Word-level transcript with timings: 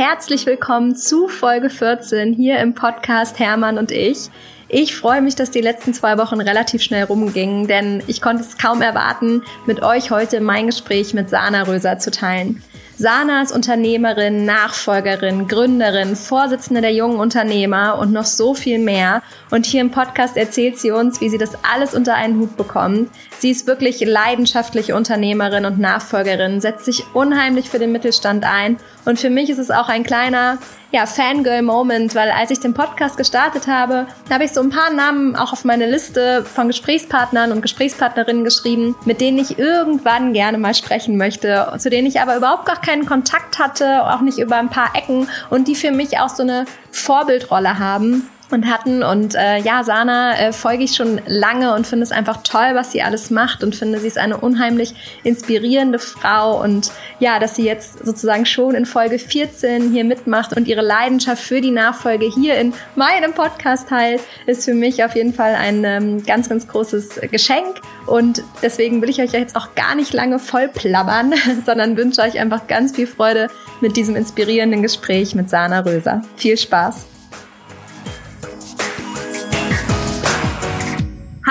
herzlich 0.00 0.46
willkommen 0.46 0.96
zu 0.96 1.28
Folge 1.28 1.68
14 1.68 2.32
hier 2.32 2.58
im 2.60 2.72
Podcast 2.72 3.38
Hermann 3.38 3.76
und 3.76 3.90
ich. 3.90 4.30
Ich 4.66 4.96
freue 4.96 5.20
mich, 5.20 5.34
dass 5.34 5.50
die 5.50 5.60
letzten 5.60 5.92
zwei 5.92 6.16
Wochen 6.16 6.40
relativ 6.40 6.80
schnell 6.80 7.04
rumgingen, 7.04 7.66
denn 7.66 8.02
ich 8.06 8.22
konnte 8.22 8.42
es 8.42 8.56
kaum 8.56 8.80
erwarten, 8.80 9.42
mit 9.66 9.82
euch 9.82 10.10
heute 10.10 10.40
mein 10.40 10.68
Gespräch 10.68 11.12
mit 11.12 11.28
Sana 11.28 11.64
Röser 11.64 11.98
zu 11.98 12.10
teilen. 12.10 12.62
Sana 13.00 13.40
ist 13.40 13.50
Unternehmerin, 13.50 14.44
Nachfolgerin, 14.44 15.48
Gründerin, 15.48 16.16
Vorsitzende 16.16 16.82
der 16.82 16.92
jungen 16.92 17.18
Unternehmer 17.18 17.98
und 17.98 18.12
noch 18.12 18.26
so 18.26 18.52
viel 18.52 18.78
mehr. 18.78 19.22
Und 19.50 19.64
hier 19.64 19.80
im 19.80 19.90
Podcast 19.90 20.36
erzählt 20.36 20.78
sie 20.78 20.90
uns, 20.90 21.18
wie 21.22 21.30
sie 21.30 21.38
das 21.38 21.52
alles 21.64 21.94
unter 21.94 22.14
einen 22.14 22.38
Hut 22.38 22.58
bekommt. 22.58 23.10
Sie 23.38 23.50
ist 23.50 23.66
wirklich 23.66 24.04
leidenschaftliche 24.04 24.94
Unternehmerin 24.94 25.64
und 25.64 25.78
Nachfolgerin, 25.78 26.60
setzt 26.60 26.84
sich 26.84 27.06
unheimlich 27.14 27.70
für 27.70 27.78
den 27.78 27.90
Mittelstand 27.90 28.44
ein. 28.44 28.76
Und 29.06 29.18
für 29.18 29.30
mich 29.30 29.48
ist 29.48 29.56
es 29.56 29.70
auch 29.70 29.88
ein 29.88 30.04
kleiner 30.04 30.58
ja, 30.92 31.06
Fangirl-Moment, 31.06 32.14
weil 32.14 32.30
als 32.30 32.50
ich 32.50 32.58
den 32.58 32.74
Podcast 32.74 33.16
gestartet 33.16 33.68
habe, 33.68 34.06
habe 34.30 34.44
ich 34.44 34.50
so 34.50 34.60
ein 34.60 34.70
paar 34.70 34.90
Namen 34.90 35.36
auch 35.36 35.52
auf 35.52 35.64
meine 35.64 35.88
Liste 35.88 36.44
von 36.44 36.66
Gesprächspartnern 36.66 37.52
und 37.52 37.62
Gesprächspartnerinnen 37.62 38.44
geschrieben, 38.44 38.96
mit 39.04 39.20
denen 39.20 39.38
ich 39.38 39.58
irgendwann 39.58 40.32
gerne 40.32 40.58
mal 40.58 40.74
sprechen 40.74 41.16
möchte, 41.16 41.72
zu 41.78 41.90
denen 41.90 42.08
ich 42.08 42.20
aber 42.20 42.36
überhaupt 42.36 42.66
gar 42.66 42.80
keinen 42.80 43.06
Kontakt 43.06 43.58
hatte, 43.58 44.04
auch 44.10 44.20
nicht 44.20 44.38
über 44.38 44.56
ein 44.56 44.68
paar 44.68 44.96
Ecken 44.96 45.28
und 45.48 45.68
die 45.68 45.76
für 45.76 45.92
mich 45.92 46.18
auch 46.18 46.28
so 46.28 46.42
eine 46.42 46.64
Vorbildrolle 46.90 47.78
haben 47.78 48.28
und 48.52 48.66
hatten. 48.66 49.02
Und 49.02 49.34
äh, 49.34 49.58
ja, 49.58 49.84
Sana 49.84 50.38
äh, 50.38 50.52
folge 50.52 50.84
ich 50.84 50.94
schon 50.94 51.20
lange 51.26 51.74
und 51.74 51.86
finde 51.86 52.04
es 52.04 52.12
einfach 52.12 52.42
toll, 52.42 52.70
was 52.74 52.92
sie 52.92 53.02
alles 53.02 53.30
macht 53.30 53.62
und 53.62 53.74
finde, 53.74 53.98
sie 53.98 54.06
ist 54.06 54.18
eine 54.18 54.36
unheimlich 54.36 54.94
inspirierende 55.24 55.98
Frau. 55.98 56.62
Und 56.62 56.90
ja, 57.18 57.38
dass 57.38 57.56
sie 57.56 57.64
jetzt 57.64 58.04
sozusagen 58.04 58.46
schon 58.46 58.74
in 58.74 58.86
Folge 58.86 59.18
14 59.18 59.92
hier 59.92 60.04
mitmacht 60.04 60.56
und 60.56 60.68
ihre 60.68 60.82
Leidenschaft 60.82 61.42
für 61.42 61.60
die 61.60 61.70
Nachfolge 61.70 62.26
hier 62.26 62.56
in 62.56 62.72
meinem 62.96 63.32
Podcast 63.32 63.88
teilt, 63.88 64.20
ist 64.46 64.64
für 64.64 64.74
mich 64.74 65.04
auf 65.04 65.14
jeden 65.14 65.34
Fall 65.34 65.54
ein 65.54 65.84
ähm, 65.84 66.24
ganz, 66.24 66.48
ganz 66.48 66.66
großes 66.68 67.20
Geschenk. 67.30 67.80
Und 68.06 68.42
deswegen 68.62 69.02
will 69.02 69.10
ich 69.10 69.20
euch 69.20 69.32
jetzt 69.32 69.56
auch 69.56 69.74
gar 69.74 69.94
nicht 69.94 70.12
lange 70.12 70.38
voll 70.38 70.68
plappern, 70.68 71.34
sondern 71.66 71.96
wünsche 71.96 72.22
euch 72.22 72.38
einfach 72.38 72.66
ganz 72.66 72.96
viel 72.96 73.06
Freude 73.06 73.48
mit 73.80 73.96
diesem 73.96 74.16
inspirierenden 74.16 74.82
Gespräch 74.82 75.34
mit 75.34 75.48
Sana 75.50 75.80
Röser. 75.80 76.22
Viel 76.36 76.56
Spaß! 76.56 77.19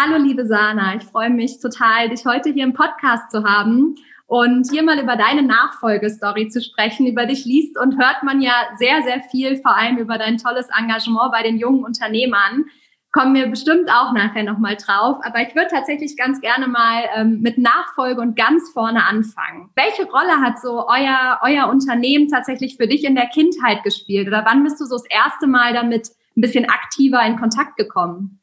Hallo 0.02 0.16
liebe 0.16 0.46
Sana, 0.46 0.96
ich 0.96 1.04
freue 1.04 1.30
mich 1.30 1.60
total, 1.60 2.08
dich 2.08 2.26
heute 2.26 2.52
hier 2.52 2.64
im 2.64 2.72
Podcast 2.72 3.32
zu 3.32 3.44
haben 3.44 3.96
und 4.28 4.72
hier 4.72 4.82
mal 4.82 4.98
über 4.98 5.18
deine 5.18 5.44
Nachfolgestory 5.44 6.48
zu 6.48 6.62
sprechen. 6.62 7.06
Über 7.06 7.26
dich 7.26 7.44
liest 7.44 7.78
und 7.78 8.00
hört 8.00 8.24
man 8.24 8.42
ja 8.42 8.54
sehr, 8.78 9.04
sehr 9.04 9.20
viel, 9.20 9.58
vor 9.58 9.76
allem 9.76 9.98
über 9.98 10.18
dein 10.18 10.38
tolles 10.38 10.70
Engagement 10.70 11.34
bei 11.34 11.44
den 11.44 11.58
jungen 11.58 11.84
Unternehmern. 11.84 12.64
Kommen 13.12 13.36
wir 13.36 13.48
bestimmt 13.48 13.92
auch 13.92 14.14
nachher 14.14 14.44
nochmal 14.44 14.78
drauf. 14.78 15.18
Aber 15.22 15.42
ich 15.42 15.54
würde 15.54 15.68
tatsächlich 15.70 16.16
ganz 16.16 16.40
gerne 16.40 16.70
mal 16.70 17.04
ähm, 17.18 17.42
mit 17.42 17.58
Nachfolge 17.58 18.22
und 18.22 18.38
ganz 18.38 18.70
vorne 18.72 19.04
anfangen. 19.04 19.70
Welche 19.76 20.10
Rolle 20.10 20.40
hat 20.40 20.62
so 20.62 20.88
euer, 20.88 21.42
euer 21.42 21.68
Unternehmen 21.68 22.30
tatsächlich 22.30 22.78
für 22.78 22.88
dich 22.88 23.04
in 23.04 23.16
der 23.16 23.28
Kindheit 23.28 23.84
gespielt? 23.84 24.30
Oder 24.30 24.46
wann 24.46 24.64
bist 24.64 24.80
du 24.80 24.86
so 24.86 24.96
das 24.96 25.08
erste 25.10 25.46
Mal 25.46 25.74
damit 25.74 26.12
ein 26.38 26.42
bisschen 26.42 26.70
aktiver 26.70 27.22
in 27.26 27.36
Kontakt 27.36 27.76
gekommen? 27.76 28.40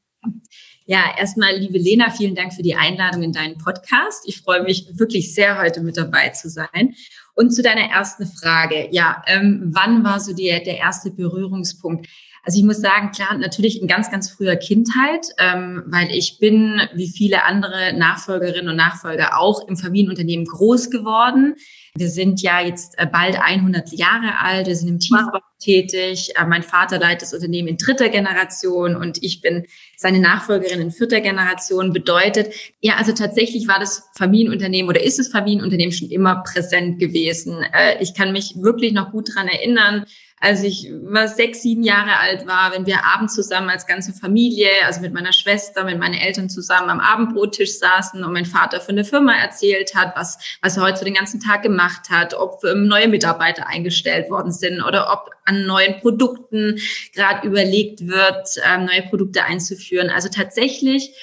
Ja, 0.88 1.00
erstmal, 1.18 1.56
liebe 1.56 1.78
Lena, 1.78 2.10
vielen 2.10 2.36
Dank 2.36 2.54
für 2.54 2.62
die 2.62 2.76
Einladung 2.76 3.24
in 3.24 3.32
deinen 3.32 3.58
Podcast. 3.58 4.22
Ich 4.24 4.40
freue 4.42 4.62
mich 4.62 4.86
wirklich 4.92 5.34
sehr, 5.34 5.58
heute 5.58 5.80
mit 5.80 5.96
dabei 5.96 6.28
zu 6.28 6.48
sein. 6.48 6.94
Und 7.34 7.50
zu 7.50 7.60
deiner 7.60 7.90
ersten 7.90 8.24
Frage. 8.24 8.86
Ja, 8.92 9.20
ähm, 9.26 9.72
wann 9.74 10.04
war 10.04 10.20
so 10.20 10.32
der, 10.32 10.60
der 10.60 10.78
erste 10.78 11.10
Berührungspunkt? 11.10 12.06
Also 12.44 12.60
ich 12.60 12.64
muss 12.64 12.80
sagen, 12.80 13.10
klar, 13.10 13.36
natürlich 13.36 13.82
in 13.82 13.88
ganz, 13.88 14.12
ganz 14.12 14.30
früher 14.30 14.54
Kindheit, 14.54 15.26
ähm, 15.38 15.82
weil 15.86 16.12
ich 16.12 16.38
bin, 16.38 16.80
wie 16.94 17.08
viele 17.08 17.42
andere 17.42 17.92
Nachfolgerinnen 17.98 18.68
und 18.68 18.76
Nachfolger, 18.76 19.40
auch 19.40 19.66
im 19.66 19.76
Familienunternehmen 19.76 20.46
groß 20.46 20.90
geworden. 20.90 21.56
Wir 21.96 22.08
sind 22.08 22.42
ja 22.42 22.60
jetzt 22.60 22.98
äh, 22.98 23.06
bald 23.06 23.38
100 23.40 23.92
Jahre 23.92 24.38
alt, 24.40 24.66
wir 24.66 24.76
sind 24.76 24.88
im 24.88 24.98
Tiefbau 24.98 25.30
wow. 25.32 25.42
tätig. 25.58 26.32
Äh, 26.36 26.46
mein 26.46 26.62
Vater 26.62 26.98
leitet 26.98 27.22
das 27.22 27.34
Unternehmen 27.34 27.68
in 27.68 27.76
dritter 27.76 28.08
Generation 28.08 28.96
und 28.96 29.22
ich 29.22 29.40
bin 29.40 29.66
seine 29.96 30.20
Nachfolgerin 30.20 30.80
in 30.80 30.90
vierter 30.90 31.20
Generation. 31.20 31.92
Bedeutet, 31.92 32.52
ja, 32.80 32.96
also 32.96 33.12
tatsächlich 33.12 33.68
war 33.68 33.78
das 33.78 34.08
Familienunternehmen 34.16 34.88
oder 34.88 35.02
ist 35.02 35.18
das 35.18 35.28
Familienunternehmen 35.28 35.92
schon 35.92 36.10
immer 36.10 36.42
präsent 36.42 36.98
gewesen. 36.98 37.62
Äh, 37.72 38.02
ich 38.02 38.14
kann 38.14 38.32
mich 38.32 38.54
wirklich 38.56 38.92
noch 38.92 39.12
gut 39.12 39.34
dran 39.34 39.48
erinnern, 39.48 40.04
als 40.38 40.62
ich 40.62 40.90
mal 41.02 41.28
sechs, 41.28 41.62
sieben 41.62 41.82
Jahre 41.82 42.18
alt 42.18 42.46
war, 42.46 42.72
wenn 42.72 42.84
wir 42.84 43.04
abends 43.04 43.34
zusammen 43.34 43.70
als 43.70 43.86
ganze 43.86 44.12
Familie, 44.12 44.68
also 44.84 45.00
mit 45.00 45.14
meiner 45.14 45.32
Schwester, 45.32 45.84
mit 45.84 45.98
meinen 45.98 46.14
Eltern 46.14 46.50
zusammen 46.50 46.90
am 46.90 47.00
Abendbrottisch 47.00 47.78
saßen 47.78 48.22
und 48.22 48.32
mein 48.32 48.44
Vater 48.44 48.80
von 48.80 48.96
der 48.96 49.06
Firma 49.06 49.34
erzählt 49.34 49.94
hat, 49.94 50.14
was, 50.14 50.38
was 50.60 50.76
er 50.76 50.82
heute 50.82 51.04
den 51.04 51.14
ganzen 51.14 51.40
Tag 51.40 51.62
gemacht 51.62 52.10
hat, 52.10 52.34
ob 52.34 52.62
neue 52.62 53.08
Mitarbeiter 53.08 53.66
eingestellt 53.66 54.28
worden 54.28 54.52
sind 54.52 54.82
oder 54.82 55.10
ob 55.10 55.30
an 55.46 55.64
neuen 55.64 56.00
Produkten 56.00 56.78
gerade 57.14 57.46
überlegt 57.46 58.06
wird, 58.06 58.48
ähm, 58.68 58.84
neue 58.84 59.02
Produkte 59.08 59.44
einzuführen. 59.44 60.10
Also 60.10 60.28
tatsächlich 60.28 61.14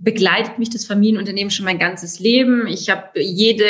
begleitet 0.00 0.58
mich 0.58 0.70
das 0.70 0.84
Familienunternehmen 0.84 1.50
schon 1.50 1.64
mein 1.64 1.78
ganzes 1.78 2.20
Leben. 2.20 2.66
Ich 2.66 2.88
habe 2.90 3.20
jede 3.20 3.64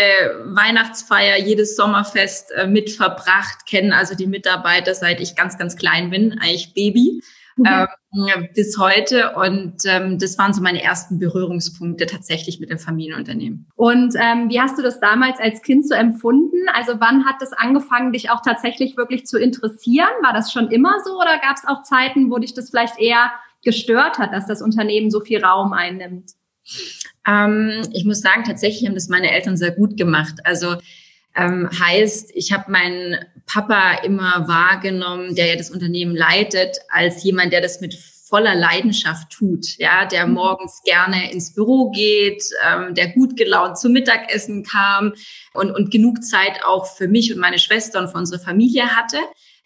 Weihnachtsfeier, 0.44 1.39
jedes 1.39 1.77
Sommerfest 1.77 2.50
äh, 2.53 2.66
mit 2.66 2.91
verbracht, 2.91 3.66
kenne 3.66 3.97
also 3.97 4.15
die 4.15 4.27
Mitarbeiter, 4.27 4.94
seit 4.94 5.21
ich 5.21 5.37
ganz, 5.37 5.59
ganz 5.59 5.77
klein 5.77 6.11
bin, 6.11 6.33
eigentlich 6.41 6.75
Baby. 6.75 7.22
Mhm. 7.56 7.67
Ähm, 7.67 8.49
bis 8.55 8.78
heute 8.78 9.34
und 9.34 9.83
ähm, 9.84 10.19
das 10.19 10.38
waren 10.38 10.55
so 10.55 10.62
meine 10.62 10.83
ersten 10.83 11.19
Berührungspunkte 11.19 12.06
tatsächlich 12.06 12.59
mit 12.59 12.71
dem 12.71 12.78
Familienunternehmen. 12.78 13.67
Und 13.75 14.15
ähm, 14.17 14.49
wie 14.49 14.61
hast 14.61 14.78
du 14.78 14.83
das 14.83 14.99
damals 14.99 15.38
als 15.41 15.61
Kind 15.61 15.87
so 15.87 15.94
empfunden? 15.94 16.56
Also 16.72 16.94
wann 17.00 17.27
hat 17.27 17.43
es 17.43 17.53
angefangen, 17.53 18.12
dich 18.12 18.31
auch 18.31 18.41
tatsächlich 18.43 18.97
wirklich 18.97 19.27
zu 19.27 19.38
interessieren? 19.38 20.09
War 20.22 20.33
das 20.33 20.53
schon 20.53 20.71
immer 20.71 20.94
so 21.05 21.17
oder 21.17 21.38
gab 21.43 21.56
es 21.56 21.67
auch 21.67 21.83
Zeiten, 21.83 22.31
wo 22.31 22.38
dich 22.38 22.55
das 22.55 22.71
vielleicht 22.71 22.99
eher 22.99 23.31
gestört 23.62 24.19
hat, 24.19 24.32
dass 24.32 24.46
das 24.46 24.62
Unternehmen 24.62 25.10
so 25.10 25.20
viel 25.20 25.44
Raum 25.44 25.72
einnimmt? 25.72 26.32
Ähm, 27.26 27.82
ich 27.92 28.04
muss 28.04 28.20
sagen, 28.20 28.44
tatsächlich 28.44 28.86
haben 28.86 28.94
das 28.94 29.08
meine 29.08 29.30
Eltern 29.30 29.56
sehr 29.56 29.72
gut 29.72 29.96
gemacht. 29.96 30.34
Also 30.44 30.76
ähm, 31.36 31.69
heißt, 31.78 32.30
ich 32.34 32.52
habe 32.52 32.70
meinen 32.70 33.16
Papa 33.46 34.02
immer 34.04 34.48
wahrgenommen, 34.48 35.34
der 35.34 35.46
ja 35.46 35.56
das 35.56 35.70
Unternehmen 35.70 36.16
leitet, 36.16 36.78
als 36.88 37.22
jemand, 37.22 37.52
der 37.52 37.60
das 37.60 37.80
mit 37.80 37.94
voller 38.28 38.54
Leidenschaft 38.54 39.30
tut, 39.30 39.78
ja, 39.78 40.04
der 40.04 40.26
mhm. 40.26 40.34
morgens 40.34 40.82
gerne 40.84 41.32
ins 41.32 41.54
Büro 41.54 41.90
geht, 41.90 42.42
ähm, 42.66 42.94
der 42.94 43.08
gut 43.08 43.38
gelaunt 43.38 43.78
zum 43.78 43.92
Mittagessen 43.92 44.64
kam 44.64 45.14
und, 45.54 45.70
und 45.70 45.90
genug 45.90 46.22
Zeit 46.22 46.62
auch 46.64 46.86
für 46.86 47.08
mich 47.08 47.32
und 47.32 47.40
meine 47.40 47.58
Schwester 47.58 48.00
und 48.00 48.08
für 48.08 48.19
unsere 48.19 48.42
Familie 48.42 48.88
hatte 48.96 49.19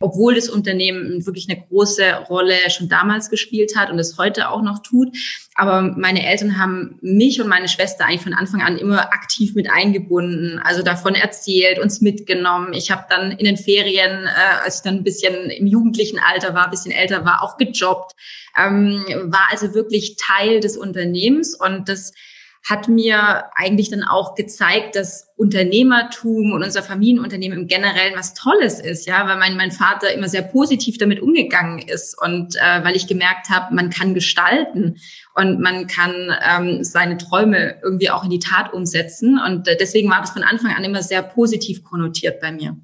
obwohl 0.03 0.35
das 0.35 0.49
Unternehmen 0.49 1.25
wirklich 1.27 1.49
eine 1.49 1.61
große 1.61 2.03
Rolle 2.29 2.57
schon 2.69 2.89
damals 2.89 3.31
gespielt 3.31 3.77
hat 3.77 3.91
und 3.91 3.99
es 3.99 4.19
heute 4.19 4.51
auch 4.51 4.63
noch 4.63 4.81
tut. 4.83 5.17
Aber 5.55 5.83
meine 5.83 6.27
Eltern 6.27 6.59
haben 6.59 6.99
mich 7.03 7.41
und 7.41 7.49
meine 7.49 7.69
Schwester 7.69 8.07
eigentlich 8.07 8.23
von 8.23 8.35
Anfang 8.35 8.63
an 8.63 8.79
immer 8.79 9.13
aktiv 9.13 9.55
mit 9.55 9.71
eingebunden, 9.71 10.59
also 10.59 10.83
davon 10.83 11.15
erzählt, 11.15 11.79
uns 11.79 12.01
mitgenommen. 12.01 12.73
Ich 12.73 12.91
habe 12.91 13.05
dann 13.09 13.33
in 13.33 13.45
den 13.45 13.57
Ferien, 13.57 14.25
äh, 14.25 14.65
als 14.65 14.77
ich 14.77 14.83
dann 14.83 14.97
ein 14.97 15.05
bisschen 15.05 15.51
im 15.51 15.67
jugendlichen 15.67 16.19
Alter 16.19 16.55
war, 16.55 16.65
ein 16.65 16.71
bisschen 16.71 16.93
älter 16.93 17.25
war, 17.25 17.43
auch 17.43 17.57
gejobbt, 17.59 18.13
ähm, 18.59 19.05
war 19.25 19.49
also 19.51 19.75
wirklich 19.75 20.17
Teil 20.17 20.61
des 20.61 20.77
Unternehmens 20.77 21.55
und 21.55 21.89
das 21.89 22.13
hat 22.65 22.89
mir 22.89 23.45
eigentlich 23.57 23.91
dann 23.91 24.05
auch 24.05 24.35
gezeigt, 24.37 24.95
dass 24.95 25.29
Unternehmertum 25.37 26.53
und 26.53 26.63
unser 26.63 26.83
Familienunternehmen 26.83 27.59
im 27.59 27.67
Generellen 27.67 28.15
was 28.17 28.35
Tolles 28.35 28.79
ist, 28.79 29.07
ja, 29.07 29.27
weil 29.27 29.37
mein, 29.37 29.57
mein 29.57 29.73
Vater 29.73 30.13
immer 30.13 30.29
sehr 30.29 30.43
positiv 30.43 30.99
damit 30.99 31.21
umgegangen 31.21 31.81
ist 31.81 32.17
und 32.21 32.55
äh, 32.57 32.85
weil 32.85 32.95
ich 32.95 33.09
gemerkt 33.09 33.51
habe, 33.51 33.75
man 33.75 33.91
kann 33.91 34.15
gestalten 34.15 34.99
und 35.35 35.61
man 35.61 35.89
kann 35.89 36.33
ähm, 36.49 36.85
seine 36.85 37.19
Träume 37.19 37.81
irgendwie 37.83 38.11
auch 38.11 38.23
in 38.23 38.31
die 38.31 38.39
Tat 38.39 38.73
umsetzen 38.73 39.41
und 39.45 39.67
äh, 39.67 39.77
deswegen 39.77 40.09
war 40.09 40.21
das 40.21 40.31
von 40.31 40.45
Anfang 40.45 40.73
an 40.73 40.85
immer 40.85 41.03
sehr 41.03 41.23
positiv 41.23 41.83
konnotiert 41.83 42.41
bei 42.41 42.53
mir. 42.53 42.77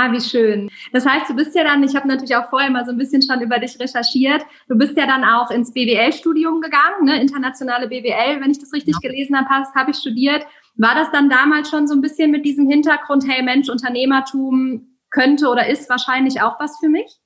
Ah, 0.00 0.12
wie 0.12 0.20
schön. 0.20 0.70
Das 0.92 1.04
heißt, 1.04 1.28
du 1.28 1.34
bist 1.34 1.56
ja 1.56 1.64
dann, 1.64 1.82
ich 1.82 1.96
habe 1.96 2.06
natürlich 2.06 2.36
auch 2.36 2.48
vorher 2.50 2.70
mal 2.70 2.84
so 2.84 2.92
ein 2.92 2.98
bisschen 2.98 3.20
schon 3.20 3.40
über 3.40 3.58
dich 3.58 3.80
recherchiert, 3.80 4.42
du 4.68 4.76
bist 4.78 4.96
ja 4.96 5.06
dann 5.06 5.24
auch 5.24 5.50
ins 5.50 5.72
BWL-Studium 5.72 6.60
gegangen, 6.60 7.04
ne? 7.04 7.20
internationale 7.20 7.88
BWL, 7.88 8.40
wenn 8.40 8.52
ich 8.52 8.60
das 8.60 8.72
richtig 8.72 8.94
ja. 9.02 9.10
gelesen 9.10 9.36
habe, 9.36 9.48
habe 9.74 9.90
ich 9.90 9.96
studiert. 9.96 10.46
War 10.76 10.94
das 10.94 11.10
dann 11.10 11.28
damals 11.28 11.68
schon 11.68 11.88
so 11.88 11.94
ein 11.94 12.00
bisschen 12.00 12.30
mit 12.30 12.44
diesem 12.44 12.70
Hintergrund, 12.70 13.24
hey 13.26 13.42
Mensch, 13.42 13.68
Unternehmertum 13.68 14.98
könnte 15.10 15.48
oder 15.48 15.66
ist 15.66 15.90
wahrscheinlich 15.90 16.42
auch 16.42 16.60
was 16.60 16.78
für 16.78 16.88
mich? 16.88 17.16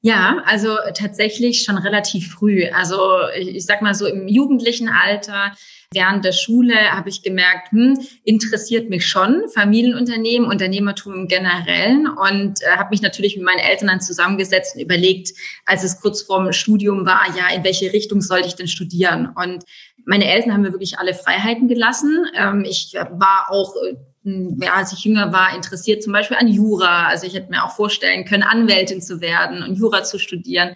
Ja, 0.00 0.42
also 0.46 0.76
tatsächlich 0.94 1.64
schon 1.64 1.76
relativ 1.76 2.32
früh. 2.32 2.66
Also 2.74 2.98
ich, 3.36 3.56
ich 3.56 3.66
sag 3.66 3.82
mal 3.82 3.94
so 3.94 4.06
im 4.06 4.26
jugendlichen 4.26 4.88
Alter, 4.88 5.52
während 5.92 6.24
der 6.24 6.32
Schule 6.32 6.74
habe 6.92 7.08
ich 7.08 7.22
gemerkt, 7.22 7.70
hm, 7.70 7.98
interessiert 8.24 8.90
mich 8.90 9.06
schon 9.06 9.48
Familienunternehmen, 9.52 10.48
Unternehmertum 10.48 11.14
im 11.14 11.28
Generellen 11.28 12.08
und 12.08 12.62
äh, 12.62 12.76
habe 12.76 12.90
mich 12.90 13.02
natürlich 13.02 13.36
mit 13.36 13.44
meinen 13.44 13.58
Eltern 13.58 13.88
dann 13.88 14.00
zusammengesetzt 14.00 14.76
und 14.76 14.82
überlegt, 14.82 15.32
als 15.66 15.84
es 15.84 16.00
kurz 16.00 16.22
vorm 16.22 16.52
Studium 16.52 17.06
war, 17.06 17.26
ja, 17.36 17.54
in 17.54 17.64
welche 17.64 17.92
Richtung 17.92 18.20
sollte 18.20 18.48
ich 18.48 18.54
denn 18.54 18.68
studieren? 18.68 19.30
Und 19.34 19.64
meine 20.04 20.30
Eltern 20.30 20.52
haben 20.52 20.62
mir 20.62 20.72
wirklich 20.72 20.98
alle 20.98 21.14
Freiheiten 21.14 21.68
gelassen. 21.68 22.26
Ähm, 22.36 22.64
ich 22.64 22.94
war 22.94 23.46
auch 23.50 23.74
äh, 23.76 23.94
ja, 24.24 24.74
als 24.74 24.92
ich 24.92 25.04
jünger 25.04 25.32
war, 25.32 25.54
interessiert 25.54 26.02
zum 26.02 26.12
Beispiel 26.12 26.38
an 26.38 26.48
Jura. 26.48 27.08
Also 27.08 27.26
ich 27.26 27.34
hätte 27.34 27.50
mir 27.50 27.62
auch 27.62 27.72
vorstellen 27.72 28.24
können, 28.24 28.42
Anwältin 28.42 29.02
zu 29.02 29.20
werden 29.20 29.62
und 29.62 29.76
Jura 29.76 30.02
zu 30.02 30.18
studieren. 30.18 30.74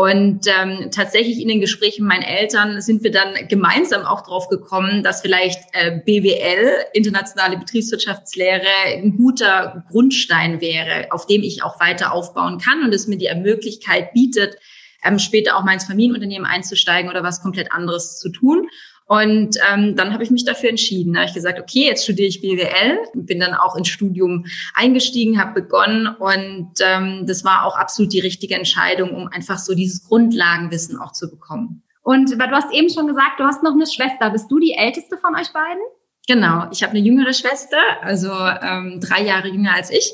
Und 0.00 0.46
ähm, 0.46 0.90
tatsächlich 0.90 1.42
in 1.42 1.48
den 1.48 1.60
Gesprächen 1.60 2.06
mit 2.06 2.16
meinen 2.16 2.22
Eltern 2.22 2.80
sind 2.80 3.04
wir 3.04 3.10
dann 3.10 3.34
gemeinsam 3.48 4.06
auch 4.06 4.22
drauf 4.22 4.48
gekommen, 4.48 5.02
dass 5.02 5.20
vielleicht 5.20 5.60
äh, 5.72 6.00
BWL, 6.02 6.86
internationale 6.94 7.58
Betriebswirtschaftslehre, 7.58 8.64
ein 8.94 9.18
guter 9.18 9.84
Grundstein 9.90 10.62
wäre, 10.62 11.08
auf 11.10 11.26
dem 11.26 11.42
ich 11.42 11.62
auch 11.62 11.78
weiter 11.80 12.14
aufbauen 12.14 12.56
kann 12.56 12.82
und 12.82 12.94
es 12.94 13.08
mir 13.08 13.18
die 13.18 13.28
Möglichkeit 13.42 14.14
bietet, 14.14 14.56
ähm, 15.04 15.18
später 15.18 15.58
auch 15.58 15.64
mal 15.64 15.74
ins 15.74 15.84
Familienunternehmen 15.84 16.46
einzusteigen 16.46 17.10
oder 17.10 17.22
was 17.22 17.42
komplett 17.42 17.70
anderes 17.70 18.18
zu 18.18 18.30
tun. 18.30 18.70
Und 19.10 19.56
ähm, 19.68 19.96
dann 19.96 20.12
habe 20.12 20.22
ich 20.22 20.30
mich 20.30 20.44
dafür 20.44 20.70
entschieden. 20.70 21.14
Da 21.14 21.20
habe 21.20 21.28
ich 21.28 21.34
gesagt, 21.34 21.58
okay, 21.58 21.86
jetzt 21.86 22.04
studiere 22.04 22.28
ich 22.28 22.40
BWL, 22.40 22.96
bin 23.14 23.40
dann 23.40 23.54
auch 23.54 23.74
ins 23.74 23.88
Studium 23.88 24.46
eingestiegen, 24.72 25.40
habe 25.40 25.62
begonnen 25.62 26.06
und 26.06 26.74
ähm, 26.80 27.24
das 27.26 27.42
war 27.42 27.66
auch 27.66 27.76
absolut 27.76 28.12
die 28.12 28.20
richtige 28.20 28.54
Entscheidung, 28.54 29.10
um 29.10 29.26
einfach 29.26 29.58
so 29.58 29.74
dieses 29.74 30.04
Grundlagenwissen 30.04 30.96
auch 30.96 31.10
zu 31.10 31.28
bekommen. 31.28 31.82
Und 32.02 32.30
du 32.30 32.50
hast 32.52 32.72
eben 32.72 32.88
schon 32.88 33.08
gesagt, 33.08 33.40
du 33.40 33.42
hast 33.42 33.64
noch 33.64 33.72
eine 33.72 33.88
Schwester. 33.88 34.30
Bist 34.30 34.48
du 34.48 34.60
die 34.60 34.74
älteste 34.74 35.18
von 35.18 35.34
euch 35.34 35.52
beiden? 35.52 35.82
Genau, 36.28 36.68
ich 36.70 36.84
habe 36.84 36.92
eine 36.92 37.00
jüngere 37.00 37.32
Schwester, 37.32 37.78
also 38.02 38.30
ähm, 38.30 39.00
drei 39.00 39.24
Jahre 39.24 39.48
jünger 39.48 39.74
als 39.74 39.90
ich. 39.90 40.12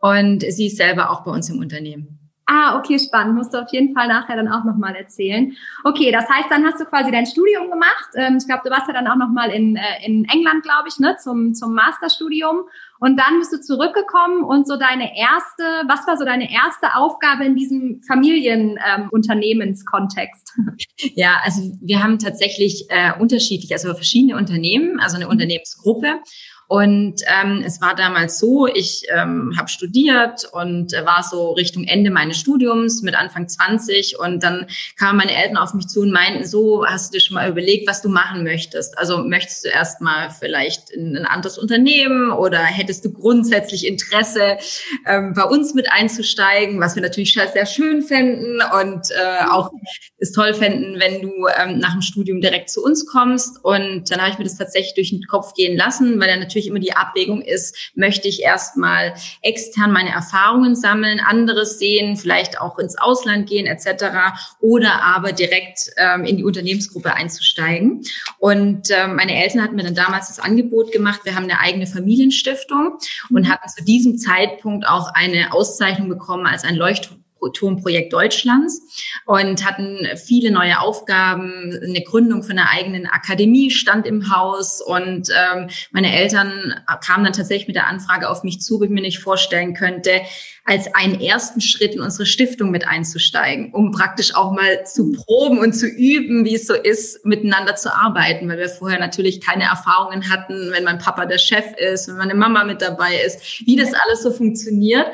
Und 0.00 0.40
sie 0.40 0.68
ist 0.68 0.78
selber 0.78 1.10
auch 1.10 1.22
bei 1.22 1.32
uns 1.32 1.50
im 1.50 1.58
Unternehmen. 1.58 2.17
Ah, 2.50 2.78
okay, 2.78 2.98
spannend. 2.98 3.34
Musst 3.34 3.52
du 3.52 3.58
auf 3.58 3.70
jeden 3.72 3.94
Fall 3.94 4.08
nachher 4.08 4.34
dann 4.34 4.48
auch 4.48 4.64
nochmal 4.64 4.96
erzählen. 4.96 5.54
Okay, 5.84 6.10
das 6.10 6.26
heißt, 6.30 6.50
dann 6.50 6.64
hast 6.64 6.80
du 6.80 6.86
quasi 6.86 7.10
dein 7.10 7.26
Studium 7.26 7.70
gemacht. 7.70 8.08
Ähm, 8.14 8.38
ich 8.38 8.46
glaube, 8.46 8.62
du 8.64 8.70
warst 8.70 8.88
ja 8.88 8.94
dann 8.94 9.06
auch 9.06 9.16
nochmal 9.16 9.50
in, 9.50 9.76
äh, 9.76 10.06
in 10.06 10.24
England, 10.24 10.62
glaube 10.62 10.88
ich, 10.88 10.98
ne, 10.98 11.18
zum, 11.22 11.52
zum 11.52 11.74
Masterstudium. 11.74 12.62
Und 13.00 13.20
dann 13.20 13.38
bist 13.38 13.52
du 13.52 13.60
zurückgekommen 13.60 14.44
und 14.44 14.66
so 14.66 14.78
deine 14.78 15.14
erste, 15.14 15.62
was 15.88 16.06
war 16.06 16.16
so 16.16 16.24
deine 16.24 16.50
erste 16.50 16.96
Aufgabe 16.96 17.44
in 17.44 17.54
diesem 17.54 18.00
Familienunternehmenskontext? 18.00 20.54
Ähm, 20.56 20.74
ja, 21.16 21.36
also 21.44 21.60
wir 21.82 22.02
haben 22.02 22.18
tatsächlich 22.18 22.86
äh, 22.88 23.12
unterschiedlich, 23.20 23.72
also 23.72 23.92
verschiedene 23.92 24.36
Unternehmen, 24.36 25.00
also 25.00 25.16
eine 25.16 25.28
Unternehmensgruppe. 25.28 26.20
Und 26.68 27.22
ähm, 27.26 27.62
es 27.64 27.80
war 27.80 27.94
damals 27.94 28.38
so, 28.38 28.66
ich 28.66 29.04
ähm, 29.10 29.54
habe 29.56 29.68
studiert 29.68 30.46
und 30.52 30.92
äh, 30.92 31.04
war 31.06 31.22
so 31.22 31.52
Richtung 31.52 31.84
Ende 31.84 32.10
meines 32.10 32.38
Studiums 32.38 33.00
mit 33.00 33.14
Anfang 33.14 33.48
20 33.48 34.18
und 34.18 34.42
dann 34.42 34.66
kamen 34.98 35.16
meine 35.16 35.34
Eltern 35.34 35.56
auf 35.56 35.72
mich 35.72 35.88
zu 35.88 36.02
und 36.02 36.12
meinten, 36.12 36.46
so 36.46 36.84
hast 36.86 37.12
du 37.12 37.18
dir 37.18 37.24
schon 37.24 37.36
mal 37.36 37.48
überlegt, 37.48 37.88
was 37.88 38.02
du 38.02 38.10
machen 38.10 38.44
möchtest. 38.44 38.98
Also 38.98 39.18
möchtest 39.24 39.64
du 39.64 39.70
erstmal 39.70 40.30
vielleicht 40.30 40.90
in 40.90 41.16
ein 41.16 41.24
anderes 41.24 41.56
Unternehmen 41.56 42.32
oder 42.32 42.58
hättest 42.58 43.02
du 43.06 43.12
grundsätzlich 43.12 43.86
Interesse, 43.86 44.58
ähm, 45.06 45.32
bei 45.34 45.44
uns 45.44 45.72
mit 45.72 45.90
einzusteigen, 45.90 46.80
was 46.80 46.94
wir 46.96 47.02
natürlich 47.02 47.32
sehr 47.32 47.66
schön 47.66 48.02
fänden 48.02 48.60
und 48.80 49.10
äh, 49.10 49.46
auch 49.50 49.70
es 50.18 50.32
toll 50.32 50.52
fänden, 50.52 50.98
wenn 50.98 51.22
du 51.22 51.30
ähm, 51.56 51.78
nach 51.78 51.92
dem 51.92 52.02
Studium 52.02 52.40
direkt 52.40 52.70
zu 52.70 52.82
uns 52.82 53.06
kommst. 53.06 53.64
Und 53.64 54.10
dann 54.10 54.20
habe 54.20 54.32
ich 54.32 54.38
mir 54.38 54.44
das 54.44 54.58
tatsächlich 54.58 54.94
durch 54.94 55.10
den 55.10 55.22
Kopf 55.28 55.54
gehen 55.54 55.76
lassen, 55.76 56.20
weil 56.20 56.28
er 56.28 56.36
natürlich 56.38 56.57
natürlich 56.58 56.68
immer 56.68 56.80
die 56.80 56.96
Abwägung 56.96 57.40
ist, 57.40 57.92
möchte 57.94 58.28
ich 58.28 58.42
erstmal 58.42 59.14
extern 59.42 59.92
meine 59.92 60.10
Erfahrungen 60.10 60.74
sammeln, 60.74 61.20
anderes 61.20 61.78
sehen, 61.78 62.16
vielleicht 62.16 62.60
auch 62.60 62.78
ins 62.78 62.98
Ausland 62.98 63.48
gehen 63.48 63.66
etc. 63.66 64.36
oder 64.60 65.02
aber 65.02 65.32
direkt 65.32 65.90
ähm, 65.96 66.24
in 66.24 66.36
die 66.36 66.44
Unternehmensgruppe 66.44 67.14
einzusteigen. 67.14 68.02
Und 68.38 68.90
ähm, 68.90 69.16
meine 69.16 69.40
Eltern 69.40 69.62
hatten 69.62 69.76
mir 69.76 69.84
dann 69.84 69.94
damals 69.94 70.28
das 70.28 70.40
Angebot 70.40 70.90
gemacht, 70.90 71.20
wir 71.24 71.34
haben 71.34 71.44
eine 71.44 71.60
eigene 71.60 71.86
Familienstiftung 71.86 72.98
und 73.30 73.42
mhm. 73.42 73.48
hatten 73.48 73.68
zu 73.68 73.84
diesem 73.84 74.18
Zeitpunkt 74.18 74.86
auch 74.86 75.10
eine 75.14 75.52
Auszeichnung 75.52 76.08
bekommen 76.08 76.46
als 76.46 76.64
ein 76.64 76.74
Leuchtturm 76.74 77.22
Turmprojekt 77.52 78.12
Deutschlands 78.12 78.80
und 79.26 79.64
hatten 79.64 80.06
viele 80.16 80.50
neue 80.50 80.80
Aufgaben. 80.80 81.78
Eine 81.82 82.02
Gründung 82.02 82.42
von 82.42 82.58
einer 82.58 82.70
eigenen 82.70 83.06
Akademie 83.06 83.70
stand 83.70 84.06
im 84.06 84.34
Haus 84.34 84.80
und 84.80 85.30
ähm, 85.30 85.68
meine 85.90 86.14
Eltern 86.14 86.74
kamen 87.04 87.24
dann 87.24 87.32
tatsächlich 87.32 87.68
mit 87.68 87.76
der 87.76 87.86
Anfrage 87.86 88.28
auf 88.28 88.44
mich 88.44 88.60
zu, 88.60 88.76
ob 88.76 88.84
ich 88.84 88.90
mir 88.90 89.00
nicht 89.00 89.18
vorstellen 89.18 89.74
könnte, 89.74 90.20
als 90.68 90.94
einen 90.94 91.20
ersten 91.20 91.62
Schritt 91.62 91.94
in 91.94 92.00
unsere 92.00 92.26
Stiftung 92.26 92.70
mit 92.70 92.86
einzusteigen, 92.86 93.72
um 93.72 93.90
praktisch 93.90 94.34
auch 94.34 94.52
mal 94.52 94.84
zu 94.84 95.12
proben 95.12 95.58
und 95.58 95.72
zu 95.72 95.86
üben, 95.86 96.44
wie 96.44 96.56
es 96.56 96.66
so 96.66 96.74
ist, 96.74 97.24
miteinander 97.24 97.74
zu 97.74 97.94
arbeiten, 97.94 98.48
weil 98.48 98.58
wir 98.58 98.68
vorher 98.68 98.98
natürlich 98.98 99.40
keine 99.40 99.64
Erfahrungen 99.64 100.28
hatten, 100.28 100.70
wenn 100.72 100.84
mein 100.84 100.98
Papa 100.98 101.24
der 101.24 101.38
Chef 101.38 101.64
ist, 101.78 102.08
wenn 102.08 102.16
meine 102.16 102.34
Mama 102.34 102.64
mit 102.64 102.82
dabei 102.82 103.18
ist, 103.24 103.66
wie 103.66 103.76
das 103.76 103.94
alles 103.94 104.22
so 104.22 104.30
funktioniert. 104.30 105.06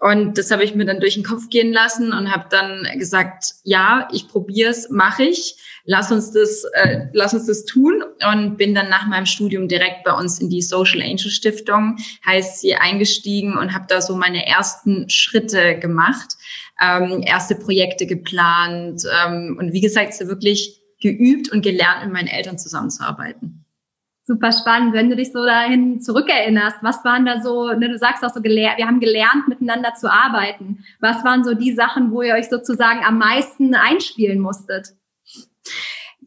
Und 0.00 0.38
das 0.38 0.50
habe 0.50 0.64
ich 0.64 0.74
mir 0.74 0.86
dann 0.86 0.98
durch 0.98 1.14
den 1.14 1.24
Kopf 1.24 1.50
gehen 1.50 1.74
lassen 1.74 2.14
und 2.14 2.32
habe 2.32 2.46
dann 2.48 2.88
gesagt, 2.98 3.52
ja, 3.64 4.08
ich 4.12 4.28
probiere 4.28 4.70
es, 4.70 4.88
mache 4.88 5.24
ich. 5.24 5.56
Lass 5.84 6.10
uns 6.10 6.32
das, 6.32 6.64
äh, 6.72 7.08
lass 7.12 7.34
uns 7.34 7.46
das 7.46 7.66
tun 7.66 8.02
und 8.32 8.56
bin 8.56 8.74
dann 8.74 8.88
nach 8.88 9.06
meinem 9.06 9.26
Studium 9.26 9.68
direkt 9.68 10.04
bei 10.04 10.12
uns 10.12 10.40
in 10.40 10.48
die 10.48 10.62
Social 10.62 11.02
Angel 11.02 11.30
Stiftung, 11.30 11.98
heißt 12.24 12.60
sie, 12.60 12.74
eingestiegen 12.74 13.58
und 13.58 13.74
habe 13.74 13.84
da 13.88 14.00
so 14.00 14.16
meine 14.16 14.46
ersten 14.46 15.10
Schritte 15.10 15.78
gemacht, 15.78 16.36
ähm, 16.80 17.22
erste 17.22 17.54
Projekte 17.54 18.06
geplant 18.06 19.02
ähm, 19.26 19.58
und 19.60 19.74
wie 19.74 19.82
gesagt, 19.82 20.14
so 20.14 20.28
wirklich 20.28 20.80
geübt 21.02 21.52
und 21.52 21.60
gelernt, 21.60 22.04
mit 22.04 22.12
meinen 22.12 22.28
Eltern 22.28 22.58
zusammenzuarbeiten. 22.58 23.59
Super 24.30 24.52
spannend, 24.52 24.94
wenn 24.94 25.10
du 25.10 25.16
dich 25.16 25.32
so 25.32 25.44
dahin 25.44 26.00
zurückerinnerst. 26.00 26.76
Was 26.82 27.04
waren 27.04 27.26
da 27.26 27.40
so, 27.42 27.72
ne, 27.72 27.88
du 27.88 27.98
sagst 27.98 28.24
auch 28.24 28.30
so, 28.30 28.40
wir 28.44 28.86
haben 28.86 29.00
gelernt, 29.00 29.48
miteinander 29.48 29.94
zu 29.94 30.08
arbeiten. 30.08 30.84
Was 31.00 31.24
waren 31.24 31.42
so 31.42 31.54
die 31.54 31.72
Sachen, 31.72 32.12
wo 32.12 32.22
ihr 32.22 32.34
euch 32.34 32.48
sozusagen 32.48 33.04
am 33.04 33.18
meisten 33.18 33.74
einspielen 33.74 34.38
musstet? 34.38 34.90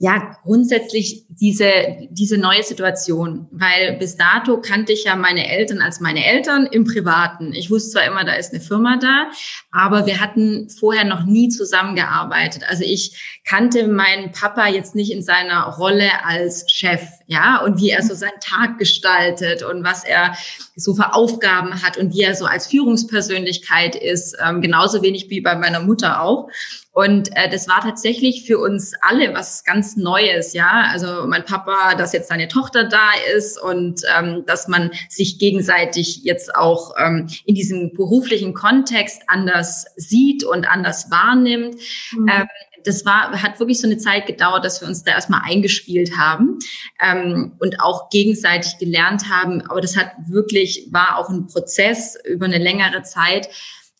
Ja, 0.04 0.36
grundsätzlich 0.44 1.24
diese, 1.30 1.72
diese 2.10 2.38
neue 2.38 2.62
Situation, 2.62 3.48
weil 3.52 3.96
bis 4.00 4.18
dato 4.18 4.60
kannte 4.60 4.92
ich 4.92 5.06
ja 5.06 5.16
meine 5.16 5.50
Eltern 5.50 5.82
als 5.82 6.02
meine 6.02 6.26
Eltern 6.26 6.66
im 6.66 6.84
Privaten. 6.84 7.54
Ich 7.54 7.72
wusste 7.72 7.92
zwar 7.92 8.04
immer, 8.04 8.26
da 8.26 8.34
ist 8.34 8.52
eine 8.52 8.62
Firma 8.62 8.98
da, 8.98 9.32
aber 9.72 10.06
wir 10.06 10.20
hatten 10.20 10.70
vorher 10.70 11.06
noch 11.06 11.24
nie 11.24 11.48
zusammengearbeitet. 11.48 12.64
Also 12.68 12.84
ich 12.84 13.42
kannte 13.48 13.88
meinen 13.88 14.34
Papa 14.34 14.68
jetzt 14.68 14.94
nicht 14.94 15.10
in 15.10 15.24
seiner 15.24 15.68
Rolle 15.68 16.26
als 16.26 16.70
Chef, 16.70 17.08
ja, 17.28 17.64
und 17.64 17.80
wie 17.80 17.92
er 17.92 18.04
so 18.04 18.14
seinen 18.14 18.42
Tag 18.42 18.80
gestaltet 18.80 19.64
und 19.64 19.86
was 19.86 20.04
er 20.04 20.36
so 20.76 20.96
für 20.96 21.14
Aufgaben 21.14 21.82
hat 21.82 21.96
und 21.98 22.14
wie 22.14 22.24
er 22.24 22.36
so 22.36 22.44
als 22.44 22.68
Führungspersönlichkeit 22.68 23.96
ist, 23.96 24.36
ähm, 24.46 24.60
genauso 24.60 25.02
wenig 25.02 25.30
wie 25.30 25.40
bei 25.40 25.56
meiner 25.56 25.80
Mutter 25.80 26.22
auch. 26.22 26.50
Und 26.94 27.36
äh, 27.36 27.50
das 27.50 27.68
war 27.68 27.82
tatsächlich 27.82 28.46
für 28.46 28.60
uns 28.60 28.94
alle 29.02 29.34
was 29.34 29.64
ganz 29.64 29.96
Neues, 29.96 30.54
ja. 30.54 30.90
Also 30.92 31.26
mein 31.28 31.44
Papa, 31.44 31.96
dass 31.96 32.14
jetzt 32.14 32.30
seine 32.30 32.48
Tochter 32.48 32.84
da 32.84 33.10
ist 33.36 33.60
und 33.60 34.02
ähm, 34.16 34.44
dass 34.46 34.68
man 34.68 34.92
sich 35.10 35.40
gegenseitig 35.40 36.24
jetzt 36.24 36.56
auch 36.56 36.94
ähm, 37.00 37.28
in 37.46 37.56
diesem 37.56 37.94
beruflichen 37.94 38.54
Kontext 38.54 39.24
anders 39.26 39.88
sieht 39.96 40.44
und 40.44 40.70
anders 40.70 41.10
wahrnimmt. 41.10 41.76
Mhm. 42.12 42.28
Ähm, 42.30 42.48
das 42.86 43.06
war, 43.06 43.42
hat 43.42 43.60
wirklich 43.60 43.80
so 43.80 43.88
eine 43.88 43.98
Zeit 43.98 44.28
gedauert, 44.28 44.64
dass 44.64 44.82
wir 44.82 44.88
uns 44.88 45.04
da 45.04 45.12
erstmal 45.12 45.42
eingespielt 45.44 46.18
haben 46.18 46.60
ähm, 47.02 47.54
und 47.60 47.80
auch 47.80 48.10
gegenseitig 48.10 48.78
gelernt 48.78 49.30
haben. 49.30 49.62
Aber 49.62 49.82
das 49.82 49.98
hat 49.98 50.12
wirklich, 50.28 50.90
war 50.92 51.18
auch 51.18 51.30
ein 51.30 51.48
Prozess 51.48 52.18
über 52.26 52.46
eine 52.46 52.60
längere 52.60 53.02
Zeit, 53.04 53.50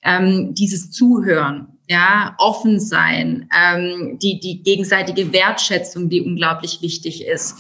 ähm, 0.04 0.54
dieses 0.54 0.92
Zuhören 0.92 1.68
ja, 1.88 2.36
offen 2.38 2.80
sein, 2.80 3.50
ähm, 3.56 4.18
die, 4.22 4.40
die 4.40 4.64
gegenseitige 4.64 5.34
Wertschätzung, 5.34 6.10
die 6.10 6.22
unglaublich 6.22 6.82
wichtig 6.82 7.26
ist. 7.26 7.56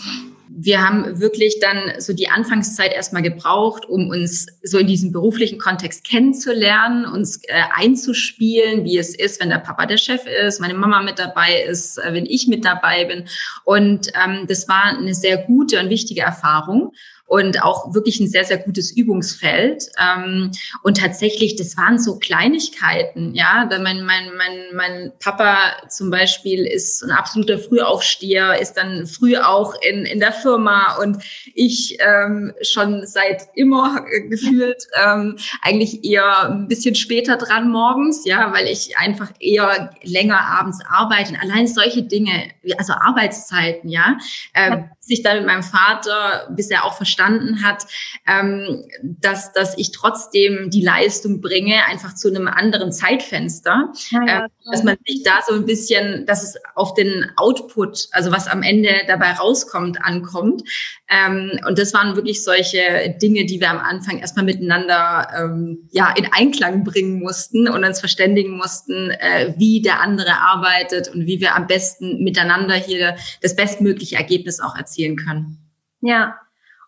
Wir 0.55 0.87
haben 0.87 1.19
wirklich 1.19 1.59
dann 1.59 1.99
so 1.99 2.13
die 2.13 2.29
Anfangszeit 2.29 2.93
erstmal 2.93 3.23
gebraucht, 3.23 3.85
um 3.85 4.09
uns 4.09 4.45
so 4.61 4.77
in 4.77 4.85
diesem 4.85 5.11
beruflichen 5.11 5.57
Kontext 5.57 6.07
kennenzulernen, 6.07 7.05
uns 7.05 7.43
äh, 7.43 7.63
einzuspielen, 7.73 8.85
wie 8.85 8.97
es 8.97 9.15
ist, 9.15 9.41
wenn 9.41 9.49
der 9.49 9.57
Papa 9.57 9.87
der 9.87 9.97
Chef 9.97 10.25
ist, 10.25 10.61
meine 10.61 10.75
Mama 10.75 11.01
mit 11.01 11.17
dabei 11.17 11.63
ist, 11.63 11.97
äh, 11.97 12.13
wenn 12.13 12.25
ich 12.25 12.47
mit 12.47 12.65
dabei 12.65 13.05
bin. 13.05 13.25
Und 13.65 14.11
ähm, 14.23 14.45
das 14.47 14.67
war 14.67 14.95
eine 14.97 15.15
sehr 15.15 15.37
gute 15.37 15.79
und 15.79 15.89
wichtige 15.89 16.21
Erfahrung. 16.21 16.93
Und 17.33 17.63
auch 17.63 17.95
wirklich 17.95 18.19
ein 18.19 18.27
sehr, 18.27 18.45
sehr 18.45 18.59
gutes 18.59 18.91
Übungsfeld. 18.95 19.89
Ähm, 19.99 20.51
und 20.83 20.97
tatsächlich, 20.97 21.55
das 21.55 21.75
waren 21.75 21.97
so 21.97 22.19
Kleinigkeiten, 22.19 23.33
ja. 23.33 23.67
Mein, 23.81 24.05
mein, 24.05 24.35
mein, 24.37 24.75
mein 24.75 25.11
Papa 25.19 25.57
zum 25.89 26.11
Beispiel 26.11 26.63
ist 26.63 27.03
ein 27.03 27.09
absoluter 27.09 27.57
Frühaufsteher, 27.57 28.61
ist 28.61 28.73
dann 28.73 29.07
früh 29.07 29.35
auch 29.35 29.73
in, 29.81 30.05
in 30.05 30.19
der 30.19 30.31
Firma 30.31 30.97
und 31.01 31.23
ich 31.55 31.97
ähm, 32.01 32.53
schon 32.61 33.07
seit 33.07 33.47
immer 33.55 34.05
gefühlt 34.29 34.83
ähm, 35.03 35.37
eigentlich 35.63 36.03
eher 36.03 36.51
ein 36.51 36.67
bisschen 36.67 36.93
später 36.93 37.37
dran 37.37 37.71
morgens, 37.71 38.25
ja, 38.25 38.53
weil 38.53 38.67
ich 38.67 38.95
einfach 38.99 39.31
eher 39.39 39.89
länger 40.03 40.39
abends 40.39 40.81
arbeite. 40.87 41.33
Allein 41.41 41.65
solche 41.65 42.03
Dinge, 42.03 42.51
also 42.77 42.93
Arbeitszeiten, 42.93 43.89
ja, 43.89 44.19
äh, 44.53 44.83
sich 45.05 45.21
dann 45.21 45.37
mit 45.37 45.45
meinem 45.45 45.63
Vater, 45.63 46.47
bis 46.51 46.69
er 46.69 46.85
auch 46.85 46.95
verstanden 46.95 47.61
hat, 47.63 47.85
ähm, 48.25 48.85
dass, 49.03 49.51
dass 49.51 49.77
ich 49.77 49.91
trotzdem 49.91 50.69
die 50.69 50.81
Leistung 50.81 51.41
bringe, 51.41 51.85
einfach 51.85 52.15
zu 52.15 52.29
einem 52.29 52.47
anderen 52.47 52.93
Zeitfenster, 52.93 53.91
ja, 54.11 54.25
ja, 54.25 54.45
äh, 54.45 54.49
dass 54.71 54.83
man 54.83 54.95
sich 55.05 55.23
da 55.23 55.39
so 55.45 55.55
ein 55.55 55.65
bisschen, 55.65 56.25
dass 56.25 56.43
es 56.43 56.55
auf 56.75 56.93
den 56.93 57.29
Output, 57.35 58.07
also 58.11 58.31
was 58.31 58.47
am 58.47 58.63
Ende 58.63 58.91
dabei 59.07 59.33
rauskommt, 59.33 60.01
ankommt. 60.01 60.63
Ähm, 61.09 61.59
und 61.67 61.77
das 61.77 61.93
waren 61.93 62.15
wirklich 62.15 62.41
solche 62.43 63.13
Dinge, 63.21 63.45
die 63.45 63.59
wir 63.59 63.69
am 63.69 63.79
Anfang 63.79 64.19
erstmal 64.19 64.45
miteinander 64.45 65.27
ähm, 65.37 65.89
ja 65.91 66.13
in 66.15 66.29
Einklang 66.31 66.85
bringen 66.85 67.19
mussten 67.19 67.67
und 67.67 67.83
uns 67.83 67.99
verständigen 67.99 68.55
mussten, 68.55 69.11
äh, 69.11 69.53
wie 69.57 69.81
der 69.81 69.99
andere 69.99 70.39
arbeitet 70.39 71.09
und 71.13 71.27
wie 71.27 71.41
wir 71.41 71.55
am 71.55 71.67
besten 71.67 72.23
miteinander 72.23 72.75
hier 72.75 73.17
das 73.41 73.55
bestmögliche 73.55 74.15
Ergebnis 74.15 74.61
auch 74.61 74.75
erzielen 74.75 74.92
können. 75.15 75.59
Ja, 76.01 76.39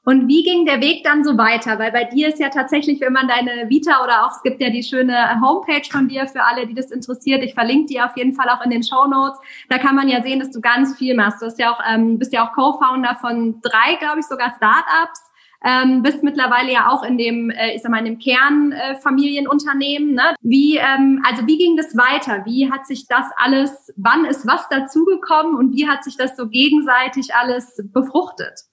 und 0.06 0.28
wie 0.28 0.44
ging 0.44 0.68
der 0.68 0.82
Weg 0.82 1.04
dann 1.04 1.24
so 1.24 1.36
weiter? 1.36 1.80
Weil 1.80 1.92
bei 1.92 2.04
dir 2.04 2.30
ist 2.30 2.40
ja 2.40 2.50
tatsächlich, 2.50 3.02
wenn 3.02 3.12
man 3.12 3.28
deine 3.28 3.70
Vita 3.70 4.04
oder 4.04 4.24
auch, 4.26 4.32
es 4.36 4.44
gibt 4.44 4.62
ja 4.62 4.70
die 4.70 4.84
schöne 4.84 5.42
Homepage 5.42 5.90
von 5.90 6.08
dir 6.08 6.28
für 6.28 6.44
alle, 6.44 6.68
die 6.68 6.76
das 6.76 6.92
interessiert. 6.92 7.44
Ich 7.44 7.56
verlinke 7.56 7.88
die 7.88 8.00
auf 8.00 8.16
jeden 8.16 8.34
Fall 8.34 8.48
auch 8.50 8.64
in 8.64 8.70
den 8.70 8.84
Show 8.84 9.08
Notes. 9.08 9.40
Da 9.68 9.80
kann 9.80 9.96
man 9.96 10.08
ja 10.08 10.22
sehen, 10.22 10.40
dass 10.40 10.52
du 10.52 10.62
ganz 10.62 10.96
viel 10.96 11.16
machst. 11.16 11.42
Du 11.42 11.48
ja 11.58 11.74
auch, 11.74 11.80
ähm, 11.92 12.20
bist 12.20 12.34
ja 12.34 12.48
auch 12.48 12.54
Co-Founder 12.54 13.18
von 13.20 13.62
drei, 13.62 13.96
glaube 13.96 14.20
ich, 14.20 14.28
sogar 14.28 14.54
Startups. 14.56 15.22
Ähm, 15.68 16.04
bist 16.04 16.22
mittlerweile 16.22 16.72
ja 16.72 16.90
auch 16.92 17.02
in 17.02 17.18
dem, 17.18 17.50
äh, 17.50 17.74
ich 17.74 17.82
sag 17.82 17.90
mal, 17.90 17.98
in 17.98 18.06
dem 18.06 18.20
Kernfamilienunternehmen. 18.20 20.12
Äh, 20.12 20.14
ne? 20.14 20.36
Wie, 20.42 20.78
ähm, 20.78 21.24
also 21.28 21.48
wie 21.48 21.58
ging 21.58 21.76
das 21.76 21.98
weiter? 21.98 22.46
Wie 22.46 22.72
hat 22.72 22.86
sich 22.86 23.08
das 23.08 23.26
alles, 23.36 23.92
wann 23.98 24.26
ist 24.26 24.46
was 24.46 24.70
dazugekommen 24.70 25.56
und 25.56 25.74
wie 25.74 25.88
hat 25.88 26.04
sich 26.04 26.18
das 26.18 26.38
so 26.38 26.50
gegenseitig 26.50 27.34
alles 27.34 27.82
befruchtet? 27.92 28.66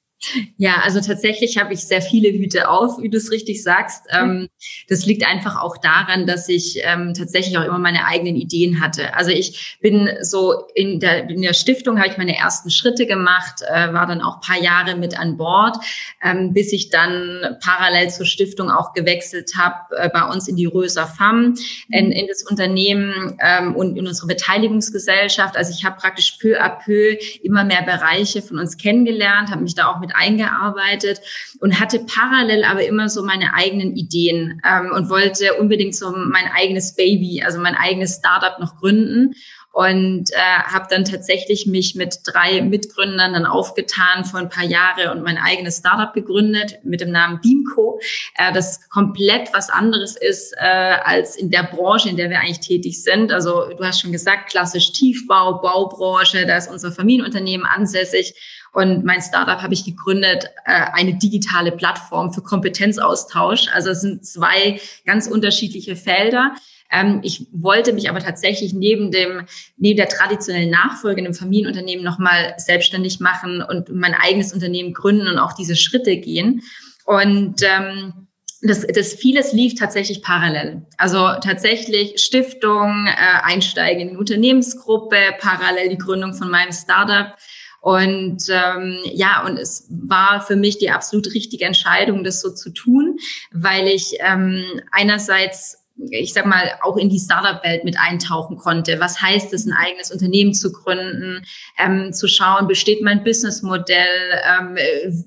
Ja, 0.57 0.77
also 0.85 1.01
tatsächlich 1.01 1.59
habe 1.59 1.75
ich 1.75 1.81
sehr 1.87 2.01
viele 2.01 2.29
Hüte 2.31 2.69
auf, 2.69 3.03
wie 3.03 3.09
du 3.09 3.19
es 3.19 3.33
richtig 3.33 3.63
sagst. 3.63 4.05
Ähm, 4.11 4.49
das 4.89 5.05
liegt 5.05 5.27
einfach 5.27 5.61
auch 5.61 5.77
daran, 5.79 6.27
dass 6.27 6.49
ich 6.49 6.81
ähm, 6.85 7.13
tatsächlich 7.15 7.59
auch 7.59 7.65
immer 7.65 7.81
meine 7.81 8.07
eigenen 8.07 8.37
Ideen 8.37 8.81
hatte. 8.81 9.15
Also 9.15 9.33
ich 9.33 9.79
bin 9.81 10.09
so 10.21 10.67
in 10.75 11.01
der, 11.01 11.29
in 11.29 11.43
der 11.43 11.55
Stiftung 11.55 11.99
habe 11.99 12.09
ich 12.09 12.19
meine 12.19 12.37
ersten 12.37 12.71
Schritte 12.71 13.07
gemacht, 13.07 13.63
äh, 13.67 13.93
war 13.93 14.07
dann 14.07 14.23
auch 14.23 14.41
paar 14.41 14.61
Jahre 14.61 14.95
mit 14.95 15.19
an 15.19 15.37
Bord, 15.37 15.77
ähm, 16.23 16.53
bis 16.53 16.73
ich 16.73 16.91
dann 16.91 17.57
parallel 17.61 18.11
zur 18.11 18.27
Stiftung 18.27 18.71
auch 18.71 18.93
gewechselt 18.93 19.53
habe 19.59 19.97
äh, 19.97 20.09
bei 20.09 20.23
uns 20.23 20.47
in 20.47 20.55
die 20.55 20.67
Röser 20.67 21.07
FAM, 21.07 21.57
in, 21.91 22.07
mhm. 22.07 22.13
in 22.13 22.27
das 22.29 22.45
Unternehmen 22.45 23.39
und 23.75 23.97
in 23.97 24.07
unsere 24.07 24.27
Beteiligungsgesellschaft. 24.29 25.57
Also 25.57 25.73
ich 25.73 25.85
habe 25.85 25.97
praktisch 25.97 26.39
peu 26.41 26.61
à 26.61 26.69
peu 26.69 27.17
immer 27.43 27.65
mehr 27.65 27.83
Bereiche 27.83 28.43
von 28.43 28.59
uns 28.59 28.77
kennengelernt, 28.77 29.51
habe 29.51 29.63
mich 29.63 29.75
da 29.75 29.87
auch 29.89 30.01
mit 30.01 30.12
eingearbeitet 30.15 31.21
und 31.61 31.81
hatte 31.81 32.01
parallel 32.01 32.65
aber 32.65 32.85
immer 32.85 33.09
so 33.09 33.23
meine 33.23 33.55
eigenen 33.55 33.97
Ideen 33.97 34.61
ähm, 34.69 34.93
und 34.93 35.09
wollte 35.09 35.55
unbedingt 35.55 35.97
so 35.97 36.11
mein 36.11 36.51
eigenes 36.55 36.95
Baby, 36.95 37.43
also 37.45 37.59
mein 37.59 37.75
eigenes 37.75 38.17
Startup 38.17 38.59
noch 38.59 38.77
gründen. 38.77 39.35
Und 39.75 40.31
äh, 40.33 40.37
habe 40.37 40.87
dann 40.91 41.07
tatsächlich 41.07 41.67
mich 41.67 41.95
mit 41.95 42.21
drei 42.25 42.61
Mitgründern 42.61 43.33
dann 43.33 43.47
aufgetan 43.47 44.27
vor 44.27 44.39
ein 44.39 44.51
paar 44.51 44.67
Jahre 44.67 45.11
und 45.13 45.23
mein 45.23 45.39
eigenes 45.39 45.79
Startup 45.79 46.13
gegründet 46.13 46.81
mit 46.85 47.01
dem 47.01 47.11
Namen 47.11 47.41
Beamco, 47.41 47.99
äh, 48.37 48.53
das 48.53 48.87
komplett 48.91 49.49
was 49.55 49.71
anderes 49.71 50.17
ist 50.17 50.53
äh, 50.59 50.67
als 50.67 51.37
in 51.37 51.51
der 51.51 51.63
Branche, 51.63 52.11
in 52.11 52.19
der 52.19 52.29
wir 52.29 52.41
eigentlich 52.41 52.61
tätig 52.61 53.03
sind. 53.03 53.33
Also 53.33 53.71
du 53.71 53.83
hast 53.83 54.03
schon 54.03 54.13
gesagt, 54.13 54.51
klassisch 54.51 54.93
Tiefbau, 54.93 55.63
Baubranche, 55.63 56.45
da 56.45 56.59
ist 56.59 56.71
unser 56.71 56.93
Familienunternehmen 56.93 57.67
ansässig 57.67 58.35
und 58.73 59.05
mein 59.05 59.21
Startup 59.21 59.61
habe 59.61 59.75
ich 59.75 59.85
gegründet, 59.85 60.47
äh, 60.65 60.87
eine 60.93 61.15
digitale 61.15 61.73
Plattform 61.73 62.33
für 62.33 62.41
Kompetenzaustausch. 62.41 63.69
Also 63.73 63.91
es 63.91 64.01
sind 64.01 64.25
zwei 64.25 64.81
ganz 65.05 65.27
unterschiedliche 65.27 65.95
Felder. 65.95 66.55
Ähm, 66.91 67.21
ich 67.23 67.47
wollte 67.53 67.93
mich 67.93 68.09
aber 68.09 68.21
tatsächlich 68.21 68.73
neben 68.73 69.11
dem, 69.11 69.47
neben 69.77 69.99
der 69.99 70.09
traditionellen 70.09 70.71
Nachfolge 70.71 71.21
in 71.21 71.27
einem 71.27 71.35
Familienunternehmen 71.35 72.05
nochmal 72.05 72.55
selbstständig 72.57 73.21
machen 73.21 73.63
und 73.63 73.91
mein 73.91 74.15
eigenes 74.15 74.55
Unternehmen 74.55 74.95
gründen 74.95 75.29
und 75.29 75.39
auch 75.39 75.53
diese 75.53 75.77
Schritte 75.77 76.17
gehen. 76.17 76.63
Und 77.05 77.63
ähm, 77.63 78.29
das, 78.63 78.87
das 78.87 79.15
vieles 79.15 79.53
lief 79.53 79.75
tatsächlich 79.75 80.23
parallel. 80.23 80.87
Also 80.97 81.33
tatsächlich 81.43 82.23
Stiftung, 82.23 83.07
äh, 83.07 83.43
Einsteigen 83.43 84.01
in 84.01 84.09
die 84.11 84.17
Unternehmensgruppe, 84.17 85.17
parallel 85.41 85.89
die 85.89 85.99
Gründung 85.99 86.33
von 86.33 86.49
meinem 86.49 86.73
Startup. 86.73 87.35
Und 87.83 88.45
ähm, 88.49 88.97
ja, 89.13 89.45
und 89.45 89.59
es 89.59 89.89
war 89.91 90.41
für 90.41 90.55
mich 90.55 90.79
die 90.79 90.91
absolut 90.93 91.35
richtige 91.35 91.65
Entscheidung, 91.65 92.23
das 92.23 92.41
so 92.41 92.55
zu 92.55 92.71
tun, 92.71 93.19
weil 93.51 93.89
ich 93.89 94.15
ähm, 94.21 94.65
einerseits 94.93 95.83
ich 96.11 96.33
sag 96.33 96.47
mal, 96.47 96.73
auch 96.83 96.97
in 96.97 97.11
die 97.11 97.19
Startup-Welt 97.19 97.85
mit 97.85 97.97
eintauchen 97.99 98.57
konnte. 98.57 98.99
Was 98.99 99.21
heißt 99.21 99.53
es, 99.53 99.67
ein 99.67 99.75
eigenes 99.75 100.11
Unternehmen 100.11 100.55
zu 100.55 100.73
gründen, 100.73 101.45
ähm, 101.79 102.13
zu 102.13 102.29
schauen, 102.29 102.67
besteht 102.67 103.03
mein 103.03 103.23
Businessmodell, 103.23 104.41
ähm, 104.59 104.77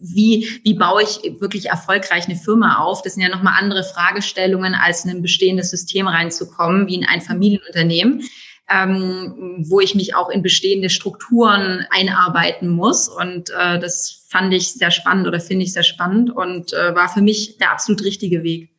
wie, 0.01 0.59
wie 0.63 0.73
baue 0.73 1.03
ich 1.03 1.39
wirklich 1.39 1.67
erfolgreich 1.67 2.25
eine 2.25 2.35
Firma 2.35 2.79
auf? 2.79 3.03
Das 3.03 3.13
sind 3.13 3.23
ja 3.23 3.29
nochmal 3.29 3.53
andere 3.59 3.83
Fragestellungen, 3.83 4.73
als 4.73 5.05
in 5.05 5.11
ein 5.11 5.21
bestehendes 5.21 5.69
System 5.69 6.07
reinzukommen, 6.07 6.87
wie 6.87 6.95
in 6.95 7.05
ein 7.05 7.21
Familienunternehmen 7.21 8.23
ähm, 8.69 9.63
wo 9.67 9.79
ich 9.79 9.95
mich 9.95 10.15
auch 10.15 10.29
in 10.29 10.41
bestehende 10.41 10.89
Strukturen 10.89 11.85
einarbeiten 11.89 12.69
muss. 12.69 13.07
Und 13.07 13.49
äh, 13.51 13.79
das 13.79 14.25
fand 14.29 14.53
ich 14.53 14.73
sehr 14.73 14.91
spannend 14.91 15.27
oder 15.27 15.39
finde 15.39 15.63
ich 15.63 15.73
sehr 15.73 15.83
spannend 15.83 16.31
und 16.31 16.73
äh, 16.73 16.95
war 16.95 17.09
für 17.09 17.21
mich 17.21 17.57
der 17.57 17.71
absolut 17.71 18.03
richtige 18.03 18.43
Weg. 18.43 18.69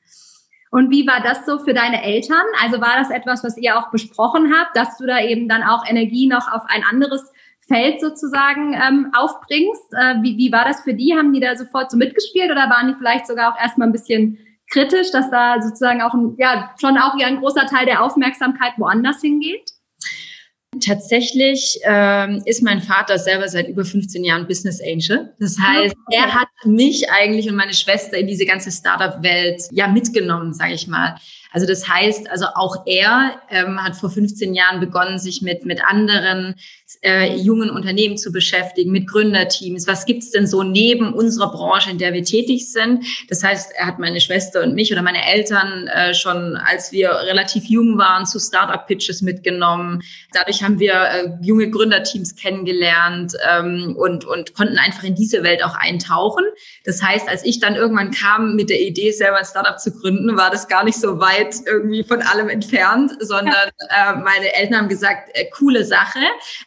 Und 0.70 0.90
wie 0.90 1.06
war 1.06 1.22
das 1.22 1.46
so 1.46 1.58
für 1.60 1.72
deine 1.72 2.02
Eltern? 2.02 2.44
Also 2.62 2.80
war 2.80 2.98
das 2.98 3.10
etwas, 3.10 3.44
was 3.44 3.56
ihr 3.56 3.78
auch 3.78 3.90
besprochen 3.90 4.52
habt, 4.54 4.76
dass 4.76 4.98
du 4.98 5.06
da 5.06 5.20
eben 5.20 5.48
dann 5.48 5.62
auch 5.62 5.88
Energie 5.88 6.26
noch 6.26 6.52
auf 6.52 6.62
ein 6.68 6.82
anderes 6.90 7.22
Feld 7.68 8.00
sozusagen 8.00 8.74
ähm, 8.74 9.12
aufbringst? 9.16 9.92
Äh, 9.92 10.16
wie, 10.22 10.36
wie 10.36 10.52
war 10.52 10.64
das 10.64 10.82
für 10.82 10.94
die? 10.94 11.14
Haben 11.16 11.32
die 11.32 11.40
da 11.40 11.56
sofort 11.56 11.90
so 11.90 11.96
mitgespielt 11.96 12.50
oder 12.50 12.68
waren 12.68 12.88
die 12.88 12.94
vielleicht 12.98 13.26
sogar 13.26 13.54
auch 13.54 13.60
erstmal 13.60 13.88
ein 13.88 13.92
bisschen 13.92 14.38
kritisch, 14.70 15.12
dass 15.12 15.30
da 15.30 15.62
sozusagen 15.62 16.02
auch 16.02 16.12
ein, 16.12 16.34
ja, 16.38 16.74
schon 16.80 16.98
auch 16.98 17.14
ein 17.14 17.38
großer 17.38 17.66
Teil 17.66 17.86
der 17.86 18.02
Aufmerksamkeit 18.02 18.72
woanders 18.76 19.20
hingeht? 19.20 19.75
Tatsächlich 20.84 21.78
ähm, 21.84 22.42
ist 22.44 22.62
mein 22.62 22.82
Vater 22.82 23.18
selber 23.18 23.48
seit 23.48 23.68
über 23.68 23.84
15 23.84 24.24
Jahren 24.24 24.46
Business 24.46 24.80
Angel. 24.80 25.32
Das 25.38 25.58
heißt, 25.58 25.94
okay. 26.06 26.18
er 26.18 26.34
hat 26.34 26.48
mich 26.64 27.10
eigentlich 27.10 27.48
und 27.48 27.56
meine 27.56 27.74
Schwester 27.74 28.16
in 28.16 28.26
diese 28.26 28.46
ganze 28.46 28.70
Startup-Welt 28.70 29.62
ja 29.70 29.88
mitgenommen, 29.88 30.52
sage 30.52 30.74
ich 30.74 30.86
mal. 30.86 31.16
Also 31.56 31.66
das 31.66 31.88
heißt, 31.88 32.30
also 32.30 32.44
auch 32.54 32.82
er 32.84 33.40
ähm, 33.48 33.82
hat 33.82 33.96
vor 33.96 34.10
15 34.10 34.52
Jahren 34.52 34.78
begonnen, 34.78 35.18
sich 35.18 35.40
mit, 35.40 35.64
mit 35.64 35.82
anderen 35.82 36.54
äh, 37.00 37.34
jungen 37.34 37.70
Unternehmen 37.70 38.18
zu 38.18 38.30
beschäftigen, 38.30 38.92
mit 38.92 39.08
Gründerteams. 39.08 39.86
Was 39.86 40.04
gibt's 40.04 40.30
denn 40.30 40.46
so 40.46 40.62
neben 40.62 41.14
unserer 41.14 41.50
Branche, 41.50 41.90
in 41.90 41.96
der 41.96 42.12
wir 42.12 42.24
tätig 42.24 42.70
sind? 42.70 43.06
Das 43.30 43.42
heißt, 43.42 43.72
er 43.74 43.86
hat 43.86 43.98
meine 43.98 44.20
Schwester 44.20 44.62
und 44.62 44.74
mich 44.74 44.92
oder 44.92 45.00
meine 45.00 45.26
Eltern 45.26 45.86
äh, 45.86 46.12
schon, 46.12 46.56
als 46.56 46.92
wir 46.92 47.08
relativ 47.08 47.64
jung 47.64 47.96
waren, 47.96 48.26
zu 48.26 48.38
Startup-Pitches 48.38 49.22
mitgenommen. 49.22 50.02
Dadurch 50.34 50.62
haben 50.62 50.78
wir 50.78 50.92
äh, 50.92 51.28
junge 51.40 51.70
Gründerteams 51.70 52.36
kennengelernt 52.36 53.32
ähm, 53.50 53.96
und, 53.98 54.26
und 54.26 54.52
konnten 54.52 54.76
einfach 54.76 55.04
in 55.04 55.14
diese 55.14 55.42
Welt 55.42 55.64
auch 55.64 55.74
eintauchen. 55.74 56.44
Das 56.84 57.02
heißt, 57.02 57.30
als 57.30 57.46
ich 57.46 57.60
dann 57.60 57.76
irgendwann 57.76 58.10
kam 58.10 58.56
mit 58.56 58.68
der 58.68 58.82
Idee, 58.82 59.10
selber 59.12 59.38
ein 59.38 59.46
Startup 59.46 59.80
zu 59.80 59.90
gründen, 59.90 60.36
war 60.36 60.50
das 60.50 60.68
gar 60.68 60.84
nicht 60.84 61.00
so 61.00 61.18
weit 61.18 61.45
weit 61.46 61.66
irgendwie 61.66 62.02
von 62.02 62.22
allem 62.22 62.48
entfernt, 62.48 63.12
sondern 63.20 63.70
äh, 63.90 64.14
meine 64.14 64.54
Eltern 64.54 64.80
haben 64.80 64.88
gesagt, 64.88 65.30
äh, 65.34 65.46
coole 65.50 65.84
Sache, 65.84 66.20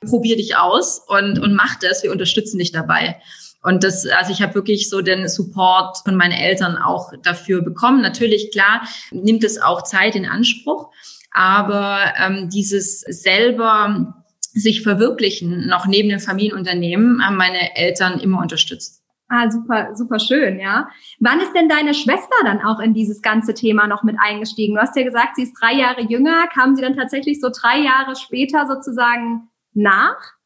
probier 0.08 0.36
dich 0.36 0.56
aus 0.56 1.02
und, 1.08 1.40
und 1.40 1.54
mach 1.54 1.76
das, 1.80 2.04
wir 2.04 2.12
unterstützen 2.12 2.60
dich 2.60 2.72
dabei. 2.72 3.20
Und 3.62 3.84
das, 3.84 4.08
also 4.08 4.32
ich 4.32 4.42
habe 4.42 4.56
wirklich 4.56 4.90
so 4.90 5.02
den 5.02 5.28
Support 5.28 5.98
von 6.06 6.16
meinen 6.16 6.32
Eltern 6.32 6.78
auch 6.78 7.12
dafür 7.24 7.62
bekommen. 7.62 8.02
Natürlich, 8.02 8.52
klar, 8.52 8.88
nimmt 9.12 9.44
es 9.44 9.62
auch 9.62 9.84
Zeit 9.84 10.16
in 10.16 10.26
Anspruch, 10.26 10.90
aber 11.32 12.00
ähm, 12.18 12.50
dieses 12.50 13.02
selber 13.02 14.24
sich 14.40 14.82
verwirklichen, 14.82 15.68
noch 15.68 15.86
neben 15.86 16.10
dem 16.10 16.20
Familienunternehmen, 16.20 17.24
haben 17.24 17.36
meine 17.36 17.76
Eltern 17.76 18.20
immer 18.20 18.40
unterstützt. 18.40 18.99
Ah, 19.32 19.52
super, 19.52 19.96
super 19.96 20.18
schön, 20.18 20.60
ja. 20.60 20.90
Wann 21.20 21.40
ist 21.40 21.54
denn 21.54 21.70
deine 21.70 21.94
Schwester 21.94 22.36
dann 22.44 22.62
auch 22.62 22.80
in 22.80 22.96
dieses 22.96 23.22
ganze 23.22 23.54
Thema 23.54 23.86
noch 23.86 24.02
mit 24.02 24.16
eingestiegen? 24.20 24.74
Du 24.74 24.82
hast 24.82 24.96
ja 24.96 25.04
gesagt, 25.04 25.36
sie 25.36 25.44
ist 25.44 25.54
drei 25.54 25.74
Jahre 25.74 26.02
jünger. 26.02 26.48
Kam 26.48 26.76
sie 26.76 26.82
dann 26.82 26.96
tatsächlich 26.96 27.40
so 27.40 27.50
drei 27.50 27.80
Jahre 27.80 28.16
später 28.16 28.66
sozusagen 28.66 29.50
nach? 29.74 30.39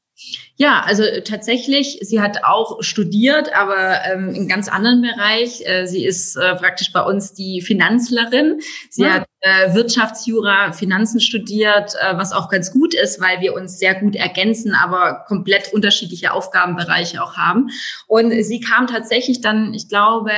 Ja, 0.56 0.84
also 0.86 1.03
tatsächlich, 1.25 1.98
sie 2.01 2.22
hat 2.22 2.44
auch 2.44 2.84
studiert, 2.84 3.51
aber 3.56 4.06
ähm, 4.06 4.36
in 4.36 4.48
ganz 4.48 4.68
anderen 4.68 5.01
Bereich. 5.01 5.62
Äh, 5.65 5.88
sie 5.88 6.06
ist 6.06 6.36
äh, 6.36 6.56
praktisch 6.56 6.92
bei 6.94 7.01
uns 7.01 7.34
die 7.34 7.62
Finanzlerin. 7.62 8.62
Sie 8.92 9.01
ja. 9.01 9.13
hat 9.13 9.27
äh, 9.39 9.74
Wirtschaftsjura, 9.74 10.72
Finanzen 10.72 11.20
studiert, 11.20 11.96
äh, 12.00 12.15
was 12.18 12.34
auch 12.34 12.50
ganz 12.50 12.72
gut 12.72 12.94
ist, 12.94 13.20
weil 13.20 13.42
wir 13.42 13.56
uns 13.56 13.80
sehr 13.80 13.96
gut 13.96 14.15
ergänzen, 14.15 14.75
aber 14.75 15.25
komplett 15.27 15.74
unterschiedliche 15.74 16.34
Aufgabenbereiche 16.34 17.24
auch 17.24 17.36
haben. 17.36 17.70
Und 18.06 18.32
sie 18.44 18.60
kam 18.60 18.86
tatsächlich 18.86 19.42
dann, 19.42 19.74
ich 19.74 19.89
glaube, 19.89 20.32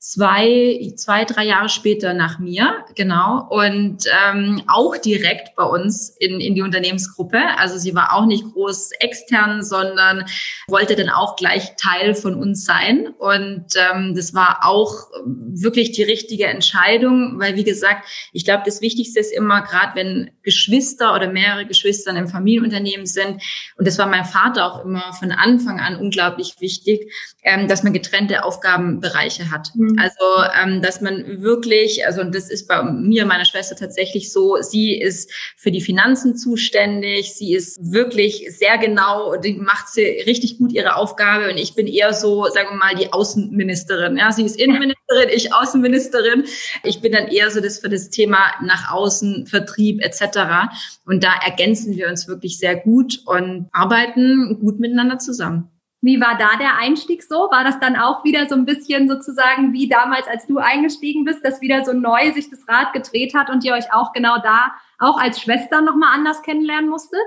zwei, 0.00 0.92
zwei, 0.96 1.26
drei 1.26 1.44
Jahre 1.44 1.68
später 1.68 2.14
nach 2.14 2.38
mir, 2.38 2.86
genau, 2.94 3.46
und 3.50 4.06
ähm, 4.26 4.62
auch 4.66 4.96
direkt 4.96 5.54
bei 5.56 5.62
uns 5.62 6.08
in, 6.18 6.40
in 6.40 6.54
die 6.54 6.62
Unternehmensgruppe. 6.62 7.38
Also 7.58 7.76
sie 7.76 7.94
war 7.94 8.14
auch 8.14 8.24
nicht 8.24 8.44
groß 8.44 8.92
extern, 8.98 9.62
sondern 9.62 10.24
wollte 10.68 10.96
dann 10.96 11.10
auch 11.10 11.36
gleich 11.36 11.76
Teil 11.76 12.14
von 12.14 12.34
uns 12.34 12.64
sein. 12.64 13.08
Und 13.18 13.66
ähm, 13.76 14.14
das 14.16 14.32
war 14.32 14.60
auch 14.62 14.94
wirklich 15.26 15.92
die 15.92 16.02
richtige 16.02 16.46
Entscheidung, 16.46 17.38
weil 17.38 17.56
wie 17.56 17.64
gesagt, 17.64 18.08
ich 18.32 18.46
glaube, 18.46 18.62
das 18.64 18.80
Wichtigste 18.80 19.20
ist 19.20 19.34
immer, 19.34 19.60
gerade 19.60 19.96
wenn 19.96 20.30
Geschwister 20.42 21.14
oder 21.14 21.30
mehrere 21.30 21.66
Geschwister 21.66 22.16
im 22.16 22.26
Familienunternehmen 22.26 23.04
sind, 23.04 23.42
und 23.76 23.86
das 23.86 23.98
war 23.98 24.06
mein 24.06 24.24
Vater 24.24 24.64
auch 24.64 24.82
immer 24.82 25.12
von 25.12 25.30
Anfang 25.30 25.78
an 25.78 25.96
unglaublich 25.96 26.54
wichtig, 26.60 27.12
ähm, 27.42 27.68
dass 27.68 27.82
man 27.82 27.92
getrennte 27.92 28.44
Aufgabenbereiche 28.44 29.50
hat. 29.50 29.72
Mhm. 29.74 29.89
Also, 29.98 30.24
ähm, 30.62 30.82
dass 30.82 31.00
man 31.00 31.42
wirklich, 31.42 32.06
also 32.06 32.20
und 32.20 32.34
das 32.34 32.50
ist 32.50 32.68
bei 32.68 32.82
mir 32.82 33.24
meiner 33.26 33.44
Schwester 33.44 33.76
tatsächlich 33.76 34.32
so, 34.32 34.56
sie 34.60 35.00
ist 35.00 35.32
für 35.56 35.70
die 35.70 35.80
Finanzen 35.80 36.36
zuständig, 36.36 37.34
sie 37.34 37.54
ist 37.54 37.78
wirklich 37.92 38.46
sehr 38.50 38.78
genau, 38.78 39.36
die 39.36 39.54
macht 39.54 39.88
sie 39.88 40.02
richtig 40.26 40.58
gut 40.58 40.72
ihre 40.72 40.96
Aufgabe 40.96 41.50
und 41.50 41.58
ich 41.58 41.74
bin 41.74 41.86
eher 41.86 42.12
so, 42.12 42.44
sagen 42.46 42.70
wir 42.70 42.76
mal, 42.76 42.94
die 42.94 43.12
Außenministerin. 43.12 44.16
Ja, 44.16 44.32
sie 44.32 44.44
ist 44.44 44.60
Innenministerin, 44.60 45.28
ich 45.32 45.54
Außenministerin. 45.54 46.44
Ich 46.82 47.00
bin 47.00 47.12
dann 47.12 47.28
eher 47.28 47.50
so 47.50 47.60
das 47.60 47.78
für 47.78 47.88
das 47.88 48.10
Thema 48.10 48.38
nach 48.62 48.92
außen, 48.92 49.46
Vertrieb 49.46 50.02
etc. 50.02 50.70
Und 51.06 51.24
da 51.24 51.32
ergänzen 51.44 51.96
wir 51.96 52.08
uns 52.08 52.28
wirklich 52.28 52.58
sehr 52.58 52.76
gut 52.76 53.20
und 53.26 53.68
arbeiten 53.72 54.58
gut 54.60 54.80
miteinander 54.80 55.18
zusammen. 55.18 55.70
Wie 56.02 56.18
war 56.18 56.38
da 56.38 56.56
der 56.58 56.78
Einstieg 56.78 57.22
so? 57.22 57.48
War 57.50 57.62
das 57.62 57.78
dann 57.78 57.96
auch 57.96 58.24
wieder 58.24 58.48
so 58.48 58.54
ein 58.54 58.64
bisschen 58.64 59.08
sozusagen 59.08 59.74
wie 59.74 59.88
damals, 59.88 60.26
als 60.26 60.46
du 60.46 60.58
eingestiegen 60.58 61.24
bist, 61.24 61.44
dass 61.44 61.60
wieder 61.60 61.84
so 61.84 61.92
neu 61.92 62.32
sich 62.32 62.48
das 62.48 62.66
Rad 62.66 62.94
gedreht 62.94 63.34
hat 63.34 63.50
und 63.50 63.64
ihr 63.64 63.74
euch 63.74 63.92
auch 63.92 64.12
genau 64.12 64.38
da 64.42 64.72
auch 64.98 65.18
als 65.18 65.40
Schwester 65.40 65.82
nochmal 65.82 66.14
anders 66.14 66.42
kennenlernen 66.42 66.88
musstet? 66.88 67.20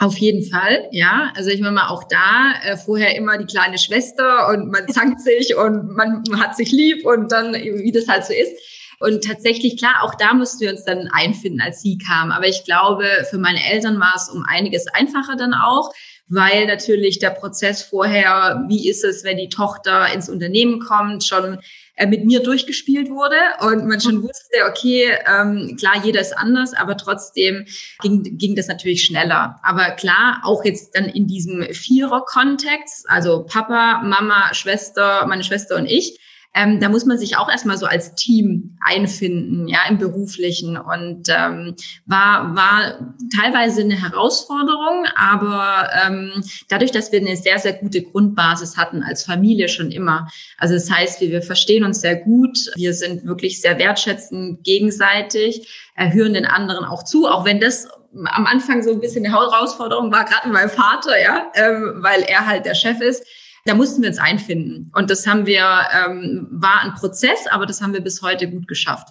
Auf 0.00 0.16
jeden 0.18 0.48
Fall, 0.48 0.88
ja. 0.92 1.32
Also 1.34 1.50
ich 1.50 1.60
meine 1.60 1.74
mal 1.74 1.88
auch 1.88 2.04
da 2.04 2.52
äh, 2.62 2.76
vorher 2.76 3.16
immer 3.16 3.36
die 3.36 3.46
kleine 3.46 3.78
Schwester 3.78 4.48
und 4.48 4.70
man 4.70 4.86
zankt 4.92 5.20
sich 5.20 5.56
und 5.56 5.96
man 5.96 6.22
hat 6.38 6.56
sich 6.56 6.70
lieb 6.70 7.04
und 7.04 7.32
dann 7.32 7.52
wie 7.52 7.92
das 7.92 8.06
halt 8.06 8.24
so 8.24 8.32
ist. 8.32 8.52
Und 9.00 9.24
tatsächlich, 9.24 9.76
klar, 9.76 10.02
auch 10.02 10.14
da 10.14 10.34
mussten 10.34 10.60
wir 10.60 10.70
uns 10.70 10.84
dann 10.84 11.08
einfinden, 11.12 11.60
als 11.60 11.82
sie 11.82 11.98
kam. 11.98 12.32
Aber 12.32 12.46
ich 12.46 12.64
glaube, 12.64 13.06
für 13.30 13.38
meine 13.38 13.64
Eltern 13.64 14.00
war 14.00 14.14
es 14.16 14.28
um 14.28 14.44
einiges 14.48 14.86
einfacher 14.88 15.36
dann 15.36 15.54
auch, 15.54 15.92
weil 16.28 16.66
natürlich 16.66 17.18
der 17.18 17.30
Prozess 17.30 17.82
vorher, 17.82 18.64
wie 18.68 18.88
ist 18.88 19.04
es, 19.04 19.24
wenn 19.24 19.38
die 19.38 19.48
Tochter 19.48 20.12
ins 20.12 20.28
Unternehmen 20.28 20.80
kommt, 20.80 21.24
schon 21.24 21.58
äh, 21.96 22.06
mit 22.06 22.24
mir 22.24 22.42
durchgespielt 22.42 23.10
wurde 23.10 23.36
und 23.60 23.86
man 23.86 24.00
schon 24.00 24.22
wusste, 24.22 24.58
okay, 24.68 25.10
ähm, 25.26 25.76
klar, 25.78 26.04
jeder 26.04 26.20
ist 26.20 26.36
anders, 26.36 26.74
aber 26.74 26.96
trotzdem 26.96 27.66
ging, 28.02 28.38
ging 28.38 28.54
das 28.54 28.68
natürlich 28.68 29.04
schneller. 29.04 29.58
Aber 29.62 29.90
klar, 29.92 30.40
auch 30.44 30.64
jetzt 30.64 30.94
dann 30.94 31.06
in 31.06 31.26
diesem 31.26 31.62
Vierer-Kontext, 31.62 33.08
also 33.08 33.44
Papa, 33.44 34.02
Mama, 34.04 34.54
Schwester, 34.54 35.26
meine 35.26 35.44
Schwester 35.44 35.76
und 35.76 35.86
ich, 35.86 36.18
ähm, 36.54 36.80
da 36.80 36.88
muss 36.88 37.04
man 37.04 37.18
sich 37.18 37.36
auch 37.36 37.50
erstmal 37.50 37.76
so 37.76 37.86
als 37.86 38.14
Team 38.14 38.76
einfinden, 38.80 39.68
ja, 39.68 39.80
im 39.88 39.98
beruflichen. 39.98 40.76
Und 40.76 41.28
ähm, 41.28 41.74
war 42.06 42.54
war 42.56 43.14
teilweise 43.38 43.82
eine 43.82 44.00
Herausforderung, 44.00 45.06
aber 45.14 45.88
ähm, 46.04 46.42
dadurch, 46.68 46.90
dass 46.90 47.12
wir 47.12 47.20
eine 47.20 47.36
sehr 47.36 47.58
sehr 47.58 47.74
gute 47.74 48.02
Grundbasis 48.02 48.76
hatten 48.76 49.02
als 49.02 49.24
Familie 49.24 49.68
schon 49.68 49.90
immer, 49.90 50.28
also 50.56 50.74
das 50.74 50.90
heißt, 50.90 51.20
wir, 51.20 51.30
wir 51.30 51.42
verstehen 51.42 51.84
uns 51.84 52.00
sehr 52.00 52.16
gut, 52.16 52.58
wir 52.74 52.94
sind 52.94 53.24
wirklich 53.24 53.60
sehr 53.60 53.78
wertschätzend 53.78 54.64
gegenseitig, 54.64 55.68
erhören 55.94 56.34
den 56.34 56.46
anderen 56.46 56.84
auch 56.84 57.04
zu, 57.04 57.26
auch 57.26 57.44
wenn 57.44 57.60
das 57.60 57.88
am 58.24 58.46
Anfang 58.46 58.82
so 58.82 58.92
ein 58.92 59.00
bisschen 59.00 59.24
eine 59.24 59.34
Herausforderung 59.34 60.10
war, 60.10 60.24
gerade 60.24 60.48
meinem 60.48 60.70
Vater, 60.70 61.20
ja, 61.20 61.46
ähm, 61.54 61.98
weil 61.98 62.22
er 62.22 62.46
halt 62.46 62.64
der 62.64 62.74
Chef 62.74 63.00
ist 63.00 63.22
da 63.64 63.74
mussten 63.74 64.02
wir 64.02 64.08
uns 64.08 64.18
einfinden. 64.18 64.90
Und 64.94 65.10
das 65.10 65.26
haben 65.26 65.46
wir, 65.46 65.80
ähm, 65.92 66.46
war 66.50 66.82
ein 66.82 66.94
Prozess, 66.94 67.46
aber 67.50 67.66
das 67.66 67.82
haben 67.82 67.92
wir 67.92 68.00
bis 68.00 68.22
heute 68.22 68.48
gut 68.50 68.68
geschafft. 68.68 69.08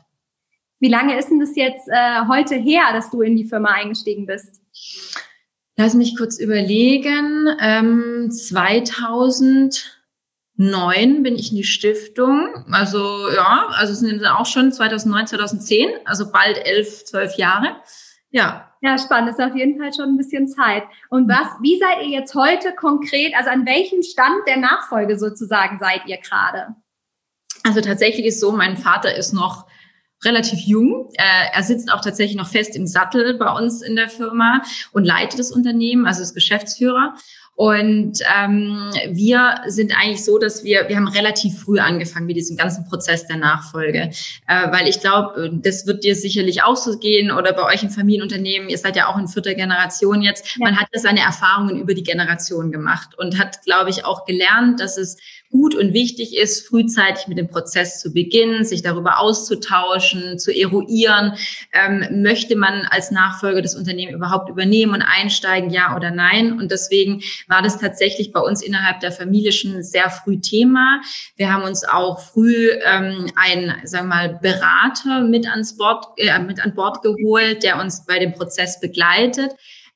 Wie 0.79 0.89
lange 0.89 1.17
ist 1.17 1.29
denn 1.29 1.39
das 1.39 1.55
jetzt 1.55 1.88
äh, 1.88 2.27
heute 2.27 2.53
her, 2.55 2.83
dass 2.91 3.10
du 3.10 3.21
in 3.21 3.36
die 3.36 3.45
Firma 3.45 3.69
eingestiegen 3.69 4.27
bist? 4.27 4.62
Lass 5.75 5.95
mich 5.95 6.15
kurz 6.17 6.39
überlegen. 6.39 7.47
Ähm, 7.60 8.29
2009 8.31 11.23
bin 11.23 11.36
ich 11.36 11.51
in 11.51 11.57
die 11.57 11.63
Stiftung. 11.63 12.65
Also 12.71 13.29
ja, 13.36 13.67
also 13.71 13.93
es 13.93 13.99
sind 13.99 14.25
auch 14.25 14.45
schon 14.45 14.71
2009, 14.71 15.27
2010, 15.27 15.89
also 16.05 16.31
bald 16.31 16.57
elf, 16.65 17.03
zwölf 17.05 17.36
Jahre. 17.38 17.75
Ja, 18.29 18.66
ja, 18.81 18.97
spannend. 18.97 19.29
Das 19.29 19.39
ist 19.39 19.45
auf 19.45 19.55
jeden 19.55 19.79
Fall 19.79 19.93
schon 19.93 20.09
ein 20.09 20.17
bisschen 20.17 20.47
Zeit. 20.47 20.83
Und 21.09 21.27
was, 21.27 21.47
wie 21.61 21.79
seid 21.79 22.01
ihr 22.03 22.09
jetzt 22.09 22.35
heute 22.35 22.73
konkret, 22.73 23.33
also 23.35 23.49
an 23.49 23.65
welchem 23.65 24.03
Stand 24.03 24.47
der 24.47 24.57
Nachfolge 24.57 25.17
sozusagen 25.17 25.79
seid 25.79 26.05
ihr 26.05 26.17
gerade? 26.17 26.75
Also 27.63 27.81
tatsächlich 27.81 28.25
ist 28.25 28.39
so, 28.39 28.51
mein 28.51 28.77
Vater 28.77 29.15
ist 29.15 29.33
noch 29.33 29.67
relativ 30.23 30.59
jung. 30.59 31.11
Er 31.17 31.63
sitzt 31.63 31.91
auch 31.91 32.01
tatsächlich 32.01 32.37
noch 32.37 32.47
fest 32.47 32.75
im 32.75 32.87
Sattel 32.87 33.37
bei 33.37 33.51
uns 33.51 33.81
in 33.81 33.95
der 33.95 34.09
Firma 34.09 34.61
und 34.91 35.05
leitet 35.05 35.39
das 35.39 35.51
Unternehmen, 35.51 36.07
also 36.07 36.21
ist 36.21 36.33
Geschäftsführer. 36.33 37.15
Und 37.57 38.19
ähm, 38.39 38.91
wir 39.09 39.61
sind 39.65 39.91
eigentlich 39.97 40.23
so, 40.23 40.37
dass 40.37 40.63
wir, 40.63 40.87
wir 40.89 40.95
haben 40.95 41.07
relativ 41.07 41.57
früh 41.63 41.79
angefangen 41.79 42.27
mit 42.27 42.37
diesem 42.37 42.55
ganzen 42.55 42.85
Prozess 42.85 43.25
der 43.25 43.37
Nachfolge. 43.37 44.11
Äh, 44.47 44.71
weil 44.71 44.87
ich 44.87 44.99
glaube, 44.99 45.49
das 45.63 45.87
wird 45.87 46.03
dir 46.03 46.15
sicherlich 46.15 46.61
auch 46.61 46.75
so 46.75 46.99
gehen 46.99 47.31
oder 47.31 47.53
bei 47.53 47.63
euch 47.63 47.81
im 47.81 47.89
Familienunternehmen, 47.89 48.69
ihr 48.69 48.77
seid 48.77 48.95
ja 48.95 49.07
auch 49.07 49.17
in 49.17 49.27
vierter 49.27 49.55
Generation 49.55 50.21
jetzt, 50.21 50.45
ja. 50.55 50.65
man 50.65 50.79
hat 50.79 50.87
ja 50.93 50.99
seine 50.99 51.21
Erfahrungen 51.21 51.81
über 51.81 51.95
die 51.95 52.03
Generation 52.03 52.71
gemacht 52.71 53.17
und 53.17 53.39
hat, 53.39 53.63
glaube 53.63 53.89
ich, 53.89 54.05
auch 54.05 54.25
gelernt, 54.25 54.79
dass 54.79 54.95
es 54.97 55.17
gut 55.51 55.75
und 55.75 55.93
wichtig 55.93 56.36
ist, 56.36 56.67
frühzeitig 56.67 57.27
mit 57.27 57.38
dem 57.38 57.47
Prozess 57.47 57.99
zu 57.99 58.13
beginnen, 58.13 58.65
sich 58.65 58.81
darüber 58.81 59.19
auszutauschen, 59.19 60.39
zu 60.39 60.51
eruieren. 60.51 61.33
Ähm, 61.73 62.21
möchte 62.21 62.55
man 62.55 62.86
als 62.89 63.12
Nachfolger 63.12 63.62
das 63.62 63.75
Unternehmen 63.75 64.13
überhaupt 64.13 64.49
übernehmen 64.49 64.93
und 64.93 65.01
einsteigen, 65.01 65.69
ja 65.69 65.95
oder 65.95 66.12
nein? 66.12 66.60
Und 66.60 66.71
deswegen 66.71 67.21
war 67.47 67.62
das 67.62 67.79
tatsächlich 67.79 68.31
bei 68.31 68.39
uns 68.39 68.62
innerhalb 68.62 68.99
der 68.99 69.12
Familie 69.12 69.51
schon 69.51 69.81
sehr 69.83 70.10
früh 70.10 70.39
Thema. 70.39 71.01
Wir 71.36 71.51
haben 71.51 71.63
uns 71.63 71.83
auch 71.83 72.19
früh 72.19 72.69
ähm, 72.83 73.31
einen, 73.36 73.73
sagen 73.86 74.10
wir 74.10 74.15
mal, 74.15 74.39
Berater 74.41 75.21
mit 75.21 75.47
ans 75.47 75.77
Bord, 75.77 76.05
äh, 76.17 76.39
mit 76.39 76.63
an 76.63 76.75
Bord 76.75 77.01
geholt, 77.01 77.63
der 77.63 77.79
uns 77.79 78.05
bei 78.05 78.19
dem 78.19 78.33
Prozess 78.33 78.79
begleitet. 78.79 79.51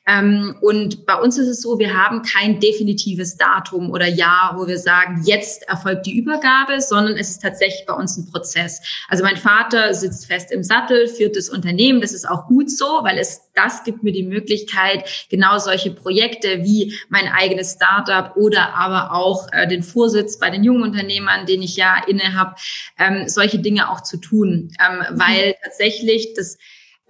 Ähm, 0.07 0.55
und 0.61 1.05
bei 1.05 1.15
uns 1.15 1.37
ist 1.37 1.47
es 1.47 1.61
so, 1.61 1.77
wir 1.77 1.93
haben 1.93 2.23
kein 2.23 2.59
definitives 2.59 3.37
Datum 3.37 3.91
oder 3.91 4.07
Jahr, 4.07 4.55
wo 4.57 4.67
wir 4.67 4.79
sagen, 4.79 5.21
jetzt 5.25 5.67
erfolgt 5.69 6.07
die 6.07 6.17
Übergabe, 6.17 6.81
sondern 6.81 7.17
es 7.17 7.29
ist 7.29 7.41
tatsächlich 7.41 7.85
bei 7.85 7.93
uns 7.93 8.17
ein 8.17 8.29
Prozess. 8.31 8.81
Also 9.09 9.23
mein 9.23 9.37
Vater 9.37 9.93
sitzt 9.93 10.25
fest 10.25 10.51
im 10.51 10.63
Sattel, 10.63 11.07
führt 11.07 11.35
das 11.35 11.49
Unternehmen. 11.49 12.01
Das 12.01 12.13
ist 12.13 12.27
auch 12.27 12.47
gut 12.47 12.71
so, 12.71 12.85
weil 13.03 13.19
es 13.19 13.51
das 13.53 13.83
gibt 13.83 14.01
mir 14.01 14.11
die 14.11 14.23
Möglichkeit, 14.23 15.27
genau 15.29 15.57
solche 15.57 15.91
Projekte 15.91 16.63
wie 16.63 16.97
mein 17.09 17.27
eigenes 17.27 17.73
Startup 17.73 18.35
oder 18.37 18.73
aber 18.73 19.13
auch 19.13 19.47
äh, 19.51 19.67
den 19.67 19.83
Vorsitz 19.83 20.39
bei 20.39 20.49
den 20.49 20.63
jungen 20.63 20.83
Unternehmern, 20.83 21.45
den 21.45 21.61
ich 21.61 21.75
ja 21.75 22.01
inne 22.07 22.33
habe, 22.35 22.55
ähm, 22.97 23.27
solche 23.27 23.59
Dinge 23.59 23.89
auch 23.89 24.01
zu 24.01 24.17
tun, 24.17 24.71
ähm, 24.79 24.97
mhm. 24.97 25.19
weil 25.19 25.55
tatsächlich 25.63 26.33
das 26.35 26.57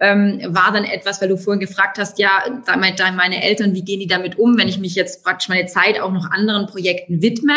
ähm, 0.02 0.40
war 0.48 0.72
dann 0.72 0.84
etwas, 0.84 1.22
weil 1.22 1.28
du 1.28 1.38
vorhin 1.38 1.60
gefragt 1.60 1.96
hast, 1.96 2.18
ja, 2.18 2.42
da 2.66 2.76
meine 2.76 3.42
Eltern, 3.42 3.72
wie 3.72 3.84
gehen 3.84 4.00
die 4.00 4.08
damit 4.08 4.36
um, 4.36 4.58
wenn 4.58 4.68
ich 4.68 4.78
mich 4.78 4.96
jetzt 4.96 5.22
praktisch 5.22 5.48
meine 5.48 5.66
Zeit 5.66 6.00
auch 6.00 6.10
noch 6.10 6.28
anderen 6.28 6.66
Projekten 6.66 7.22
widme? 7.22 7.54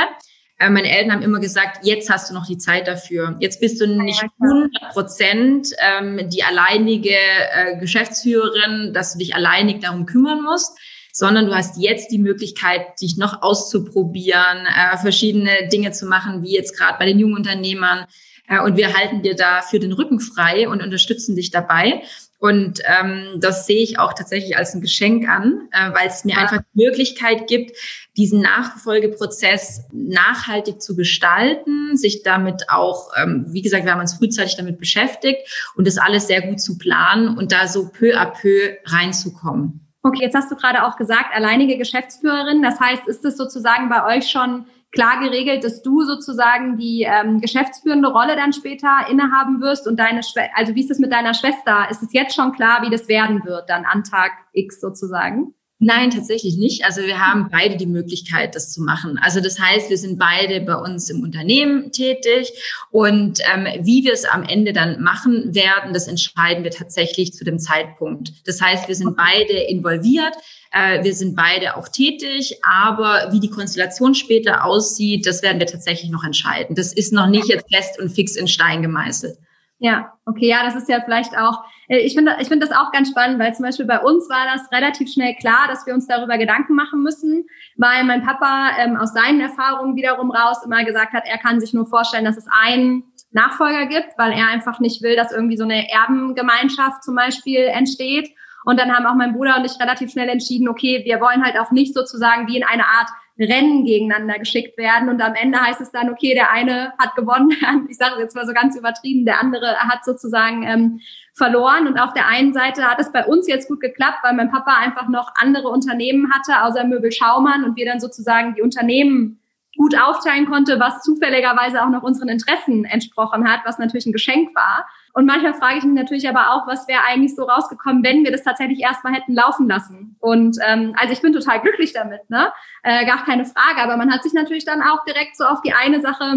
Äh, 0.60 0.70
meine 0.70 0.96
Eltern 0.96 1.12
haben 1.12 1.22
immer 1.24 1.40
gesagt, 1.40 1.80
jetzt 1.82 2.08
hast 2.12 2.30
du 2.30 2.36
noch 2.36 2.46
die 2.46 2.60
Zeit 2.60 2.88
dafür. 2.88 3.36
Jetzt 3.40 3.60
bist 3.60 3.82
du 3.82 3.88
nicht 3.88 4.24
100 4.40 4.94
Prozent 4.94 5.70
ähm, 5.80 6.30
die 6.30 6.44
alleinige 6.44 7.16
äh, 7.16 7.80
Geschäftsführerin, 7.80 8.94
dass 8.94 9.14
du 9.14 9.20
dich 9.20 9.34
alleinig 9.34 9.80
darum 9.80 10.06
kümmern 10.06 10.44
musst, 10.44 10.78
sondern 11.12 11.48
du 11.48 11.56
hast 11.56 11.82
jetzt 11.82 12.12
die 12.12 12.20
Möglichkeit, 12.20 13.02
dich 13.02 13.18
noch 13.18 13.42
auszuprobieren, 13.42 14.68
äh, 14.68 14.98
verschiedene 14.98 15.68
Dinge 15.74 15.94
zu 15.94 16.06
machen, 16.06 16.44
wie 16.44 16.54
jetzt 16.54 16.78
gerade 16.78 17.00
bei 17.00 17.08
den 17.08 17.18
jungen 17.18 17.38
Unternehmern. 17.38 18.06
Äh, 18.48 18.62
und 18.62 18.78
wir 18.78 18.94
halten 18.96 19.24
dir 19.24 19.36
dafür 19.36 19.80
den 19.80 19.94
Rücken 19.94 20.20
frei 20.20 20.70
und 20.70 20.84
unterstützen 20.84 21.36
dich 21.36 21.52
dabei. 21.52 22.04
Und 22.38 22.82
ähm, 22.86 23.40
das 23.40 23.66
sehe 23.66 23.82
ich 23.82 23.98
auch 23.98 24.14
tatsächlich 24.14 24.58
als 24.58 24.74
ein 24.74 24.82
Geschenk 24.82 25.28
an, 25.28 25.70
äh, 25.72 25.94
weil 25.94 26.08
es 26.08 26.26
mir 26.26 26.36
ja. 26.36 26.42
einfach 26.42 26.62
die 26.74 26.86
Möglichkeit 26.86 27.48
gibt, 27.48 27.72
diesen 28.18 28.42
Nachfolgeprozess 28.42 29.86
nachhaltig 29.94 30.82
zu 30.82 30.96
gestalten, 30.96 31.96
sich 31.96 32.24
damit 32.24 32.70
auch, 32.70 33.10
ähm, 33.18 33.46
wie 33.50 33.62
gesagt, 33.62 33.86
wir 33.86 33.94
haben 33.94 34.02
uns 34.02 34.16
frühzeitig 34.16 34.58
damit 34.58 34.80
beschäftigt 34.80 35.40
und 35.76 35.88
das 35.88 35.98
alles 35.98 36.28
sehr 36.28 36.42
gut 36.42 36.60
zu 36.60 36.78
planen 36.78 37.38
und 37.38 37.52
da 37.52 37.68
so 37.68 37.90
peu 37.90 38.18
à 38.18 38.26
peu 38.26 38.76
reinzukommen. 38.86 39.82
Okay, 40.04 40.22
jetzt 40.22 40.36
hast 40.36 40.52
du 40.52 40.56
gerade 40.56 40.86
auch 40.86 40.98
gesagt, 40.98 41.34
alleinige 41.34 41.78
Geschäftsführerin. 41.78 42.62
Das 42.62 42.80
heißt, 42.80 43.08
ist 43.08 43.26
es 43.26 43.38
sozusagen 43.38 43.90
bei 43.90 44.16
euch 44.16 44.30
schon 44.30 44.68
klar 44.96 45.20
geregelt, 45.22 45.64
dass 45.64 45.84
du 45.84 46.02
sozusagen 46.02 46.78
die 46.78 47.04
ähm, 47.04 47.40
geschäftsführende 47.40 48.10
Rolle 48.10 48.36
dann 48.36 48.54
später 48.54 49.06
innehaben 49.10 49.62
wirst 49.62 49.88
und 49.88 50.00
deine 50.00 50.24
Schwester, 50.24 50.50
also 50.56 50.74
wie 50.74 50.82
ist 50.82 50.92
es 50.92 51.00
mit 51.00 51.12
deiner 51.12 51.34
Schwester? 51.34 51.88
Ist 51.92 52.02
es 52.02 52.14
jetzt 52.14 52.34
schon 52.34 52.54
klar, 52.54 52.82
wie 52.82 52.90
das 52.90 53.08
werden 53.08 53.46
wird 53.46 53.70
dann 53.70 53.86
an 53.86 54.04
Tag 54.04 54.32
X 54.54 54.82
sozusagen? 54.82 55.54
Nein, 55.80 56.10
tatsächlich 56.10 56.56
nicht. 56.56 56.86
Also 56.86 57.02
wir 57.02 57.20
haben 57.20 57.50
beide 57.52 57.76
die 57.76 57.86
Möglichkeit, 57.86 58.56
das 58.56 58.72
zu 58.72 58.82
machen. 58.82 59.20
Also 59.22 59.42
das 59.42 59.60
heißt, 59.60 59.90
wir 59.90 59.98
sind 59.98 60.18
beide 60.18 60.62
bei 60.62 60.76
uns 60.76 61.10
im 61.10 61.22
Unternehmen 61.22 61.92
tätig 61.92 62.54
und 62.92 63.40
ähm, 63.54 63.68
wie 63.86 64.06
wir 64.06 64.14
es 64.14 64.24
am 64.24 64.44
Ende 64.44 64.72
dann 64.72 65.02
machen 65.02 65.54
werden, 65.54 65.94
das 65.94 66.08
entscheiden 66.08 66.64
wir 66.64 66.72
tatsächlich 66.72 67.34
zu 67.34 67.44
dem 67.44 67.60
Zeitpunkt. 67.60 68.32
Das 68.46 68.62
heißt, 68.62 68.88
wir 68.88 68.96
sind 68.96 69.18
beide 69.18 69.54
involviert, 69.54 70.34
äh, 70.76 71.04
wir 71.04 71.14
sind 71.14 71.36
beide 71.36 71.78
auch 71.78 71.88
tätig, 71.88 72.60
aber 72.64 73.30
wie 73.32 73.40
die 73.40 73.50
Konstellation 73.50 74.14
später 74.14 74.66
aussieht, 74.66 75.26
das 75.26 75.42
werden 75.42 75.60
wir 75.60 75.68
tatsächlich 75.68 76.12
noch 76.12 76.26
entscheiden. 76.26 76.76
Das 76.76 76.92
ist 76.92 77.14
noch 77.14 77.28
nicht 77.28 77.48
jetzt 77.48 77.74
fest 77.74 77.98
und 78.00 78.10
fix 78.10 78.36
in 78.36 78.50
Stein 78.50 78.82
gemeißelt. 78.82 79.38
Ja, 79.80 80.14
okay, 80.26 80.48
ja, 80.48 80.64
das 80.64 80.76
ist 80.76 80.90
ja 80.90 81.02
vielleicht 81.04 81.38
auch, 81.38 81.64
äh, 81.88 82.00
ich 82.00 82.14
finde 82.14 82.36
ich 82.42 82.50
finde 82.50 82.68
das 82.68 82.76
auch 82.76 82.92
ganz 82.92 83.10
spannend, 83.10 83.40
weil 83.40 83.56
zum 83.56 83.64
Beispiel 83.64 83.86
bei 83.86 84.00
uns 84.00 84.30
war 84.30 84.46
das 84.54 84.70
relativ 84.72 85.12
schnell 85.12 85.36
klar, 85.36 85.68
dass 85.70 85.86
wir 85.86 85.94
uns 85.94 86.08
darüber 86.08 86.38
Gedanken 86.38 86.76
machen 86.76 87.02
müssen, 87.04 87.46
weil 87.78 88.04
mein 88.04 88.24
Papa 88.26 88.72
ähm, 88.78 88.98
aus 88.98 89.14
seinen 89.14 89.40
Erfahrungen 89.40 89.96
wiederum 89.96 90.32
raus 90.32 90.58
immer 90.66 90.84
gesagt 90.84 91.14
hat, 91.14 91.24
er 91.26 91.38
kann 91.38 91.62
sich 91.62 91.74
nur 91.74 91.86
vorstellen, 91.86 92.26
dass 92.26 92.38
es 92.38 92.48
einen 92.64 93.04
Nachfolger 93.32 93.86
gibt, 93.86 94.18
weil 94.18 94.34
er 94.34 94.48
einfach 94.48 94.80
nicht 94.80 95.02
will, 95.02 95.16
dass 95.16 95.32
irgendwie 95.32 95.58
so 95.58 95.64
eine 95.64 95.90
Erbengemeinschaft 95.90 97.04
zum 97.04 97.16
Beispiel 97.16 97.64
entsteht. 97.64 98.30
Und 98.66 98.80
dann 98.80 98.92
haben 98.92 99.06
auch 99.06 99.16
mein 99.16 99.34
Bruder 99.34 99.58
und 99.58 99.66
ich 99.66 99.80
relativ 99.80 100.12
schnell 100.12 100.28
entschieden, 100.28 100.68
okay, 100.68 101.02
wir 101.06 101.22
wollen 101.22 101.44
halt 101.44 101.58
auch 101.60 101.72
nicht 101.72 101.94
sozusagen 101.94 102.48
wie 102.48 102.58
in 102.58 102.64
eine 102.64 102.86
Art 102.86 103.10
Rennen 103.38 103.84
gegeneinander 103.84 104.40
geschickt 104.40 104.78
werden. 104.78 105.10
Und 105.10 105.22
am 105.22 105.36
Ende 105.36 105.60
heißt 105.60 105.82
es 105.82 105.92
dann, 105.92 106.10
okay, 106.10 106.34
der 106.34 106.52
eine 106.52 106.94
hat 106.98 107.16
gewonnen, 107.16 107.52
ich 107.90 107.98
sage 107.98 108.16
es 108.16 108.22
jetzt 108.22 108.36
mal 108.36 108.48
so 108.48 108.54
ganz 108.54 108.78
übertrieben, 108.78 109.26
der 109.26 109.42
andere 109.42 109.76
hat 109.78 110.06
sozusagen 110.06 110.64
ähm, 110.64 111.00
verloren. 111.34 111.88
Und 111.88 112.00
auf 112.00 112.14
der 112.14 112.28
einen 112.28 112.54
Seite 112.54 112.84
hat 112.86 113.00
es 113.00 113.12
bei 113.12 113.26
uns 113.26 113.48
jetzt 113.48 113.68
gut 113.68 113.82
geklappt, 113.82 114.20
weil 114.24 114.34
mein 114.34 114.52
Papa 114.52 114.78
einfach 114.78 115.10
noch 115.10 115.34
andere 115.36 115.68
Unternehmen 115.68 116.32
hatte, 116.32 116.64
außer 116.64 116.86
Möbel 116.86 117.12
Schaumann 117.12 117.66
und 117.66 117.76
wir 117.76 117.86
dann 117.86 118.00
sozusagen 118.00 118.56
die 118.56 118.62
Unternehmen 118.62 119.42
gut 119.78 119.96
aufteilen 120.00 120.46
konnte, 120.46 120.80
was 120.80 121.02
zufälligerweise 121.02 121.84
auch 121.84 121.90
noch 121.90 122.04
unseren 122.04 122.30
Interessen 122.30 122.86
entsprochen 122.86 123.50
hat, 123.50 123.62
was 123.66 123.78
natürlich 123.78 124.06
ein 124.06 124.14
Geschenk 124.14 124.56
war. 124.56 124.88
Und 125.16 125.26
manchmal 125.26 125.54
frage 125.54 125.78
ich 125.78 125.86
mich 125.86 125.96
natürlich 125.96 126.28
aber 126.28 126.52
auch, 126.52 126.68
was 126.68 126.90
wäre 126.90 127.00
eigentlich 127.08 127.36
so 127.38 127.44
rausgekommen, 127.44 128.04
wenn 128.04 128.26
wir 128.26 128.34
das 128.34 128.44
tatsächlich 128.44 128.82
erstmal 128.82 129.14
hätten 129.14 129.34
laufen 129.34 129.66
lassen. 129.66 130.18
Und 130.20 130.58
ähm, 130.68 130.94
also 131.00 131.14
ich 131.14 131.22
bin 131.22 131.32
total 131.32 131.62
glücklich 131.62 131.94
damit, 131.94 132.30
ne? 132.30 132.52
Äh, 132.84 133.06
gar 133.06 133.24
keine 133.24 133.46
Frage. 133.46 133.82
Aber 133.82 133.96
man 133.96 134.12
hat 134.12 134.24
sich 134.24 134.34
natürlich 134.34 134.66
dann 134.66 134.82
auch 134.82 135.06
direkt 135.06 135.38
so 135.38 135.46
auf 135.46 135.62
die 135.62 135.72
eine 135.72 136.02
Sache 136.02 136.36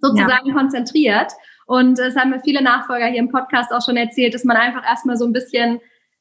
sozusagen 0.00 0.48
ja. 0.48 0.54
konzentriert. 0.54 1.32
Und 1.66 1.98
es 1.98 2.16
haben 2.16 2.30
mir 2.30 2.40
viele 2.40 2.62
Nachfolger 2.62 3.04
hier 3.04 3.18
im 3.18 3.28
Podcast 3.28 3.74
auch 3.74 3.84
schon 3.84 3.98
erzählt, 3.98 4.32
dass 4.32 4.44
man 4.44 4.56
einfach 4.56 4.86
erstmal 4.86 5.18
so 5.18 5.26
ein 5.26 5.34
bisschen 5.34 5.78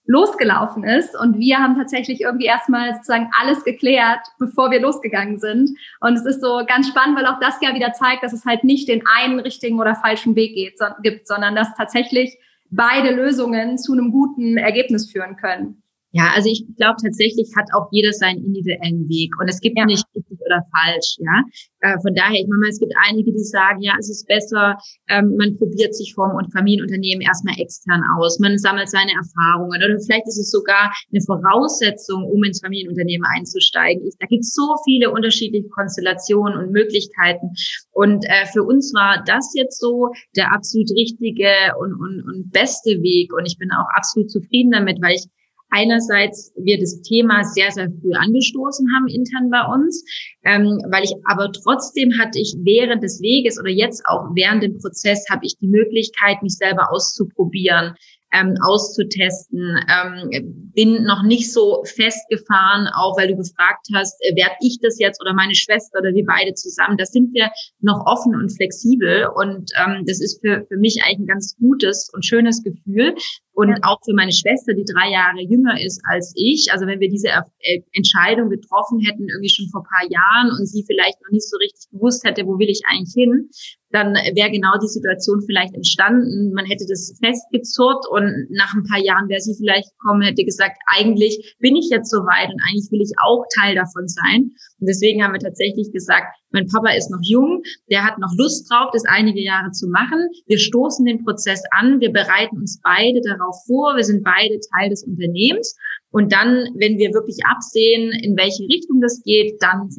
losgelaufen 0.08 0.84
ist. 0.84 1.20
Und 1.20 1.38
wir 1.38 1.60
haben 1.60 1.76
tatsächlich 1.76 2.22
irgendwie 2.22 2.46
erstmal 2.46 2.94
sozusagen 2.94 3.30
alles 3.40 3.64
geklärt, 3.64 4.22
bevor 4.40 4.72
wir 4.72 4.82
losgegangen 4.82 5.38
sind. 5.38 5.78
Und 6.00 6.14
es 6.14 6.26
ist 6.26 6.42
so 6.42 6.62
ganz 6.66 6.88
spannend, 6.88 7.18
weil 7.18 7.26
auch 7.28 7.40
das 7.40 7.56
ja 7.62 7.76
wieder 7.76 7.94
zeigt, 7.94 8.24
dass 8.24 8.34
es 8.34 8.46
halt 8.46 8.64
nicht 8.64 8.88
den 8.88 9.04
einen 9.18 9.40
richtigen 9.40 9.80
oder 9.80 9.96
falschen 9.96 10.36
Weg 10.36 10.56
geht, 10.56 10.80
so, 10.80 10.86
gibt, 11.04 11.28
sondern 11.28 11.56
dass 11.56 11.76
tatsächlich 11.76 12.38
beide 12.70 13.12
Lösungen 13.12 13.78
zu 13.78 13.94
einem 13.94 14.12
guten 14.12 14.58
Ergebnis 14.58 15.12
führen 15.12 15.36
können. 15.36 15.84
Ja, 16.12 16.32
also 16.34 16.50
ich 16.50 16.66
glaube 16.78 16.96
tatsächlich 17.04 17.52
hat 17.58 17.68
auch 17.76 17.90
jeder 17.92 18.14
seinen 18.14 18.44
individuellen 18.44 19.08
Weg 19.10 19.34
und 19.40 19.50
es 19.50 19.60
gibt 19.60 19.78
ja. 19.78 19.86
nicht 19.86 20.06
oder 20.48 20.64
falsch, 20.72 21.18
ja. 21.20 21.44
Äh, 21.82 22.00
von 22.02 22.16
daher, 22.16 22.42
ich 22.42 22.48
meine, 22.48 22.70
es 22.70 22.80
gibt 22.80 22.94
einige, 23.06 23.32
die 23.32 23.44
sagen, 23.44 23.82
ja, 23.82 23.94
es 24.00 24.10
ist 24.10 24.28
besser, 24.28 24.78
ähm, 25.10 25.36
man 25.38 25.58
probiert 25.58 25.94
sich 25.94 26.14
vom 26.16 26.32
und 26.32 26.52
Familienunternehmen 26.52 27.22
erstmal 27.22 27.60
extern 27.60 28.02
aus, 28.18 28.40
man 28.40 28.58
sammelt 28.58 28.90
seine 28.90 29.12
Erfahrungen 29.14 29.78
oder 29.78 30.00
vielleicht 30.00 30.28
ist 30.28 30.40
es 30.40 30.50
sogar 30.50 30.92
eine 31.12 31.22
Voraussetzung, 31.22 32.24
um 32.24 32.44
ins 32.44 32.62
Familienunternehmen 32.62 33.28
einzusteigen. 33.36 34.08
Ich, 34.08 34.16
da 34.20 34.26
gibt 34.26 34.42
es 34.42 34.56
so 34.56 34.76
viele 34.86 35.12
unterschiedliche 35.12 35.70
Konstellationen 35.70 36.58
und 36.58 36.72
Möglichkeiten 36.72 37.54
und 37.92 38.26
äh, 38.26 38.46
für 38.52 38.64
uns 38.64 38.94
war 38.94 39.24
das 39.26 39.54
jetzt 39.54 39.80
so 39.80 40.10
der 40.36 40.52
absolut 40.54 40.90
richtige 40.92 41.52
und, 41.80 41.94
und, 41.94 42.24
und 42.26 42.52
beste 42.52 43.02
Weg 43.02 43.34
und 43.34 43.46
ich 43.46 43.58
bin 43.58 43.70
auch 43.72 43.88
absolut 43.96 44.32
zufrieden 44.32 44.72
damit, 44.72 44.98
weil 45.02 45.16
ich 45.16 45.26
einerseits 45.70 46.54
wir 46.58 46.80
das 46.80 47.02
Thema 47.02 47.44
sehr, 47.44 47.72
sehr 47.72 47.90
früh 48.02 48.14
angestoßen 48.14 48.88
haben 48.96 49.08
intern 49.08 49.50
bei 49.50 49.64
uns, 49.74 50.04
ähm, 50.44 50.82
weil 50.90 51.04
ich 51.04 51.14
aber 51.26 51.52
trotzdem 51.52 52.18
hatte 52.20 52.40
ich 52.40 52.56
während 52.60 53.04
des 53.04 53.22
Weges 53.22 53.60
oder 53.60 53.70
jetzt 53.70 54.06
auch 54.06 54.30
während 54.34 54.64
dem 54.64 54.78
Prozess 54.80 55.26
habe 55.30 55.46
ich 55.46 55.58
die 55.58 55.68
Möglichkeit, 55.68 56.42
mich 56.42 56.56
selber 56.56 56.92
auszuprobieren, 56.92 57.96
ähm, 58.34 58.56
auszutesten. 58.66 59.80
Ähm, 59.88 60.72
bin 60.74 61.04
noch 61.04 61.24
nicht 61.24 61.52
so 61.52 61.84
festgefahren, 61.86 62.88
auch 62.96 63.18
weil 63.18 63.30
du 63.30 63.38
gefragt 63.38 63.88
hast, 63.94 64.16
äh, 64.22 64.36
werde 64.36 64.56
ich 64.62 64.80
das 64.82 65.00
jetzt 65.00 65.22
oder 65.22 65.34
meine 65.34 65.56
Schwester 65.56 66.00
oder 66.00 66.14
wir 66.14 66.26
beide 66.26 66.54
zusammen. 66.54 66.98
Da 66.98 67.06
sind 67.06 67.34
wir 67.34 67.50
noch 67.80 68.06
offen 68.06 68.36
und 68.36 68.50
flexibel 68.50 69.28
und 69.36 69.72
ähm, 69.78 70.04
das 70.06 70.22
ist 70.22 70.42
für, 70.42 70.66
für 70.68 70.78
mich 70.78 71.02
eigentlich 71.04 71.20
ein 71.20 71.28
ganz 71.28 71.56
gutes 71.58 72.10
und 72.14 72.26
schönes 72.26 72.64
Gefühl. 72.64 73.16
Und 73.58 73.70
ja. 73.70 73.78
auch 73.82 73.98
für 74.06 74.14
meine 74.14 74.32
Schwester, 74.32 74.76
die 74.76 74.86
drei 74.86 75.10
Jahre 75.10 75.42
jünger 75.42 75.82
ist 75.82 76.00
als 76.06 76.32
ich. 76.36 76.68
Also 76.72 76.86
wenn 76.86 77.00
wir 77.00 77.10
diese 77.10 77.30
äh, 77.30 77.82
Entscheidung 77.94 78.52
getroffen 78.52 79.00
hätten, 79.00 79.28
irgendwie 79.28 79.50
schon 79.50 79.68
vor 79.72 79.82
paar 79.82 80.06
Jahren 80.12 80.52
und 80.52 80.68
sie 80.68 80.86
vielleicht 80.86 81.18
noch 81.24 81.32
nicht 81.32 81.50
so 81.50 81.58
richtig 81.58 81.90
gewusst 81.90 82.24
hätte, 82.24 82.46
wo 82.46 82.60
will 82.60 82.70
ich 82.70 82.84
eigentlich 82.86 83.16
hin, 83.18 83.50
dann 83.92 84.14
wäre 84.14 84.52
genau 84.52 84.78
die 84.82 84.88
Situation 84.88 85.42
vielleicht 85.46 85.74
entstanden. 85.74 86.52
Man 86.54 86.66
hätte 86.66 86.86
das 86.88 87.18
festgezurrt 87.24 88.06
und 88.12 88.48
nach 88.52 88.76
ein 88.76 88.84
paar 88.84 89.00
Jahren 89.00 89.30
wäre 89.30 89.40
sie 89.40 89.56
vielleicht 89.56 89.90
gekommen, 89.98 90.22
hätte 90.22 90.44
gesagt, 90.44 90.78
eigentlich 90.94 91.56
bin 91.60 91.76
ich 91.76 91.90
jetzt 91.90 92.12
so 92.12 92.18
weit 92.18 92.52
und 92.52 92.62
eigentlich 92.68 92.92
will 92.92 93.02
ich 93.02 93.14
auch 93.24 93.46
Teil 93.58 93.76
davon 93.76 94.08
sein. 94.08 94.52
Und 94.80 94.88
deswegen 94.88 95.24
haben 95.24 95.34
wir 95.34 95.40
tatsächlich 95.40 95.92
gesagt, 95.92 96.36
mein 96.52 96.68
Papa 96.68 96.92
ist 96.92 97.12
noch 97.12 97.24
jung, 97.24 97.62
der 97.90 98.04
hat 98.04 98.20
noch 98.20 98.32
Lust 98.38 98.70
drauf, 98.70 98.90
das 98.94 99.06
einige 99.06 99.42
Jahre 99.42 99.72
zu 99.72 99.88
machen. 99.88 100.30
Wir 100.48 100.60
stoßen 100.60 101.06
den 101.06 101.24
Prozess 101.24 101.62
an, 101.72 102.00
wir 102.00 102.12
bereiten 102.12 102.58
uns 102.58 102.80
beide 102.84 103.22
darauf 103.22 103.47
vor, 103.66 103.96
wir 103.96 104.04
sind 104.04 104.24
beide 104.24 104.60
Teil 104.74 104.90
des 104.90 105.04
Unternehmens. 105.04 105.76
Und 106.12 106.32
dann, 106.32 106.70
wenn 106.76 106.98
wir 106.98 107.14
wirklich 107.14 107.38
absehen, 107.46 108.12
in 108.24 108.36
welche 108.38 108.64
Richtung 108.64 109.02
das 109.02 109.22
geht, 109.24 109.62
dann 109.62 109.90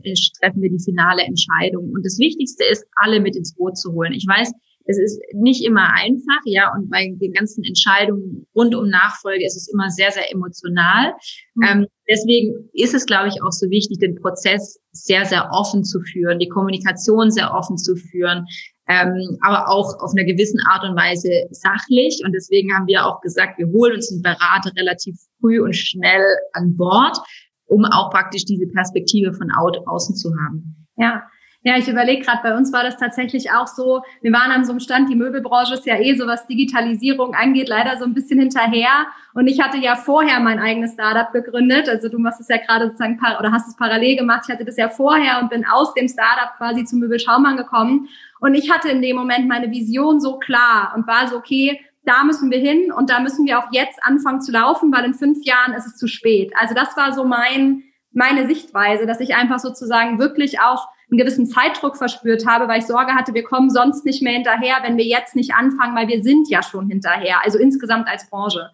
treffen 0.40 0.62
wir 0.62 0.70
die 0.70 0.82
finale 0.82 1.22
Entscheidung. 1.22 1.92
Und 1.92 2.04
das 2.04 2.18
Wichtigste 2.18 2.64
ist, 2.64 2.84
alle 2.96 3.20
mit 3.20 3.36
ins 3.36 3.54
Boot 3.54 3.76
zu 3.76 3.92
holen. 3.92 4.12
Ich 4.12 4.26
weiß, 4.26 4.50
es 4.88 4.98
ist 4.98 5.20
nicht 5.34 5.62
immer 5.64 5.92
einfach, 5.92 6.40
ja, 6.46 6.72
und 6.74 6.88
bei 6.88 7.12
den 7.14 7.32
ganzen 7.32 7.62
Entscheidungen 7.62 8.46
rund 8.54 8.74
um 8.74 8.88
Nachfolge 8.88 9.44
ist 9.44 9.56
es 9.56 9.70
immer 9.70 9.90
sehr, 9.90 10.10
sehr 10.10 10.32
emotional. 10.32 11.12
Mhm. 11.56 11.66
Ähm, 11.68 11.86
deswegen 12.08 12.70
ist 12.72 12.94
es, 12.94 13.04
glaube 13.04 13.28
ich, 13.28 13.42
auch 13.42 13.52
so 13.52 13.68
wichtig, 13.68 13.98
den 13.98 14.14
Prozess 14.14 14.80
sehr, 14.92 15.26
sehr 15.26 15.50
offen 15.52 15.84
zu 15.84 16.00
führen, 16.00 16.38
die 16.38 16.48
Kommunikation 16.48 17.30
sehr 17.30 17.52
offen 17.52 17.76
zu 17.76 17.96
führen, 17.96 18.46
ähm, 18.88 19.38
aber 19.42 19.68
auch 19.68 20.00
auf 20.00 20.12
einer 20.12 20.24
gewissen 20.24 20.60
Art 20.66 20.84
und 20.84 20.96
Weise 20.96 21.46
sachlich. 21.50 22.22
Und 22.24 22.32
deswegen 22.32 22.74
haben 22.74 22.86
wir 22.86 23.04
auch 23.06 23.20
gesagt, 23.20 23.58
wir 23.58 23.66
holen 23.68 23.94
uns 23.94 24.10
einen 24.10 24.22
Berater 24.22 24.72
relativ 24.76 25.16
früh 25.40 25.60
und 25.60 25.76
schnell 25.76 26.24
an 26.54 26.76
Bord, 26.76 27.18
um 27.66 27.84
auch 27.84 28.10
praktisch 28.10 28.44
diese 28.46 28.66
Perspektive 28.66 29.34
von 29.34 29.50
außen 29.52 30.16
zu 30.16 30.30
haben. 30.42 30.86
Ja, 30.96 31.22
ja, 31.62 31.76
ich 31.76 31.88
überlege 31.88 32.24
gerade, 32.24 32.38
bei 32.42 32.56
uns 32.56 32.72
war 32.72 32.84
das 32.84 32.96
tatsächlich 32.96 33.50
auch 33.50 33.66
so, 33.66 34.02
wir 34.22 34.32
waren 34.32 34.52
an 34.52 34.64
so 34.64 34.70
einem 34.70 34.80
Stand, 34.80 35.10
die 35.10 35.16
Möbelbranche 35.16 35.74
ist 35.74 35.86
ja 35.86 35.98
eh 35.98 36.14
so, 36.14 36.26
was 36.26 36.46
Digitalisierung 36.46 37.34
angeht, 37.34 37.68
leider 37.68 37.98
so 37.98 38.04
ein 38.04 38.14
bisschen 38.14 38.38
hinterher. 38.38 39.06
Und 39.34 39.48
ich 39.48 39.60
hatte 39.60 39.76
ja 39.76 39.96
vorher 39.96 40.38
mein 40.38 40.60
eigenes 40.60 40.92
Startup 40.92 41.32
gegründet. 41.32 41.88
Also 41.88 42.08
du 42.08 42.18
machst 42.18 42.40
es 42.40 42.48
ja 42.48 42.58
gerade 42.58 42.86
sozusagen 42.86 43.18
oder 43.38 43.50
hast 43.50 43.66
es 43.66 43.76
parallel 43.76 44.16
gemacht. 44.16 44.44
Ich 44.46 44.54
hatte 44.54 44.64
das 44.64 44.76
ja 44.76 44.88
vorher 44.88 45.40
und 45.42 45.50
bin 45.50 45.66
aus 45.66 45.94
dem 45.94 46.08
Startup 46.08 46.56
quasi 46.56 46.84
zum 46.84 47.00
Möbelschaumann 47.00 47.56
gekommen. 47.56 48.08
Und 48.38 48.54
ich 48.54 48.70
hatte 48.70 48.88
in 48.88 49.02
dem 49.02 49.16
Moment 49.16 49.48
meine 49.48 49.70
Vision 49.70 50.20
so 50.20 50.38
klar 50.38 50.92
und 50.94 51.08
war 51.08 51.26
so, 51.26 51.36
okay, 51.36 51.80
da 52.04 52.22
müssen 52.22 52.52
wir 52.52 52.58
hin 52.58 52.92
und 52.92 53.10
da 53.10 53.18
müssen 53.18 53.46
wir 53.46 53.58
auch 53.58 53.72
jetzt 53.72 54.02
anfangen 54.02 54.40
zu 54.40 54.52
laufen, 54.52 54.92
weil 54.92 55.04
in 55.04 55.14
fünf 55.14 55.44
Jahren 55.44 55.74
ist 55.74 55.86
es 55.86 55.96
zu 55.96 56.06
spät. 56.06 56.52
Also 56.58 56.74
das 56.74 56.96
war 56.96 57.12
so 57.12 57.24
mein, 57.24 57.82
meine 58.12 58.46
Sichtweise, 58.46 59.06
dass 59.06 59.20
ich 59.20 59.34
einfach 59.34 59.58
sozusagen 59.58 60.18
wirklich 60.20 60.60
auch 60.60 60.88
einen 61.10 61.18
gewissen 61.18 61.46
Zeitdruck 61.46 61.96
verspürt 61.96 62.46
habe, 62.46 62.68
weil 62.68 62.80
ich 62.80 62.86
Sorge 62.86 63.14
hatte, 63.14 63.34
wir 63.34 63.44
kommen 63.44 63.70
sonst 63.70 64.04
nicht 64.04 64.22
mehr 64.22 64.34
hinterher, 64.34 64.76
wenn 64.82 64.96
wir 64.96 65.06
jetzt 65.06 65.36
nicht 65.36 65.54
anfangen, 65.54 65.96
weil 65.96 66.08
wir 66.08 66.22
sind 66.22 66.48
ja 66.50 66.62
schon 66.62 66.88
hinterher, 66.88 67.44
also 67.44 67.58
insgesamt 67.58 68.08
als 68.08 68.28
Branche. 68.28 68.70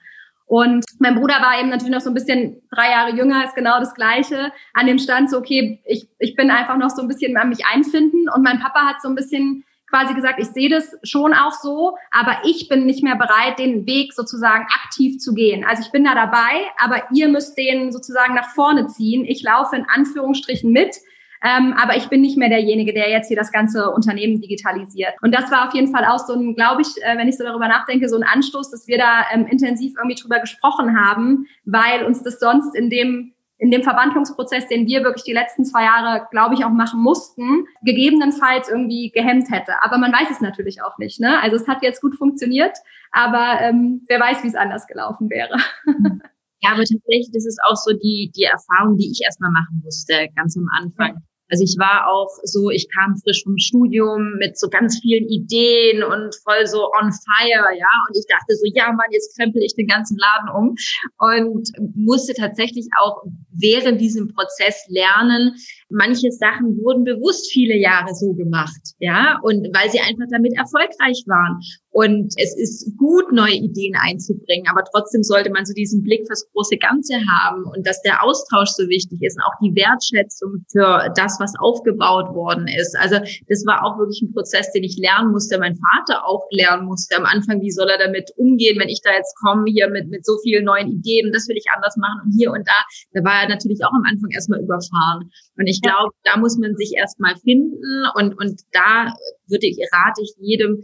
Und 0.46 0.84
mein 0.98 1.14
Bruder 1.14 1.34
war 1.40 1.58
eben 1.58 1.70
natürlich 1.70 1.94
noch 1.94 2.02
so 2.02 2.10
ein 2.10 2.14
bisschen 2.14 2.60
drei 2.70 2.90
Jahre 2.90 3.16
jünger, 3.16 3.44
ist 3.44 3.54
genau 3.54 3.78
das 3.78 3.94
Gleiche. 3.94 4.52
An 4.74 4.86
dem 4.86 4.98
Stand 4.98 5.30
so, 5.30 5.38
okay, 5.38 5.80
ich, 5.86 6.08
ich 6.18 6.36
bin 6.36 6.50
einfach 6.50 6.76
noch 6.76 6.90
so 6.90 7.00
ein 7.00 7.08
bisschen 7.08 7.36
an 7.36 7.48
mich 7.48 7.64
einfinden. 7.66 8.28
Und 8.28 8.42
mein 8.42 8.60
Papa 8.60 8.86
hat 8.86 9.00
so 9.00 9.08
ein 9.08 9.14
bisschen 9.14 9.64
quasi 9.88 10.12
gesagt, 10.12 10.40
ich 10.40 10.48
sehe 10.48 10.68
das 10.68 10.96
schon 11.02 11.32
auch 11.32 11.52
so, 11.52 11.96
aber 12.10 12.38
ich 12.44 12.68
bin 12.68 12.84
nicht 12.84 13.02
mehr 13.04 13.16
bereit, 13.16 13.58
den 13.58 13.86
Weg 13.86 14.12
sozusagen 14.12 14.66
aktiv 14.84 15.18
zu 15.18 15.34
gehen. 15.34 15.64
Also 15.64 15.82
ich 15.82 15.92
bin 15.92 16.04
da 16.04 16.14
dabei, 16.14 16.68
aber 16.78 17.04
ihr 17.12 17.28
müsst 17.28 17.56
den 17.56 17.92
sozusagen 17.92 18.34
nach 18.34 18.50
vorne 18.50 18.88
ziehen. 18.88 19.24
Ich 19.24 19.42
laufe 19.42 19.76
in 19.76 19.86
Anführungsstrichen 19.88 20.70
mit. 20.70 20.96
Ähm, 21.44 21.74
aber 21.76 21.96
ich 21.96 22.08
bin 22.08 22.22
nicht 22.22 22.38
mehr 22.38 22.48
derjenige, 22.48 22.94
der 22.94 23.10
jetzt 23.10 23.28
hier 23.28 23.36
das 23.36 23.52
ganze 23.52 23.90
Unternehmen 23.90 24.40
digitalisiert. 24.40 25.12
Und 25.20 25.34
das 25.34 25.50
war 25.50 25.68
auf 25.68 25.74
jeden 25.74 25.94
Fall 25.94 26.06
auch 26.06 26.18
so 26.18 26.32
ein, 26.32 26.54
glaube 26.54 26.80
ich, 26.80 26.88
äh, 27.02 27.18
wenn 27.18 27.28
ich 27.28 27.36
so 27.36 27.44
darüber 27.44 27.68
nachdenke, 27.68 28.08
so 28.08 28.16
ein 28.16 28.22
Anstoß, 28.22 28.70
dass 28.70 28.88
wir 28.88 28.96
da 28.96 29.24
ähm, 29.30 29.46
intensiv 29.46 29.92
irgendwie 29.98 30.20
drüber 30.20 30.40
gesprochen 30.40 30.98
haben, 30.98 31.46
weil 31.66 32.04
uns 32.04 32.22
das 32.22 32.40
sonst 32.40 32.74
in 32.74 32.88
dem 32.88 33.32
in 33.56 33.70
dem 33.70 33.84
Verwandlungsprozess, 33.84 34.66
den 34.66 34.86
wir 34.88 35.04
wirklich 35.04 35.22
die 35.22 35.32
letzten 35.32 35.64
zwei 35.64 35.84
Jahre, 35.84 36.26
glaube 36.32 36.54
ich, 36.54 36.64
auch 36.64 36.70
machen 36.70 37.00
mussten, 37.00 37.66
gegebenenfalls 37.82 38.68
irgendwie 38.68 39.10
gehemmt 39.10 39.48
hätte. 39.50 39.80
Aber 39.80 39.96
man 39.96 40.12
weiß 40.12 40.28
es 40.30 40.40
natürlich 40.40 40.82
auch 40.82 40.98
nicht. 40.98 41.20
Ne? 41.20 41.40
Also 41.40 41.56
es 41.56 41.68
hat 41.68 41.82
jetzt 41.82 42.02
gut 42.02 42.16
funktioniert, 42.16 42.76
aber 43.12 43.60
ähm, 43.60 44.02
wer 44.08 44.18
weiß, 44.18 44.42
wie 44.42 44.48
es 44.48 44.56
anders 44.56 44.86
gelaufen 44.86 45.30
wäre. 45.30 45.56
Ja, 46.64 46.70
aber 46.70 46.80
tatsächlich, 46.80 47.30
das 47.30 47.44
ist 47.44 47.60
auch 47.68 47.76
so 47.76 47.92
die, 47.92 48.32
die 48.34 48.44
Erfahrung, 48.44 48.96
die 48.96 49.10
ich 49.10 49.20
erstmal 49.22 49.50
machen 49.50 49.82
musste, 49.84 50.28
ganz 50.34 50.56
am 50.56 50.66
Anfang. 50.72 51.22
Also 51.50 51.64
ich 51.64 51.76
war 51.78 52.08
auch 52.08 52.30
so, 52.44 52.70
ich 52.70 52.88
kam 52.94 53.16
frisch 53.22 53.44
vom 53.44 53.58
Studium 53.58 54.36
mit 54.38 54.58
so 54.58 54.68
ganz 54.68 54.98
vielen 55.00 55.28
Ideen 55.28 56.02
und 56.02 56.34
voll 56.42 56.66
so 56.66 56.90
on 57.00 57.12
fire, 57.12 57.68
ja. 57.76 57.92
Und 58.08 58.16
ich 58.16 58.26
dachte 58.28 58.54
so, 58.56 58.64
ja 58.74 58.86
Mann, 58.86 59.10
jetzt 59.10 59.36
krempel 59.36 59.62
ich 59.62 59.74
den 59.74 59.86
ganzen 59.86 60.16
Laden 60.16 60.48
um 60.56 60.74
und 61.18 61.68
musste 61.94 62.34
tatsächlich 62.34 62.88
auch 63.00 63.22
während 63.52 64.00
diesem 64.00 64.28
Prozess 64.34 64.84
lernen, 64.88 65.54
manche 65.90 66.30
Sachen 66.32 66.78
wurden 66.82 67.04
bewusst 67.04 67.52
viele 67.52 67.76
Jahre 67.76 68.14
so 68.14 68.32
gemacht, 68.32 68.94
ja. 68.98 69.38
Und 69.42 69.68
weil 69.74 69.90
sie 69.90 70.00
einfach 70.00 70.26
damit 70.30 70.54
erfolgreich 70.56 71.22
waren. 71.26 71.60
Und 71.94 72.34
es 72.42 72.58
ist 72.58 72.98
gut, 72.98 73.30
neue 73.30 73.54
Ideen 73.54 73.94
einzubringen, 73.94 74.66
aber 74.68 74.82
trotzdem 74.92 75.22
sollte 75.22 75.50
man 75.50 75.64
so 75.64 75.72
diesen 75.72 76.02
Blick 76.02 76.26
fürs 76.26 76.44
große 76.50 76.76
Ganze 76.78 77.14
haben 77.30 77.62
und 77.66 77.86
dass 77.86 78.02
der 78.02 78.20
Austausch 78.24 78.70
so 78.70 78.88
wichtig 78.88 79.22
ist 79.22 79.36
und 79.38 79.44
auch 79.44 79.54
die 79.62 79.76
Wertschätzung 79.76 80.66
für 80.72 81.14
das, 81.14 81.38
was 81.38 81.54
aufgebaut 81.60 82.34
worden 82.34 82.66
ist. 82.66 82.98
Also 82.98 83.22
das 83.46 83.64
war 83.64 83.86
auch 83.86 83.96
wirklich 83.96 84.22
ein 84.22 84.32
Prozess, 84.32 84.72
den 84.72 84.82
ich 84.82 84.98
lernen 84.98 85.30
musste, 85.30 85.56
mein 85.56 85.78
Vater 85.78 86.26
auch 86.26 86.42
lernen 86.50 86.84
musste 86.86 87.16
am 87.16 87.26
Anfang, 87.26 87.60
wie 87.60 87.70
soll 87.70 87.88
er 87.88 87.98
damit 87.98 88.32
umgehen, 88.36 88.80
wenn 88.80 88.88
ich 88.88 89.00
da 89.00 89.14
jetzt 89.14 89.36
komme 89.38 89.70
hier 89.70 89.88
mit, 89.88 90.08
mit 90.08 90.26
so 90.26 90.36
vielen 90.42 90.64
neuen 90.64 90.90
Ideen, 90.90 91.30
das 91.30 91.46
will 91.46 91.56
ich 91.56 91.66
anders 91.76 91.94
machen 91.96 92.22
und 92.26 92.32
hier 92.36 92.50
und 92.50 92.66
da. 92.66 92.74
Da 93.12 93.22
war 93.22 93.42
er 93.42 93.48
natürlich 93.48 93.84
auch 93.86 93.94
am 93.94 94.02
Anfang 94.02 94.30
erstmal 94.34 94.58
überfahren. 94.58 95.30
Und 95.56 95.68
ich 95.68 95.80
glaube, 95.80 96.10
da 96.24 96.38
muss 96.38 96.58
man 96.58 96.74
sich 96.74 96.94
erstmal 96.98 97.36
finden 97.36 98.02
und, 98.18 98.34
und 98.34 98.62
da 98.72 99.14
würde 99.46 99.66
ich, 99.68 99.78
rate 99.92 100.22
ich 100.22 100.34
jedem, 100.40 100.82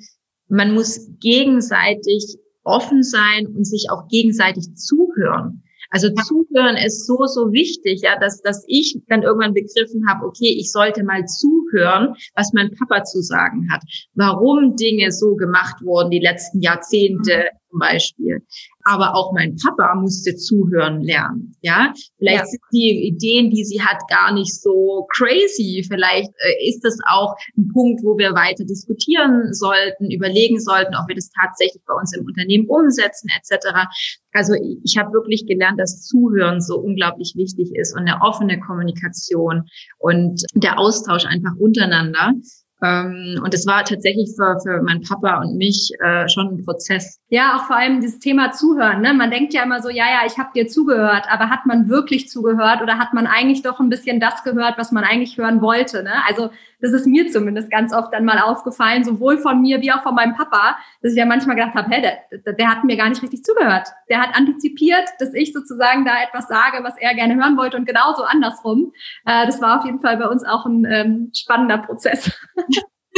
man 0.51 0.75
muss 0.75 1.09
gegenseitig 1.21 2.37
offen 2.65 3.03
sein 3.03 3.47
und 3.47 3.65
sich 3.65 3.87
auch 3.91 4.09
gegenseitig 4.09 4.75
zuhören. 4.75 5.63
Also 5.91 6.09
zuhören 6.11 6.77
ist 6.77 7.07
so, 7.07 7.27
so 7.27 7.53
wichtig, 7.53 8.03
ja, 8.03 8.17
dass, 8.19 8.41
dass 8.43 8.65
ich 8.69 8.97
dann 9.09 9.23
irgendwann 9.23 9.55
begriffen 9.55 10.07
habe, 10.09 10.25
okay, 10.25 10.57
ich 10.57 10.71
sollte 10.71 11.03
mal 11.03 11.25
zuhören, 11.25 12.15
was 12.37 12.53
mein 12.53 12.71
Papa 12.79 13.03
zu 13.03 13.21
sagen 13.23 13.69
hat, 13.73 13.83
warum 14.15 14.77
Dinge 14.77 15.11
so 15.11 15.35
gemacht 15.35 15.83
wurden 15.83 16.11
die 16.11 16.21
letzten 16.21 16.61
Jahrzehnte 16.61 17.47
zum 17.71 17.79
Beispiel 17.79 18.43
aber 18.85 19.15
auch 19.15 19.33
mein 19.33 19.57
Papa 19.57 19.95
musste 19.95 20.37
zuhören 20.37 21.03
lernen. 21.03 21.55
Ja, 21.61 21.93
vielleicht 22.19 22.41
ja. 22.41 22.47
sind 22.47 22.63
die 22.73 23.09
Ideen, 23.09 23.51
die 23.51 23.65
sie 23.65 23.83
hat, 23.83 23.99
gar 24.09 24.33
nicht 24.33 24.61
so 24.61 25.07
crazy. 25.13 25.85
Vielleicht 25.87 26.31
äh, 26.31 26.69
ist 26.69 26.81
das 26.83 26.99
auch 27.09 27.35
ein 27.57 27.69
Punkt, 27.73 28.03
wo 28.03 28.17
wir 28.17 28.33
weiter 28.33 28.65
diskutieren 28.65 29.53
sollten, 29.53 30.11
überlegen 30.11 30.61
sollten, 30.61 30.95
ob 30.95 31.09
wir 31.09 31.15
das 31.15 31.31
tatsächlich 31.31 31.83
bei 31.87 31.95
uns 31.95 32.17
im 32.17 32.25
Unternehmen 32.25 32.67
umsetzen 32.69 33.29
etc. 33.37 33.87
Also 34.33 34.55
ich 34.85 34.97
habe 34.97 35.13
wirklich 35.13 35.47
gelernt, 35.47 35.79
dass 35.79 36.07
Zuhören 36.07 36.61
so 36.61 36.79
unglaublich 36.79 37.35
wichtig 37.37 37.71
ist 37.75 37.95
und 37.95 38.09
eine 38.09 38.23
offene 38.23 38.61
Kommunikation 38.61 39.69
und 39.99 40.43
der 40.55 40.79
Austausch 40.79 41.27
einfach 41.27 41.55
untereinander. 41.59 42.33
Ähm, 42.83 43.41
und 43.45 43.53
es 43.55 43.67
war 43.67 43.85
tatsächlich 43.85 44.31
für, 44.37 44.59
für 44.63 44.83
meinen 44.83 45.03
Papa 45.03 45.41
und 45.43 45.57
mich 45.57 45.93
äh, 46.01 46.29
schon 46.29 46.49
ein 46.49 46.65
Prozess. 46.65 47.21
Ja, 47.29 47.57
auch 47.57 47.67
vor 47.67 47.77
allem 47.77 48.01
dieses 48.01 48.19
Thema 48.19 48.53
Zuhören. 48.53 49.03
Ne? 49.03 49.13
Man 49.13 49.31
denkt 49.31 49.53
ja 49.55 49.63
immer 49.63 49.83
so, 49.83 49.89
ja, 49.89 50.07
ja, 50.07 50.21
ich 50.27 50.39
habe 50.39 50.51
dir 50.55 50.67
zugehört, 50.67 51.27
aber 51.31 51.51
hat 51.51 51.67
man 51.67 51.89
wirklich 51.89 52.29
zugehört 52.29 52.83
oder 52.83 52.99
hat 52.99 53.13
man 53.13 53.27
eigentlich 53.27 53.63
doch 53.63 53.81
ein 53.81 53.89
bisschen 53.91 54.21
das 54.21 54.43
gehört, 54.43 54.79
was 54.79 54.93
man 54.93 55.05
eigentlich 55.05 55.37
hören 55.37 55.61
wollte? 55.61 56.03
Ne? 56.03 56.13
Also 56.27 56.51
das 56.81 56.93
ist 56.93 57.07
mir 57.07 57.29
zumindest 57.31 57.71
ganz 57.71 57.93
oft 57.93 58.13
dann 58.13 58.25
mal 58.25 58.39
aufgefallen, 58.39 59.05
sowohl 59.05 59.39
von 59.39 59.61
mir 59.61 59.81
wie 59.81 59.93
auch 59.93 60.03
von 60.03 60.15
meinem 60.15 60.35
Papa, 60.35 60.77
dass 61.03 61.13
ich 61.13 61.19
ja 61.19 61.27
manchmal 61.27 61.57
gedacht 61.57 61.75
habe, 61.75 61.91
hey, 61.91 62.03
der, 62.03 62.53
der 62.53 62.69
hat 62.69 62.85
mir 62.85 62.97
gar 62.97 63.09
nicht 63.09 63.23
richtig 63.23 63.45
zugehört. 63.45 63.89
Der 64.09 64.21
hat 64.21 64.35
antizipiert, 64.35 65.09
dass 65.19 65.35
ich 65.35 65.53
sozusagen 65.53 66.05
da 66.05 66.23
etwas 66.23 66.49
sage, 66.49 66.83
was 66.83 66.95
er 66.99 67.15
gerne 67.15 67.37
hören 67.37 67.57
wollte 67.57 67.77
und 67.77 67.87
genauso 67.87 68.25
andersrum. 68.25 68.93
Äh, 69.27 69.47
das 69.47 69.61
war 69.61 69.79
auf 69.79 69.85
jeden 69.85 70.01
Fall 70.01 70.17
bei 70.17 70.29
uns 70.29 70.45
auch 70.45 70.67
ein 70.67 70.85
ähm, 70.91 71.33
spannender 71.35 71.79
Prozess. 71.79 72.31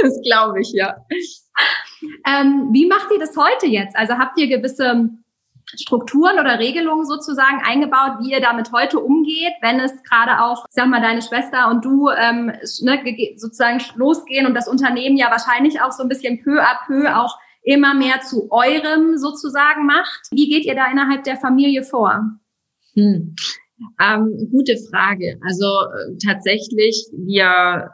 Das 0.03 0.21
glaube 0.25 0.59
ich, 0.61 0.73
ja. 0.73 0.97
Ähm, 2.27 2.71
wie 2.73 2.89
macht 2.89 3.11
ihr 3.13 3.19
das 3.19 3.37
heute 3.37 3.67
jetzt? 3.67 3.95
Also 3.95 4.15
habt 4.15 4.41
ihr 4.41 4.49
gewisse 4.49 5.11
Strukturen 5.67 6.39
oder 6.39 6.59
Regelungen 6.59 7.07
sozusagen 7.07 7.63
eingebaut, 7.65 8.19
wie 8.21 8.33
ihr 8.33 8.41
damit 8.41 8.73
heute 8.73 8.99
umgeht, 8.99 9.53
wenn 9.61 9.81
es 9.81 9.93
gerade 10.03 10.43
auch, 10.43 10.67
sag 10.71 10.89
mal, 10.89 11.01
deine 11.01 11.23
Schwester 11.23 11.71
und 11.71 11.85
du 11.85 12.09
ähm, 12.11 12.53
ne, 12.83 13.35
sozusagen 13.37 13.81
losgehen 13.95 14.47
und 14.47 14.55
das 14.55 14.69
Unternehmen 14.69 15.17
ja 15.17 15.31
wahrscheinlich 15.31 15.81
auch 15.81 15.93
so 15.93 16.03
ein 16.03 16.09
bisschen 16.09 16.43
peu 16.43 16.61
à 16.61 16.87
peu 16.87 17.15
auch 17.17 17.39
immer 17.63 17.95
mehr 17.95 18.21
zu 18.21 18.49
eurem 18.51 19.17
sozusagen 19.17 19.87
macht. 19.87 20.29
Wie 20.33 20.49
geht 20.49 20.65
ihr 20.65 20.75
da 20.75 20.91
innerhalb 20.91 21.25
der 21.25 21.37
Familie 21.37 21.85
vor? 21.85 22.21
Hm. 22.95 23.35
Ähm, 24.01 24.49
gute 24.51 24.77
Frage. 24.91 25.39
Also 25.47 25.67
äh, 25.67 26.17
tatsächlich, 26.25 27.09
wir 27.13 27.91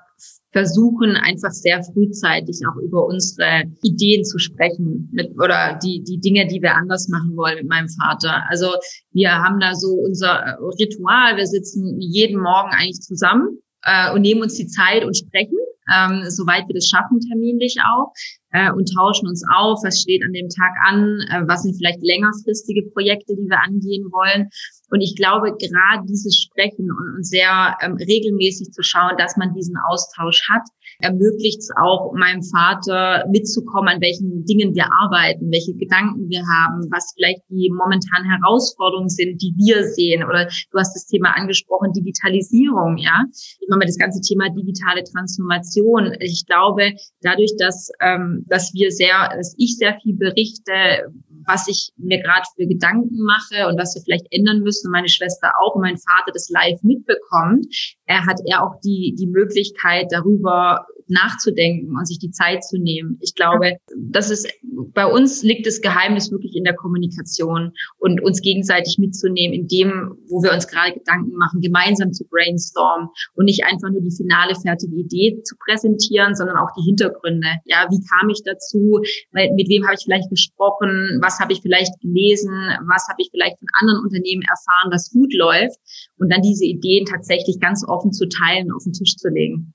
versuchen 0.58 1.14
einfach 1.14 1.52
sehr 1.52 1.80
frühzeitig 1.84 2.58
auch 2.68 2.76
über 2.82 3.06
unsere 3.06 3.62
Ideen 3.82 4.24
zu 4.24 4.38
sprechen 4.38 5.08
mit, 5.12 5.30
oder 5.38 5.78
die, 5.80 6.02
die 6.02 6.18
Dinge, 6.18 6.48
die 6.48 6.60
wir 6.60 6.74
anders 6.74 7.08
machen 7.08 7.36
wollen 7.36 7.58
mit 7.58 7.68
meinem 7.68 7.88
Vater. 7.88 8.42
Also 8.48 8.66
wir 9.12 9.30
haben 9.30 9.60
da 9.60 9.74
so 9.76 9.94
unser 9.94 10.58
Ritual. 10.80 11.36
Wir 11.36 11.46
sitzen 11.46 12.00
jeden 12.00 12.40
Morgen 12.40 12.70
eigentlich 12.72 13.00
zusammen 13.00 13.58
äh, 13.84 14.12
und 14.12 14.22
nehmen 14.22 14.42
uns 14.42 14.54
die 14.54 14.66
Zeit 14.66 15.04
und 15.04 15.16
sprechen, 15.16 15.58
ähm, 15.94 16.24
soweit 16.28 16.66
wir 16.66 16.74
das 16.74 16.88
schaffen, 16.88 17.20
terminlich 17.20 17.76
auch, 17.86 18.12
äh, 18.50 18.72
und 18.72 18.92
tauschen 18.92 19.28
uns 19.28 19.44
auf, 19.54 19.78
was 19.84 20.00
steht 20.00 20.24
an 20.24 20.32
dem 20.32 20.48
Tag 20.48 20.74
an, 20.88 21.20
äh, 21.30 21.46
was 21.46 21.62
sind 21.62 21.76
vielleicht 21.76 22.02
längerfristige 22.02 22.90
Projekte, 22.90 23.36
die 23.36 23.48
wir 23.48 23.62
angehen 23.62 24.10
wollen. 24.10 24.48
Und 24.90 25.00
ich 25.00 25.16
glaube, 25.16 25.54
gerade 25.58 26.06
dieses 26.06 26.38
Sprechen 26.38 26.90
und, 26.90 27.24
sehr 27.24 27.76
ähm, 27.82 27.96
regelmäßig 27.96 28.72
zu 28.72 28.82
schauen, 28.82 29.16
dass 29.18 29.36
man 29.36 29.52
diesen 29.52 29.76
Austausch 29.88 30.48
hat, 30.48 30.62
ermöglicht 31.00 31.60
es 31.60 31.70
auch 31.76 32.12
meinem 32.14 32.42
Vater 32.42 33.24
mitzukommen, 33.30 33.88
an 33.88 34.00
welchen 34.00 34.44
Dingen 34.44 34.74
wir 34.74 34.86
arbeiten, 34.92 35.50
welche 35.50 35.74
Gedanken 35.74 36.28
wir 36.28 36.42
haben, 36.42 36.90
was 36.90 37.12
vielleicht 37.14 37.42
die 37.48 37.70
momentanen 37.70 38.28
Herausforderungen 38.28 39.08
sind, 39.08 39.40
die 39.40 39.54
wir 39.56 39.84
sehen. 39.84 40.24
Oder 40.24 40.46
du 40.46 40.78
hast 40.78 40.94
das 40.94 41.06
Thema 41.06 41.36
angesprochen, 41.36 41.92
Digitalisierung, 41.92 42.98
ja. 42.98 43.24
Immer 43.66 43.78
mal 43.78 43.86
das 43.86 43.98
ganze 43.98 44.20
Thema 44.20 44.50
digitale 44.50 45.04
Transformation. 45.04 46.16
Ich 46.20 46.46
glaube, 46.46 46.92
dadurch, 47.22 47.54
dass, 47.58 47.90
ähm, 48.00 48.44
dass 48.48 48.74
wir 48.74 48.90
sehr, 48.90 49.30
dass 49.36 49.54
ich 49.56 49.76
sehr 49.76 49.96
viel 50.02 50.16
berichte, 50.16 51.12
was 51.46 51.66
ich 51.68 51.90
mir 51.96 52.20
gerade 52.20 52.46
für 52.56 52.66
Gedanken 52.66 53.22
mache 53.22 53.68
und 53.68 53.78
was 53.78 53.94
wir 53.94 54.02
vielleicht 54.02 54.26
ändern 54.30 54.60
müssen 54.60 54.90
meine 54.90 55.08
Schwester 55.08 55.50
auch 55.62 55.74
und 55.76 55.82
mein 55.82 55.96
Vater 55.96 56.32
das 56.32 56.50
live 56.50 56.82
mitbekommt, 56.82 57.66
er 58.06 58.26
hat 58.26 58.40
er 58.46 58.64
auch 58.64 58.80
die, 58.84 59.14
die 59.18 59.26
Möglichkeit 59.26 60.06
darüber 60.10 60.86
nachzudenken 61.08 61.96
und 61.96 62.06
sich 62.06 62.18
die 62.18 62.30
Zeit 62.30 62.64
zu 62.64 62.78
nehmen. 62.78 63.18
Ich 63.20 63.34
glaube, 63.34 63.76
das 63.96 64.30
ist, 64.30 64.48
bei 64.92 65.06
uns 65.06 65.42
liegt 65.42 65.66
das 65.66 65.80
Geheimnis 65.80 66.30
wirklich 66.30 66.54
in 66.54 66.64
der 66.64 66.74
Kommunikation 66.74 67.72
und 67.98 68.22
uns 68.22 68.40
gegenseitig 68.42 68.98
mitzunehmen 68.98 69.54
in 69.54 69.68
dem, 69.68 70.16
wo 70.28 70.42
wir 70.42 70.52
uns 70.52 70.68
gerade 70.68 70.92
Gedanken 70.92 71.32
machen, 71.36 71.60
gemeinsam 71.60 72.12
zu 72.12 72.24
brainstormen 72.28 73.08
und 73.34 73.46
nicht 73.46 73.64
einfach 73.64 73.90
nur 73.90 74.02
die 74.02 74.14
finale 74.14 74.54
fertige 74.54 74.96
Idee 74.96 75.42
zu 75.42 75.56
präsentieren, 75.64 76.34
sondern 76.34 76.56
auch 76.56 76.70
die 76.78 76.84
Hintergründe. 76.84 77.48
Ja, 77.64 77.86
wie 77.90 78.04
kam 78.08 78.28
ich 78.30 78.42
dazu? 78.44 79.00
Mit 79.32 79.68
wem 79.68 79.84
habe 79.84 79.94
ich 79.96 80.04
vielleicht 80.04 80.30
gesprochen? 80.30 81.18
Was 81.22 81.40
habe 81.40 81.52
ich 81.52 81.62
vielleicht 81.62 81.98
gelesen? 82.00 82.52
Was 82.86 83.06
habe 83.08 83.22
ich 83.22 83.30
vielleicht 83.30 83.58
von 83.58 83.68
anderen 83.80 84.04
Unternehmen 84.04 84.42
erfahren, 84.42 84.92
was 84.92 85.10
gut 85.10 85.32
läuft? 85.34 85.78
Und 86.18 86.32
dann 86.32 86.42
diese 86.42 86.64
Ideen 86.64 87.06
tatsächlich 87.06 87.60
ganz 87.60 87.84
offen 87.86 88.12
zu 88.12 88.28
teilen, 88.28 88.70
auf 88.72 88.84
den 88.84 88.92
Tisch 88.92 89.16
zu 89.16 89.28
legen. 89.28 89.74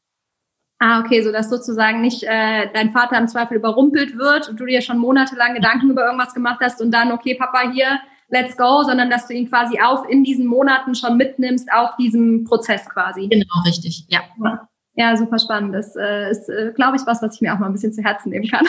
Ah, 0.85 0.99
okay, 0.99 1.23
so 1.23 1.31
dass 1.31 1.49
sozusagen 1.49 2.01
nicht 2.01 2.23
äh, 2.23 2.67
dein 2.73 2.91
Vater 2.91 3.17
im 3.17 3.29
Zweifel 3.29 3.55
überrumpelt 3.55 4.17
wird 4.17 4.49
und 4.49 4.59
du 4.59 4.65
dir 4.65 4.81
schon 4.81 4.97
monatelang 4.97 5.53
Gedanken 5.53 5.89
über 5.89 6.03
irgendwas 6.03 6.33
gemacht 6.33 6.59
hast 6.61 6.81
und 6.81 6.91
dann, 6.91 7.13
okay, 7.13 7.35
Papa, 7.35 7.71
hier, 7.71 8.01
let's 8.27 8.57
go, 8.57 8.83
sondern 8.83 9.09
dass 9.09 9.25
du 9.25 9.33
ihn 9.33 9.47
quasi 9.47 9.79
auf 9.79 10.05
in 10.09 10.25
diesen 10.25 10.45
Monaten 10.45 10.93
schon 10.93 11.15
mitnimmst 11.15 11.71
auf 11.71 11.95
diesem 11.95 12.43
Prozess 12.43 12.89
quasi. 12.89 13.29
Genau, 13.29 13.63
richtig, 13.65 14.07
ja. 14.09 14.23
Ja, 14.95 15.15
super 15.15 15.39
spannend. 15.39 15.73
Das 15.73 15.95
äh, 15.95 16.29
ist, 16.29 16.49
äh, 16.49 16.73
glaube 16.75 16.97
ich, 16.97 17.03
was, 17.05 17.21
was 17.21 17.35
ich 17.35 17.41
mir 17.41 17.53
auch 17.53 17.59
mal 17.59 17.67
ein 17.67 17.73
bisschen 17.73 17.93
zu 17.93 18.03
Herzen 18.03 18.31
nehmen 18.31 18.49
kann. 18.49 18.67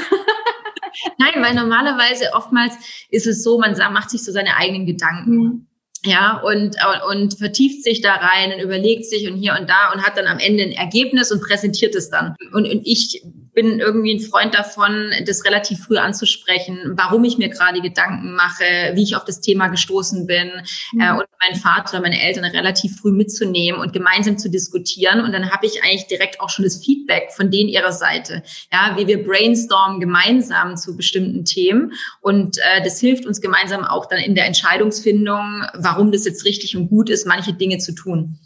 Nein, 1.18 1.42
weil 1.42 1.54
normalerweise 1.56 2.26
oftmals 2.34 3.06
ist 3.10 3.26
es 3.26 3.42
so, 3.42 3.58
man 3.58 3.76
macht 3.92 4.10
sich 4.10 4.24
so 4.24 4.30
seine 4.30 4.56
eigenen 4.56 4.86
Gedanken. 4.86 5.36
Mhm 5.36 5.66
ja, 6.04 6.40
und, 6.44 6.76
und 7.10 7.38
vertieft 7.38 7.82
sich 7.82 8.00
da 8.00 8.14
rein 8.14 8.52
und 8.52 8.60
überlegt 8.60 9.06
sich 9.06 9.28
und 9.28 9.36
hier 9.36 9.56
und 9.58 9.68
da 9.68 9.92
und 9.92 10.02
hat 10.02 10.16
dann 10.16 10.26
am 10.26 10.38
Ende 10.38 10.64
ein 10.64 10.72
Ergebnis 10.72 11.32
und 11.32 11.42
präsentiert 11.42 11.94
es 11.94 12.10
dann. 12.10 12.34
Und, 12.52 12.68
und 12.68 12.82
ich 12.86 13.22
bin 13.54 13.78
irgendwie 13.78 14.14
ein 14.14 14.20
Freund 14.20 14.54
davon, 14.54 15.12
das 15.26 15.44
relativ 15.44 15.84
früh 15.84 15.96
anzusprechen, 15.96 16.92
warum 16.96 17.24
ich 17.24 17.38
mir 17.38 17.48
gerade 17.48 17.80
Gedanken 17.80 18.34
mache, 18.34 18.92
wie 18.94 19.02
ich 19.02 19.16
auf 19.16 19.24
das 19.24 19.40
Thema 19.40 19.68
gestoßen 19.68 20.26
bin 20.26 20.50
mhm. 20.92 21.00
äh, 21.00 21.12
und 21.12 21.24
meinen 21.40 21.60
Vater, 21.60 22.00
meine 22.00 22.20
Eltern 22.20 22.44
relativ 22.44 22.98
früh 23.00 23.12
mitzunehmen 23.12 23.80
und 23.80 23.92
gemeinsam 23.92 24.38
zu 24.38 24.50
diskutieren. 24.50 25.20
Und 25.20 25.32
dann 25.32 25.50
habe 25.50 25.66
ich 25.66 25.82
eigentlich 25.82 26.06
direkt 26.06 26.40
auch 26.40 26.50
schon 26.50 26.64
das 26.64 26.84
Feedback 26.84 27.30
von 27.32 27.50
denen 27.50 27.68
ihrer 27.68 27.92
Seite, 27.92 28.42
ja, 28.72 28.96
wie 28.96 29.06
wir 29.06 29.24
brainstormen 29.24 30.00
gemeinsam 30.00 30.76
zu 30.76 30.96
bestimmten 30.96 31.44
Themen. 31.44 31.92
Und 32.20 32.58
äh, 32.58 32.82
das 32.82 33.00
hilft 33.00 33.26
uns 33.26 33.40
gemeinsam 33.40 33.84
auch 33.84 34.06
dann 34.06 34.18
in 34.18 34.34
der 34.34 34.46
Entscheidungsfindung, 34.46 35.64
warum 35.74 36.12
das 36.12 36.24
jetzt 36.24 36.44
richtig 36.44 36.76
und 36.76 36.88
gut 36.88 37.08
ist, 37.08 37.26
manche 37.26 37.52
Dinge 37.52 37.78
zu 37.78 37.94
tun. 37.94 38.38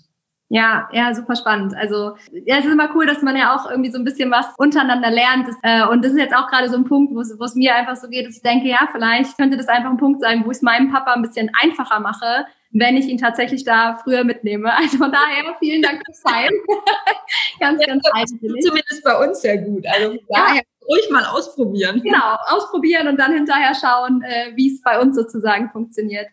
Ja, 0.51 0.89
ja, 0.93 1.15
super 1.15 1.37
spannend. 1.37 1.75
Also 1.77 2.17
ja, 2.33 2.57
es 2.57 2.65
ist 2.65 2.73
immer 2.73 2.91
cool, 2.95 3.07
dass 3.07 3.21
man 3.21 3.37
ja 3.37 3.55
auch 3.55 3.71
irgendwie 3.71 3.91
so 3.91 3.99
ein 3.99 4.05
bisschen 4.05 4.31
was 4.31 4.47
untereinander 4.57 5.11
lernt. 5.11 5.47
Äh, 5.63 5.87
und 5.87 6.03
das 6.03 6.13
ist 6.13 6.19
jetzt 6.19 6.35
auch 6.35 6.49
gerade 6.49 6.71
so 6.71 6.77
ein 6.77 6.85
Punkt, 6.85 7.15
wo 7.15 7.21
es 7.21 7.55
mir 7.55 7.75
einfach 7.75 7.97
so 7.97 8.09
geht, 8.09 8.27
dass 8.27 8.37
ich 8.37 8.43
denke, 8.43 8.67
ja, 8.67 8.89
vielleicht 8.91 9.37
könnte 9.37 9.59
das 9.59 9.69
einfach 9.69 9.91
ein 9.91 9.99
Punkt 9.99 10.23
sein, 10.23 10.45
wo 10.47 10.51
ich 10.51 10.57
es 10.57 10.63
meinem 10.63 10.91
Papa 10.91 11.13
ein 11.13 11.23
bisschen 11.23 11.51
einfacher 11.61 12.01
mache, 12.01 12.47
wenn 12.71 12.97
ich 12.97 13.07
ihn 13.07 13.19
tatsächlich 13.19 13.65
da 13.65 14.01
früher 14.03 14.25
mitnehme. 14.25 14.73
Also 14.75 14.97
von 14.97 15.13
daher 15.13 15.55
vielen 15.59 15.83
Dank 15.83 16.01
fürs 16.07 16.23
Teilen. 16.23 16.55
ganz, 17.61 17.81
ja, 17.83 17.89
ganz 17.89 18.05
einzelnig. 18.13 18.65
Zumindest 18.65 19.05
bei 19.05 19.27
uns 19.27 19.43
sehr 19.43 19.59
gut. 19.59 19.85
Also 19.87 20.13
von 20.13 20.19
daher 20.31 20.55
ja. 20.57 20.87
ruhig 20.89 21.11
mal 21.11 21.25
ausprobieren. 21.27 22.01
Genau, 22.03 22.37
ausprobieren 22.47 23.09
und 23.09 23.19
dann 23.21 23.35
hinterher 23.35 23.75
schauen, 23.75 24.23
äh, 24.23 24.53
wie 24.55 24.73
es 24.73 24.81
bei 24.81 24.99
uns 24.99 25.15
sozusagen 25.15 25.69
funktioniert. 25.69 26.29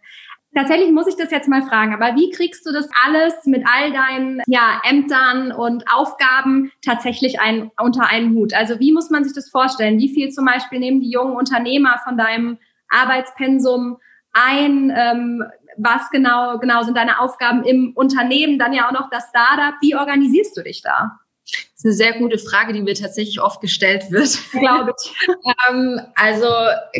Tatsächlich 0.55 0.91
muss 0.93 1.07
ich 1.07 1.17
das 1.17 1.31
jetzt 1.31 1.49
mal 1.49 1.63
fragen, 1.63 1.93
aber 1.93 2.15
wie 2.15 2.29
kriegst 2.29 2.65
du 2.65 2.71
das 2.71 2.87
alles 3.05 3.33
mit 3.45 3.65
all 3.67 3.91
deinen 3.91 4.41
ja, 4.47 4.81
Ämtern 4.85 5.51
und 5.51 5.83
Aufgaben 5.93 6.71
tatsächlich 6.81 7.41
ein, 7.41 7.71
unter 7.77 8.07
einen 8.07 8.33
Hut? 8.33 8.53
Also 8.53 8.79
wie 8.79 8.93
muss 8.93 9.09
man 9.09 9.25
sich 9.25 9.33
das 9.33 9.49
vorstellen? 9.49 9.99
Wie 9.99 10.13
viel 10.13 10.29
zum 10.29 10.45
Beispiel 10.45 10.79
nehmen 10.79 11.01
die 11.01 11.11
jungen 11.11 11.35
Unternehmer 11.35 11.99
von 12.05 12.17
deinem 12.17 12.57
Arbeitspensum 12.87 13.97
ein? 14.31 14.93
Ähm, 14.95 15.43
was 15.77 16.09
genau, 16.09 16.57
genau 16.59 16.83
sind 16.83 16.95
deine 16.95 17.19
Aufgaben 17.19 17.65
im 17.65 17.91
Unternehmen? 17.93 18.57
Dann 18.57 18.71
ja 18.71 18.87
auch 18.87 18.93
noch 18.93 19.09
das 19.09 19.27
Startup. 19.27 19.75
Wie 19.81 19.97
organisierst 19.97 20.55
du 20.55 20.63
dich 20.63 20.81
da? 20.81 21.19
Das 21.45 21.79
ist 21.79 21.85
eine 21.85 21.93
sehr 21.93 22.13
gute 22.13 22.37
Frage, 22.39 22.73
die 22.73 22.81
mir 22.81 22.95
tatsächlich 22.95 23.41
oft 23.41 23.61
gestellt 23.61 24.09
wird. 24.09 24.39
Glaube 24.51 24.93
ich. 24.97 25.11
ähm, 25.69 25.99
also 26.15 26.47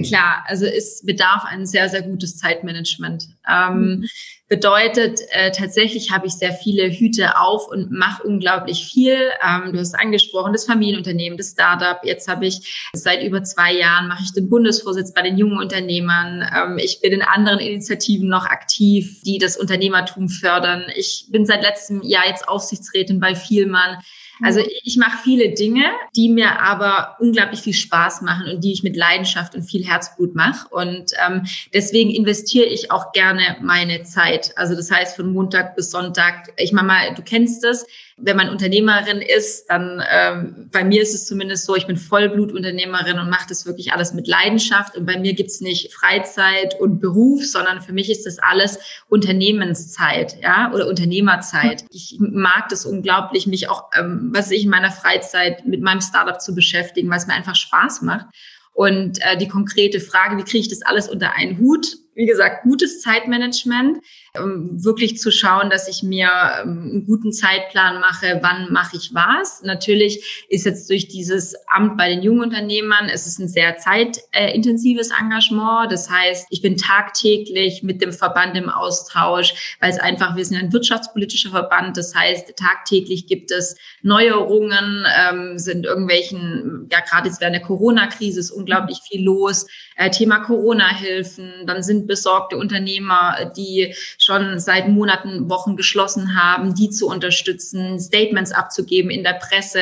klar, 0.07 0.43
also 0.47 0.65
es 0.65 1.03
bedarf 1.03 1.45
ein 1.45 1.65
sehr, 1.65 1.89
sehr 1.89 2.03
gutes 2.03 2.37
Zeitmanagement. 2.37 3.27
Ähm, 3.49 3.79
mhm. 3.79 4.05
Bedeutet, 4.47 5.21
äh, 5.31 5.49
tatsächlich 5.49 6.11
habe 6.11 6.27
ich 6.27 6.33
sehr 6.33 6.53
viele 6.53 6.87
Hüte 6.91 7.39
auf 7.39 7.67
und 7.67 7.89
mache 7.89 8.21
unglaublich 8.21 8.85
viel. 8.85 9.17
Ähm, 9.41 9.73
du 9.73 9.79
hast 9.79 9.95
angesprochen, 9.95 10.53
das 10.53 10.65
Familienunternehmen, 10.65 11.35
das 11.35 11.51
Startup. 11.51 11.97
Jetzt 12.03 12.27
habe 12.27 12.45
ich 12.45 12.89
seit 12.93 13.23
über 13.23 13.43
zwei 13.43 13.73
Jahren 13.73 14.07
mache 14.07 14.21
ich 14.23 14.33
den 14.33 14.47
Bundesvorsitz 14.47 15.15
bei 15.15 15.23
den 15.23 15.39
jungen 15.39 15.57
Unternehmern. 15.57 16.47
Ähm, 16.55 16.77
ich 16.77 17.01
bin 17.01 17.11
in 17.11 17.23
anderen 17.23 17.59
Initiativen 17.59 18.29
noch 18.29 18.45
aktiv, 18.45 19.23
die 19.23 19.39
das 19.39 19.57
Unternehmertum 19.57 20.29
fördern. 20.29 20.83
Ich 20.95 21.25
bin 21.29 21.47
seit 21.47 21.63
letztem 21.63 22.03
Jahr 22.03 22.27
jetzt 22.27 22.47
Aufsichtsrätin 22.47 23.19
bei 23.19 23.33
Vielmann. 23.33 23.97
Also 24.41 24.59
mhm. 24.59 24.67
ich 24.83 24.97
mache 24.97 25.17
viele 25.23 25.53
Dinge, 25.53 25.85
die 26.15 26.29
mir 26.29 26.61
aber 26.61 27.15
unglaublich 27.19 27.61
viel 27.61 27.73
Spaß 27.73 28.21
machen 28.21 28.47
und 28.49 28.63
die 28.63 28.73
ich 28.73 28.83
mit 28.83 28.95
Leidenschaft 28.95 29.55
und 29.55 29.63
viel 29.63 29.85
Herzblut 29.85 30.35
mache. 30.35 30.67
Und 30.69 31.11
ähm, 31.25 31.45
deswegen 31.73 32.09
investiere 32.09 32.65
ich 32.65 32.91
auch 32.91 33.11
gerne 33.11 33.57
meine 33.61 34.03
Zeit. 34.03 34.57
Also 34.57 34.75
das 34.75 34.91
heißt 34.91 35.15
von 35.15 35.31
Montag 35.31 35.75
bis 35.75 35.91
Sonntag. 35.91 36.51
Ich 36.57 36.73
meine 36.73 36.87
mal, 36.87 37.13
du 37.15 37.21
kennst 37.21 37.63
es. 37.63 37.85
Wenn 38.17 38.37
man 38.37 38.49
Unternehmerin 38.49 39.21
ist, 39.21 39.65
dann 39.67 40.01
ähm, 40.09 40.69
bei 40.71 40.85
mir 40.85 41.01
ist 41.01 41.13
es 41.13 41.25
zumindest 41.25 41.65
so, 41.65 41.75
ich 41.75 41.85
bin 41.85 41.97
Vollblutunternehmerin 41.97 43.19
und 43.19 43.29
mache 43.29 43.47
das 43.49 43.65
wirklich 43.65 43.91
alles 43.91 44.13
mit 44.13 44.25
Leidenschaft. 44.27 44.95
Und 44.95 45.05
bei 45.05 45.19
mir 45.19 45.33
gibt's 45.33 45.59
nicht 45.59 45.93
Freizeit 45.93 46.79
und 46.79 47.01
Beruf, 47.01 47.45
sondern 47.45 47.81
für 47.81 47.91
mich 47.91 48.09
ist 48.09 48.25
das 48.25 48.39
alles 48.39 48.79
Unternehmenszeit, 49.09 50.37
ja, 50.41 50.71
oder 50.73 50.87
Unternehmerzeit. 50.87 51.83
Ich 51.91 52.15
mag 52.19 52.69
das 52.69 52.85
unglaublich, 52.85 53.47
mich 53.47 53.67
auch, 53.67 53.89
ähm, 53.97 54.31
was 54.33 54.49
ich 54.49 54.63
in 54.63 54.69
meiner 54.69 54.91
Freizeit 54.91 55.65
mit 55.65 55.81
meinem 55.81 56.01
Startup 56.01 56.39
zu 56.39 56.55
beschäftigen, 56.55 57.09
weil 57.09 57.17
es 57.17 57.27
mir 57.27 57.33
einfach 57.33 57.55
Spaß 57.55 58.01
macht. 58.01 58.27
Und 58.75 59.21
äh, 59.21 59.37
die 59.37 59.47
konkrete 59.47 60.01
Frage, 60.01 60.37
wie 60.37 60.43
kriege 60.43 60.59
ich 60.59 60.69
das 60.69 60.81
alles 60.81 61.07
unter 61.07 61.33
einen 61.33 61.59
Hut? 61.59 61.97
Wie 62.13 62.25
gesagt, 62.25 62.63
gutes 62.63 63.01
Zeitmanagement 63.01 63.99
ähm, 64.37 64.83
wirklich 64.83 65.17
zu 65.17 65.31
schauen, 65.31 65.69
dass 65.69 65.87
ich 65.87 66.03
mir 66.03 66.29
ähm, 66.61 66.89
einen 66.91 67.05
guten 67.05 67.33
Zeitplan 67.33 67.99
mache, 67.99 68.39
wann 68.41 68.71
mache 68.71 68.97
ich 68.97 69.11
was. 69.13 69.63
Natürlich 69.63 70.45
ist 70.49 70.65
jetzt 70.65 70.89
durch 70.89 71.07
dieses 71.07 71.55
Amt 71.67 71.97
bei 71.97 72.09
den 72.09 72.21
jungen 72.21 72.41
Unternehmern, 72.41 73.09
es 73.11 73.27
ist 73.27 73.39
ein 73.39 73.47
sehr 73.47 73.77
zeitintensives 73.77 75.11
Engagement. 75.11 75.91
Das 75.91 76.09
heißt, 76.09 76.47
ich 76.49 76.61
bin 76.61 76.77
tagtäglich 76.77 77.83
mit 77.83 78.01
dem 78.01 78.13
Verband 78.13 78.55
im 78.57 78.69
Austausch, 78.69 79.77
weil 79.79 79.91
es 79.91 79.99
einfach, 79.99 80.35
wir 80.35 80.45
sind 80.45 80.57
ein 80.57 80.73
wirtschaftspolitischer 80.73 81.49
Verband. 81.49 81.97
Das 81.97 82.15
heißt, 82.15 82.55
tagtäglich 82.55 83.27
gibt 83.27 83.51
es 83.51 83.75
Neuerungen, 84.01 85.05
ähm, 85.19 85.57
sind 85.57 85.85
irgendwelchen, 85.85 86.87
ja 86.91 86.99
gerade 86.99 87.27
jetzt 87.27 87.41
während 87.41 87.55
der 87.55 87.63
Corona-Krise 87.63 88.39
ist 88.39 88.51
unglaublich 88.51 88.99
viel 89.07 89.23
los. 89.23 89.67
Äh, 89.95 90.09
Thema 90.09 90.39
Corona-Hilfen, 90.39 91.65
dann 91.65 91.81
sind 91.83 92.07
besorgte 92.07 92.57
Unternehmer, 92.57 93.51
die 93.55 93.93
schon 94.25 94.59
seit 94.59 94.87
Monaten, 94.87 95.49
Wochen 95.49 95.75
geschlossen 95.75 96.41
haben, 96.41 96.73
die 96.73 96.89
zu 96.89 97.07
unterstützen, 97.07 97.99
Statements 97.99 98.51
abzugeben 98.51 99.11
in 99.11 99.23
der 99.23 99.33
Presse, 99.33 99.81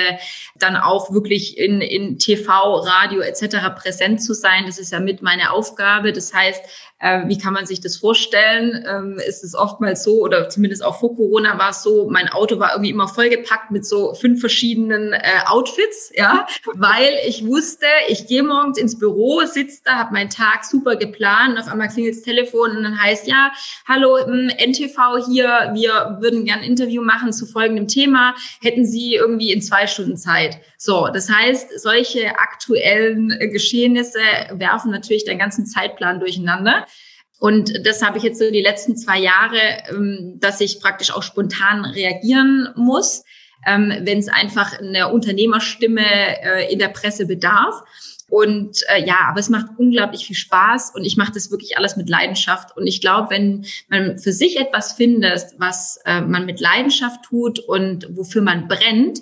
dann 0.56 0.76
auch 0.76 1.14
wirklich 1.14 1.58
in, 1.58 1.82
in 1.82 2.20
TV, 2.20 2.52
Radio 2.52 3.22
etc. 3.22 3.58
präsent 3.76 4.22
zu 4.22 4.34
sein. 4.34 4.64
Das 4.66 4.80
ist 4.80 4.92
ja 4.92 5.00
mit 5.00 5.22
meine 5.22 5.52
Aufgabe. 5.52 6.12
Das 6.12 6.34
heißt, 6.34 6.62
äh, 7.04 7.28
wie 7.28 7.38
kann 7.38 7.54
man 7.54 7.66
sich 7.66 7.82
das 7.82 7.98
vorstellen? 7.98 8.86
Ähm, 8.88 9.20
ist 9.20 9.44
es 9.44 9.56
oftmals 9.56 10.04
so, 10.04 10.22
oder 10.22 10.48
zumindest 10.48 10.86
auch 10.86 11.02
vor 11.02 11.16
Corona 11.16 11.60
war 11.60 11.72
es 11.72 11.84
so, 11.84 12.10
mein 12.10 12.30
Auto 12.30 12.60
war 12.60 12.72
irgendwie 12.72 12.92
immer 12.92 13.10
vollgepackt 13.10 13.72
mit 13.72 13.86
so 13.86 14.14
fünf 14.14 14.40
verschiedenen 14.40 15.12
äh, 15.12 15.20
Outfits, 15.46 16.12
ja, 16.16 16.48
weil 16.74 17.14
ich 17.28 17.46
wusste, 17.46 17.88
ich 18.08 18.28
gehe 18.28 18.42
morgens 18.42 18.78
ins 18.78 18.98
Büro, 18.98 19.42
sitze 19.46 19.82
da, 19.84 19.96
habe 19.96 20.14
meinen 20.14 20.30
Tag 20.30 20.64
super 20.64 20.96
geplant, 20.96 21.60
auf 21.60 21.68
einmal 21.68 21.90
klingelt 21.90 22.16
das 22.16 22.24
Telefon 22.24 22.78
und 22.78 22.84
dann 22.84 23.02
heißt, 23.02 23.28
ja, 23.28 23.52
hallo, 23.86 24.18
NTV 24.34 25.26
hier, 25.28 25.72
wir 25.74 26.18
würden 26.20 26.46
gern 26.46 26.60
ein 26.60 26.66
Interview 26.66 27.02
machen 27.02 27.34
zu 27.34 27.46
folgendem 27.46 27.88
Thema, 27.88 28.36
hätten 28.62 28.86
Sie 28.86 29.16
irgendwie 29.16 29.52
in 29.52 29.62
zwei 29.62 29.88
Stunden 29.88 30.18
Zeit? 30.18 30.58
So, 30.78 31.08
das 31.14 31.30
heißt, 31.30 31.80
solche 31.80 32.38
aktuellen 32.38 33.32
äh, 33.32 33.48
Geschehnisse 33.48 34.20
werfen 34.52 34.92
natürlich 34.92 35.26
den 35.26 35.40
ganzen 35.40 35.66
Zeitplan 35.66 36.20
durcheinander. 36.20 36.86
Und 37.40 37.86
das 37.86 38.02
habe 38.02 38.18
ich 38.18 38.24
jetzt 38.24 38.40
so 38.40 38.50
die 38.52 38.62
letzten 38.62 38.96
zwei 38.96 39.20
Jahre, 39.20 39.60
ähm, 39.90 40.38
dass 40.40 40.62
ich 40.62 40.80
praktisch 40.80 41.12
auch 41.14 41.24
spontan 41.24 41.84
reagieren 41.84 42.70
muss, 42.76 43.24
ähm, 43.66 43.94
wenn 44.02 44.20
es 44.20 44.30
einfach 44.30 44.80
eine 44.80 45.12
Unternehmerstimme 45.12 46.06
äh, 46.06 46.72
in 46.72 46.80
der 46.80 46.88
Presse 46.88 47.26
bedarf. 47.26 47.82
Und 48.34 48.82
äh, 48.88 49.06
ja, 49.06 49.28
aber 49.28 49.40
es 49.40 49.50
macht 49.50 49.68
unglaublich 49.78 50.26
viel 50.26 50.36
Spaß 50.36 50.94
und 50.96 51.06
ich 51.06 51.18
mache 51.18 51.34
das 51.34 51.52
wirklich 51.52 51.78
alles 51.78 51.98
mit 51.98 52.10
Leidenschaft. 52.10 52.76
Und 52.76 52.88
ich 52.88 53.00
glaube, 53.00 53.30
wenn 53.30 53.64
man 53.90 54.18
für 54.18 54.34
sich 54.34 54.60
etwas 54.60 54.94
findet, 54.94 55.54
was 55.60 56.00
äh, 56.06 56.20
man 56.20 56.48
mit 56.48 56.60
Leidenschaft 56.60 57.26
tut 57.26 57.60
und 57.60 58.08
wofür 58.10 58.42
man 58.42 58.68
brennt, 58.68 59.20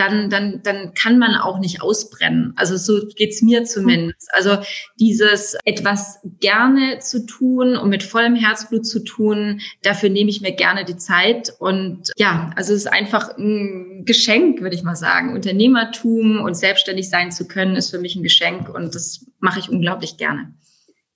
dann, 0.00 0.30
dann, 0.30 0.62
dann 0.62 0.94
kann 0.94 1.18
man 1.18 1.34
auch 1.34 1.58
nicht 1.58 1.82
ausbrennen. 1.82 2.54
Also 2.56 2.76
so 2.76 3.06
geht's 3.14 3.42
mir 3.42 3.64
zumindest. 3.64 4.30
Also 4.32 4.58
dieses 4.98 5.56
etwas 5.64 6.20
gerne 6.40 7.00
zu 7.00 7.26
tun 7.26 7.76
und 7.76 7.90
mit 7.90 8.02
vollem 8.02 8.34
Herzblut 8.34 8.86
zu 8.86 9.04
tun, 9.04 9.60
dafür 9.82 10.08
nehme 10.08 10.30
ich 10.30 10.40
mir 10.40 10.52
gerne 10.52 10.86
die 10.86 10.96
Zeit. 10.96 11.52
Und 11.58 12.10
ja, 12.16 12.50
also 12.56 12.72
es 12.72 12.86
ist 12.86 12.92
einfach 12.92 13.36
ein 13.36 14.04
Geschenk, 14.06 14.62
würde 14.62 14.74
ich 14.74 14.82
mal 14.82 14.96
sagen. 14.96 15.34
Unternehmertum 15.34 16.40
und 16.40 16.54
selbstständig 16.56 17.10
sein 17.10 17.30
zu 17.30 17.46
können, 17.46 17.76
ist 17.76 17.90
für 17.90 17.98
mich 17.98 18.16
ein 18.16 18.22
Geschenk 18.22 18.68
und 18.70 18.94
das 18.94 19.26
mache 19.38 19.60
ich 19.60 19.68
unglaublich 19.68 20.16
gerne. 20.16 20.54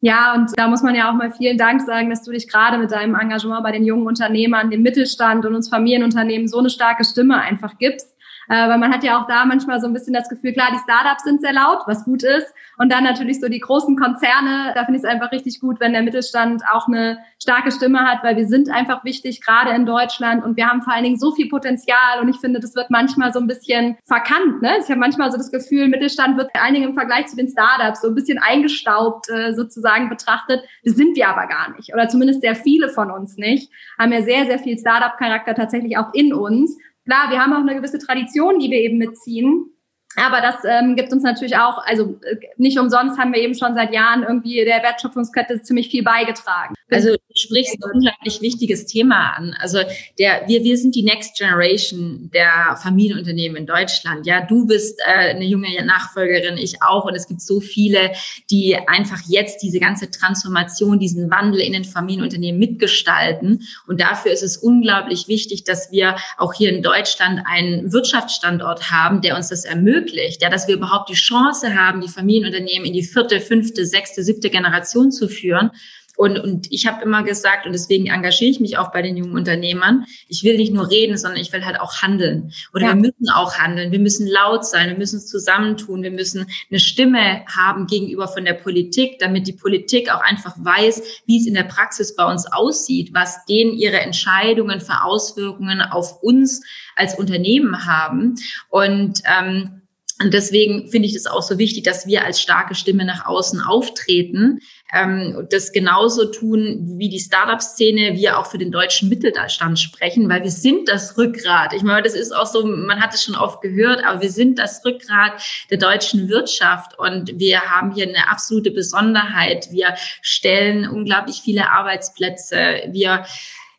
Ja, 0.01 0.35
und 0.35 0.51
da 0.59 0.69
muss 0.69 0.83
man 0.83 0.95
ja 0.95 1.11
auch 1.11 1.15
mal 1.15 1.33
vielen 1.33 1.57
Dank 1.57 1.81
sagen, 1.81 2.11
dass 2.11 2.23
du 2.23 2.31
dich 2.31 2.47
gerade 2.47 2.77
mit 2.77 2.93
deinem 2.93 3.15
Engagement 3.15 3.63
bei 3.63 3.73
den 3.73 3.87
jungen 3.87 4.07
Unternehmern, 4.07 4.71
dem 4.71 4.83
Mittelstand 4.83 5.47
und 5.47 5.55
uns 5.55 5.71
Familienunternehmen 5.71 6.47
so 6.47 6.59
eine 6.59 6.69
starke 6.69 7.07
Stimme 7.07 7.41
einfach 7.41 7.79
gibst. 7.79 8.14
Äh, 8.49 8.69
weil 8.69 8.79
man 8.79 8.93
hat 8.93 9.05
ja 9.05 9.21
auch 9.21 9.27
da 9.27 9.45
manchmal 9.45 9.81
so 9.81 9.87
ein 9.87 9.93
bisschen 9.93 10.15
das 10.15 10.29
Gefühl, 10.29 10.53
klar, 10.53 10.69
die 10.73 10.79
Startups 10.79 11.25
sind 11.25 11.41
sehr 11.41 11.53
laut, 11.53 11.81
was 11.87 12.05
gut 12.05 12.23
ist. 12.23 12.53
Und 12.79 12.93
dann 12.93 13.05
natürlich 13.05 13.41
so 13.41 13.49
die 13.49 13.61
großen 13.61 13.97
Konzerne, 13.97 14.73
da 14.75 14.85
finde 14.85 14.99
ich 14.99 15.05
es 15.05 15.09
einfach 15.09 15.31
richtig 15.33 15.61
gut, 15.61 15.81
wenn 15.81 15.93
der 15.93 16.03
Mittelstand 16.03 16.63
auch 16.73 16.89
eine 16.89 17.19
starke 17.41 17.71
Stimme 17.71 18.01
hat, 18.01 18.23
weil 18.23 18.37
wir 18.37 18.47
sind 18.47 18.71
einfach 18.71 19.05
wichtig, 19.05 19.41
gerade 19.41 19.71
in 19.71 19.87
Deutschland. 19.87 20.45
Und 20.45 20.57
wir 20.57 20.67
haben 20.67 20.83
vor 20.83 20.93
allen 20.93 21.05
Dingen 21.05 21.19
so 21.19 21.33
viel 21.33 21.49
Potenzial. 21.49 22.21
Und 22.21 22.29
ich 22.29 22.37
finde, 22.37 22.61
das 22.61 22.75
wird 22.75 22.91
manchmal 22.91 23.33
so 23.33 23.41
ein 23.41 23.47
bisschen 23.47 23.97
verkannt. 24.05 24.63
Ne? 24.63 24.73
Ich 24.81 24.89
habe 24.89 25.01
manchmal 25.01 25.31
so 25.31 25.37
das 25.37 25.51
Gefühl, 25.51 25.89
Mittelstand 25.89 26.37
wird 26.37 26.51
vor 26.53 26.65
allen 26.65 26.75
Dingen 26.75 26.89
im 26.89 26.95
Vergleich 26.95 27.27
zu 27.27 27.37
den 27.37 27.49
Startups 27.49 28.03
so 28.03 28.09
ein 28.09 28.15
bisschen 28.15 28.39
eingestaubt 28.39 29.29
äh, 29.31 29.55
sozusagen 29.55 30.09
betrachtet. 30.09 30.63
Das 30.85 30.95
sind 30.95 31.17
wir 31.17 31.29
aber 31.29 31.47
gar 31.47 31.75
nicht. 31.77 31.93
Oder 31.95 32.09
zumindest 32.09 32.41
sehr 32.41 32.55
viele 32.55 32.89
von 32.89 33.11
uns 33.11 33.37
nicht. 33.37 33.71
Haben 33.99 34.13
ja 34.13 34.23
sehr, 34.23 34.47
sehr 34.47 34.59
viel 34.59 34.79
Startup-Charakter 34.79 35.55
tatsächlich 35.55 35.97
auch 35.97 36.13
in 36.13 36.35
uns. 36.35 36.77
Klar, 37.05 37.31
wir 37.31 37.41
haben 37.41 37.53
auch 37.53 37.61
eine 37.61 37.75
gewisse 37.75 37.99
Tradition, 37.99 38.59
die 38.59 38.71
wir 38.71 38.79
eben 38.79 38.99
mitziehen. 38.99 39.71
Aber 40.17 40.41
das 40.41 40.57
ähm, 40.65 40.95
gibt 40.95 41.13
uns 41.13 41.23
natürlich 41.23 41.57
auch, 41.57 41.79
also 41.85 42.21
äh, 42.23 42.37
nicht 42.57 42.79
umsonst 42.79 43.19
haben 43.19 43.33
wir 43.33 43.41
eben 43.41 43.55
schon 43.55 43.75
seit 43.75 43.93
Jahren 43.93 44.23
irgendwie 44.23 44.65
der 44.65 44.83
Wertschöpfungskette 44.83 45.63
ziemlich 45.63 45.89
viel 45.89 46.05
beigetragen. 46.05 46.75
Also 46.91 47.11
du 47.13 47.19
sprichst 47.35 47.75
ein 47.75 47.91
unglaublich 47.95 48.43
wichtiges 48.43 48.85
Thema 48.85 49.33
an. 49.37 49.57
Also 49.59 49.79
der, 50.19 50.43
wir, 50.47 50.65
wir 50.65 50.77
sind 50.77 50.95
die 50.95 51.03
Next 51.03 51.39
Generation 51.39 52.31
der 52.35 52.79
Familienunternehmen 52.81 53.57
in 53.57 53.67
Deutschland. 53.67 54.27
Ja, 54.27 54.45
du 54.45 54.67
bist 54.67 55.01
äh, 55.01 55.31
eine 55.31 55.47
junge 55.47 55.85
Nachfolgerin, 55.85 56.59
ich 56.59 56.83
auch. 56.83 57.07
Und 57.07 57.15
es 57.15 57.27
gibt 57.27 57.41
so 57.41 57.61
viele, 57.61 58.13
die 58.51 58.77
einfach 58.87 59.21
jetzt 59.27 59.63
diese 59.63 59.81
ganze 59.81 60.11
Transformation, 60.11 60.99
diesen 60.99 61.31
Wandel 61.31 61.61
in 61.61 61.73
den 61.73 61.85
Familienunternehmen 61.85 62.59
mitgestalten. 62.59 63.63
Und 63.87 64.01
dafür 64.03 64.33
ist 64.33 64.43
es 64.43 64.59
unglaublich 64.59 65.27
wichtig, 65.27 65.65
dass 65.65 65.91
wir 65.91 66.17
auch 66.37 66.53
hier 66.53 66.69
in 66.69 66.83
Deutschland 66.83 67.41
einen 67.47 67.93
Wirtschaftsstandort 67.93 68.91
haben, 68.91 69.23
der 69.23 69.37
uns 69.37 69.49
das 69.49 69.65
ermöglicht. 69.65 70.43
Ja, 70.43 70.51
dass 70.51 70.69
wir 70.69 70.75
überhaupt 70.75 71.09
die 71.09 71.15
Chance 71.15 71.75
haben, 71.75 72.03
die 72.03 72.09
Familienunternehmen 72.09 72.87
in 72.87 72.93
die 72.93 73.03
vierte, 73.03 73.41
fünfte, 73.41 73.87
sechste, 73.87 74.23
siebte 74.23 74.51
Generation 74.51 75.11
zu 75.11 75.29
führen. 75.29 75.71
Und, 76.17 76.39
und 76.39 76.71
ich 76.71 76.87
habe 76.87 77.03
immer 77.03 77.23
gesagt, 77.23 77.67
und 77.67 77.73
deswegen 77.73 78.07
engagiere 78.07 78.51
ich 78.51 78.61
mich 78.61 78.79
auch 78.79 78.93
bei 78.93 79.03
den 79.03 79.17
jungen 79.17 79.35
Unternehmern, 79.35 80.05
ich 80.29 80.45
will 80.45 80.57
nicht 80.57 80.73
nur 80.73 80.91
reden, 80.91 81.17
sondern 81.17 81.41
ich 81.41 81.53
will 81.53 81.65
halt 81.65 81.81
auch 81.81 82.03
handeln. 82.03 82.53
Oder 82.73 82.87
ja. 82.87 82.89
wir 82.95 83.01
müssen 83.01 83.29
auch 83.31 83.57
handeln. 83.57 83.91
Wir 83.91 83.99
müssen 83.99 84.27
laut 84.27 84.65
sein, 84.65 84.89
wir 84.89 84.97
müssen 84.97 85.17
es 85.17 85.27
zusammentun, 85.27 86.03
wir 86.03 86.13
müssen 86.13 86.47
eine 86.71 86.79
Stimme 86.79 87.45
haben 87.47 87.87
gegenüber 87.87 88.29
von 88.29 88.45
der 88.45 88.55
Politik, 88.55 89.19
damit 89.19 89.47
die 89.47 89.53
Politik 89.53 90.13
auch 90.13 90.21
einfach 90.21 90.55
weiß, 90.57 91.23
wie 91.27 91.41
es 91.41 91.47
in 91.47 91.55
der 91.55 91.65
Praxis 91.65 92.15
bei 92.15 92.25
uns 92.25 92.47
aussieht, 92.51 93.11
was 93.13 93.45
denen 93.47 93.73
ihre 93.73 94.01
Entscheidungen 94.01 94.81
für 94.81 95.03
Auswirkungen 95.05 95.81
auf 95.81 96.23
uns 96.23 96.63
als 96.97 97.19
Unternehmen 97.19 97.87
haben. 97.87 98.37
Und 98.69 99.21
ähm, 99.25 99.83
und 100.23 100.33
deswegen 100.33 100.89
finde 100.89 101.09
ich 101.09 101.15
das 101.15 101.27
auch 101.27 101.43
so 101.43 101.59
wichtig, 101.59 101.83
dass 101.83 102.07
wir 102.07 102.25
als 102.25 102.41
starke 102.41 102.77
Stimme 102.77 103.05
nach 103.05 103.27
außen 103.27 103.61
auftreten, 103.61 104.61
ähm, 104.93 105.49
das 105.51 105.73
genauso 105.73 106.27
tun 106.27 106.95
wie 106.99 107.09
die 107.09 107.19
Startup-Szene, 107.19 108.15
wir 108.15 108.39
auch 108.39 108.47
für 108.47 108.59
den 108.59 108.71
deutschen 108.71 109.09
Mittelstand 109.09 109.81
sprechen, 109.81 110.29
weil 110.29 110.45
wir 110.45 110.53
sind 110.53 110.89
das 110.89 111.19
Rückgrat. 111.19 111.73
Ich 111.73 111.83
meine, 111.83 112.03
das 112.03 112.15
ist 112.15 112.31
auch 112.31 112.47
so, 112.47 112.65
man 112.65 113.01
hat 113.01 113.13
es 113.13 113.25
schon 113.25 113.35
oft 113.35 113.61
gehört, 113.61 114.05
aber 114.05 114.23
wir 114.23 114.31
sind 114.31 114.61
das 114.61 114.85
Rückgrat 114.85 115.43
der 115.71 115.79
deutschen 115.79 116.29
Wirtschaft 116.29 116.97
und 116.97 117.37
wir 117.41 117.63
haben 117.63 117.93
hier 117.93 118.09
eine 118.09 118.31
absolute 118.31 118.71
Besonderheit. 118.71 119.73
Wir 119.73 119.97
stellen 120.23 120.89
unglaublich 120.89 121.41
viele 121.45 121.73
Arbeitsplätze. 121.73 122.85
Wir 122.93 123.25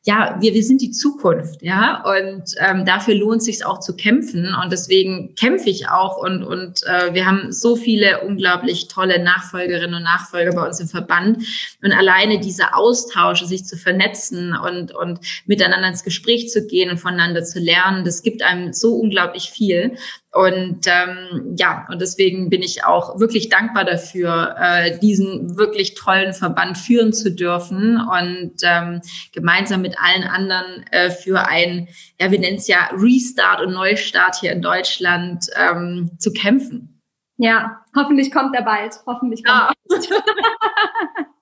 ja, 0.07 0.37
wir, 0.39 0.53
wir 0.53 0.63
sind 0.63 0.81
die 0.81 0.91
Zukunft, 0.91 1.63
ja, 1.63 2.03
und 2.05 2.43
ähm, 2.59 2.85
dafür 2.85 3.15
lohnt 3.15 3.41
sich 3.41 3.65
auch 3.65 3.79
zu 3.79 3.95
kämpfen 3.95 4.53
und 4.63 4.71
deswegen 4.71 5.33
kämpfe 5.33 5.69
ich 5.69 5.89
auch 5.89 6.17
und 6.17 6.43
und 6.43 6.83
äh, 6.83 7.13
wir 7.15 7.25
haben 7.25 7.51
so 7.51 7.75
viele 7.75 8.21
unglaublich 8.21 8.87
tolle 8.87 9.23
Nachfolgerinnen 9.23 9.95
und 9.95 10.03
Nachfolger 10.03 10.53
bei 10.53 10.65
uns 10.65 10.79
im 10.79 10.87
Verband 10.87 11.43
und 11.83 11.91
alleine 11.91 12.39
dieser 12.39 12.77
Austausch, 12.77 13.43
sich 13.45 13.65
zu 13.65 13.77
vernetzen 13.77 14.55
und 14.55 14.93
und 14.93 15.19
miteinander 15.47 15.87
ins 15.87 16.03
Gespräch 16.03 16.49
zu 16.49 16.67
gehen 16.67 16.91
und 16.91 16.99
voneinander 16.99 17.43
zu 17.43 17.59
lernen, 17.59 18.05
das 18.05 18.21
gibt 18.21 18.43
einem 18.43 18.73
so 18.73 18.95
unglaublich 18.95 19.49
viel 19.49 19.97
und 20.35 20.85
ähm, 20.87 21.55
ja, 21.55 21.87
und 21.89 22.01
deswegen 22.01 22.49
bin 22.49 22.61
ich 22.61 22.83
auch 22.83 23.21
wirklich 23.21 23.47
dankbar 23.47 23.85
dafür, 23.85 24.53
äh, 24.59 24.99
diesen 24.99 25.55
wirklich 25.55 25.95
tollen 25.95 26.33
Verband 26.33 26.77
führen 26.77 27.13
zu 27.13 27.31
dürfen 27.31 28.01
und 28.01 28.51
ähm, 28.63 28.99
gemeinsam 29.31 29.81
mit 29.81 29.95
allen 29.97 30.23
anderen 30.23 30.83
äh, 30.91 31.09
für 31.09 31.47
ein, 31.47 31.87
ja, 32.19 32.31
wir 32.31 32.39
nennen 32.39 32.57
es 32.57 32.67
ja 32.67 32.89
Restart 32.97 33.61
und 33.61 33.71
Neustart 33.71 34.35
hier 34.35 34.51
in 34.51 34.61
Deutschland 34.61 35.45
ähm, 35.55 36.11
zu 36.19 36.33
kämpfen. 36.33 37.01
Ja, 37.37 37.85
hoffentlich 37.95 38.29
kommt 38.29 38.53
er 38.57 38.63
bald. 38.63 38.93
Hoffentlich 39.05 39.41
kommt 39.41 39.57
ja. 39.57 39.71
er 39.71 39.73
bald. 39.87 40.09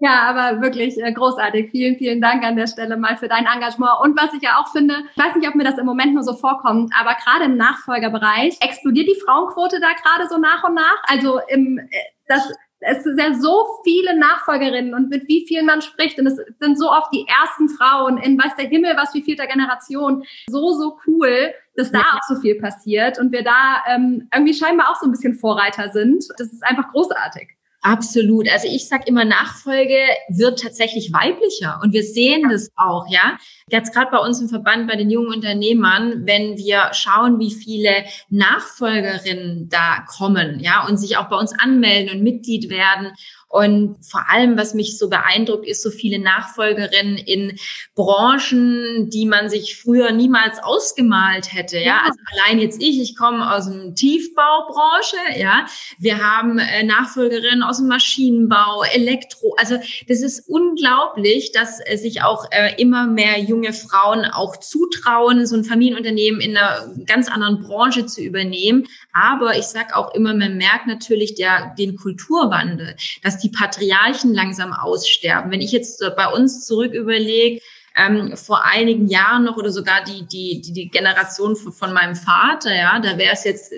Ja, 0.00 0.22
aber 0.22 0.62
wirklich 0.62 0.96
äh, 1.02 1.12
großartig. 1.12 1.70
Vielen, 1.72 1.96
vielen 1.96 2.20
Dank 2.20 2.44
an 2.44 2.54
der 2.54 2.68
Stelle 2.68 2.96
mal 2.96 3.16
für 3.16 3.26
dein 3.26 3.46
Engagement. 3.46 4.00
Und 4.02 4.16
was 4.20 4.32
ich 4.32 4.42
ja 4.42 4.60
auch 4.60 4.70
finde, 4.70 4.94
ich 5.10 5.22
weiß 5.22 5.34
nicht, 5.34 5.48
ob 5.48 5.56
mir 5.56 5.64
das 5.64 5.78
im 5.78 5.86
Moment 5.86 6.14
nur 6.14 6.22
so 6.22 6.34
vorkommt, 6.34 6.92
aber 6.98 7.16
gerade 7.16 7.46
im 7.46 7.56
Nachfolgerbereich 7.56 8.58
explodiert 8.60 9.08
die 9.08 9.20
Frauenquote 9.24 9.80
da 9.80 9.88
gerade 9.88 10.28
so 10.28 10.38
nach 10.38 10.62
und 10.62 10.74
nach. 10.74 11.02
Also 11.08 11.40
im, 11.48 11.78
äh, 11.78 11.84
das, 12.28 12.48
es 12.80 13.02
sind 13.02 13.20
ja 13.20 13.34
so 13.34 13.66
viele 13.82 14.16
Nachfolgerinnen 14.16 14.94
und 14.94 15.10
mit 15.10 15.26
wie 15.26 15.44
vielen 15.48 15.66
man 15.66 15.82
spricht. 15.82 16.20
Und 16.20 16.28
es 16.28 16.36
sind 16.60 16.78
so 16.78 16.92
oft 16.92 17.12
die 17.12 17.26
ersten 17.26 17.68
Frauen 17.68 18.18
in 18.18 18.38
weiß 18.38 18.54
der 18.56 18.68
Himmel, 18.68 18.94
was 18.96 19.14
wie 19.14 19.22
viel 19.22 19.34
der 19.34 19.48
Generation. 19.48 20.22
So, 20.48 20.74
so 20.74 20.98
cool, 21.08 21.52
dass 21.74 21.90
da 21.90 21.98
ja. 21.98 22.04
auch 22.14 22.22
so 22.28 22.40
viel 22.40 22.60
passiert 22.60 23.18
und 23.18 23.32
wir 23.32 23.42
da 23.42 23.82
ähm, 23.88 24.28
irgendwie 24.32 24.54
scheinbar 24.54 24.90
auch 24.90 25.00
so 25.00 25.06
ein 25.06 25.12
bisschen 25.12 25.34
Vorreiter 25.34 25.90
sind. 25.90 26.24
Das 26.38 26.52
ist 26.52 26.62
einfach 26.62 26.88
großartig. 26.92 27.57
Absolut. 27.80 28.50
Also 28.50 28.66
ich 28.66 28.88
sage 28.88 29.04
immer, 29.06 29.24
Nachfolge 29.24 29.98
wird 30.28 30.60
tatsächlich 30.60 31.12
weiblicher 31.12 31.78
und 31.82 31.92
wir 31.92 32.02
sehen 32.02 32.42
ja. 32.42 32.48
das 32.50 32.72
auch, 32.74 33.06
ja. 33.08 33.38
Jetzt 33.70 33.94
gerade 33.94 34.10
bei 34.10 34.18
uns 34.18 34.40
im 34.40 34.48
Verband, 34.48 34.88
bei 34.88 34.96
den 34.96 35.10
jungen 35.10 35.32
Unternehmern, 35.32 36.26
wenn 36.26 36.56
wir 36.56 36.90
schauen, 36.92 37.38
wie 37.38 37.52
viele 37.52 38.04
Nachfolgerinnen 38.30 39.68
da 39.68 40.04
kommen, 40.08 40.58
ja, 40.58 40.86
und 40.88 40.96
sich 40.96 41.18
auch 41.18 41.28
bei 41.28 41.36
uns 41.36 41.52
anmelden 41.56 42.16
und 42.16 42.24
Mitglied 42.24 42.68
werden 42.68 43.12
und 43.48 43.96
vor 44.04 44.28
allem, 44.28 44.58
was 44.58 44.74
mich 44.74 44.98
so 44.98 45.08
beeindruckt, 45.08 45.66
ist 45.66 45.82
so 45.82 45.90
viele 45.90 46.18
Nachfolgerinnen 46.18 47.16
in 47.16 47.58
Branchen, 47.94 49.08
die 49.08 49.24
man 49.24 49.48
sich 49.48 49.80
früher 49.80 50.12
niemals 50.12 50.62
ausgemalt 50.62 51.54
hätte. 51.54 51.78
Ja, 51.78 51.84
ja. 51.84 52.00
also 52.04 52.18
allein 52.30 52.58
jetzt 52.58 52.82
ich, 52.82 53.00
ich 53.00 53.16
komme 53.16 53.50
aus 53.54 53.64
dem 53.64 53.94
Tiefbaubranche. 53.94 55.16
Ja, 55.38 55.64
wir 55.98 56.18
haben 56.18 56.58
äh, 56.58 56.82
Nachfolgerinnen 56.82 57.62
aus 57.62 57.78
dem 57.78 57.88
Maschinenbau, 57.88 58.82
Elektro. 58.92 59.54
Also 59.56 59.76
das 60.08 60.20
ist 60.20 60.46
unglaublich, 60.46 61.50
dass 61.52 61.80
äh, 61.86 61.96
sich 61.96 62.22
auch 62.22 62.44
äh, 62.50 62.74
immer 62.76 63.06
mehr 63.06 63.38
junge 63.40 63.72
Frauen 63.72 64.26
auch 64.26 64.58
zutrauen, 64.58 65.46
so 65.46 65.56
ein 65.56 65.64
Familienunternehmen 65.64 66.42
in 66.42 66.54
einer 66.54 66.94
ganz 67.06 67.28
anderen 67.28 67.62
Branche 67.62 68.04
zu 68.04 68.20
übernehmen. 68.20 68.86
Aber 69.14 69.56
ich 69.56 69.64
sage 69.64 69.96
auch 69.96 70.14
immer, 70.14 70.34
man 70.34 70.58
merkt 70.58 70.86
natürlich 70.86 71.34
der, 71.34 71.74
den 71.78 71.96
Kulturwandel, 71.96 72.94
dass 73.22 73.37
die 73.38 73.50
Patriarchen 73.50 74.34
langsam 74.34 74.72
aussterben. 74.72 75.50
Wenn 75.50 75.60
ich 75.60 75.72
jetzt 75.72 76.02
bei 76.16 76.28
uns 76.28 76.64
zurück 76.64 76.92
überlege, 76.92 77.60
ähm, 77.98 78.36
vor 78.36 78.64
einigen 78.64 79.08
Jahren 79.08 79.44
noch 79.44 79.56
oder 79.56 79.70
sogar 79.70 80.04
die, 80.04 80.26
die, 80.26 80.60
die, 80.60 80.72
die 80.72 80.88
Generation 80.88 81.56
von, 81.56 81.72
von 81.72 81.92
meinem 81.92 82.14
Vater, 82.14 82.74
ja, 82.74 83.00
da 83.00 83.18
wäre 83.18 83.32
es 83.32 83.44
jetzt 83.44 83.72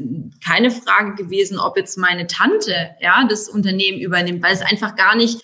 keine 0.44 0.70
Frage 0.70 1.14
gewesen, 1.14 1.58
ob 1.58 1.76
jetzt 1.76 1.96
meine 1.96 2.26
Tante, 2.26 2.90
ja, 3.00 3.24
das 3.28 3.48
Unternehmen 3.48 3.98
übernimmt, 3.98 4.42
weil 4.42 4.52
es 4.52 4.62
einfach 4.62 4.94
gar 4.94 5.16
nicht, 5.16 5.40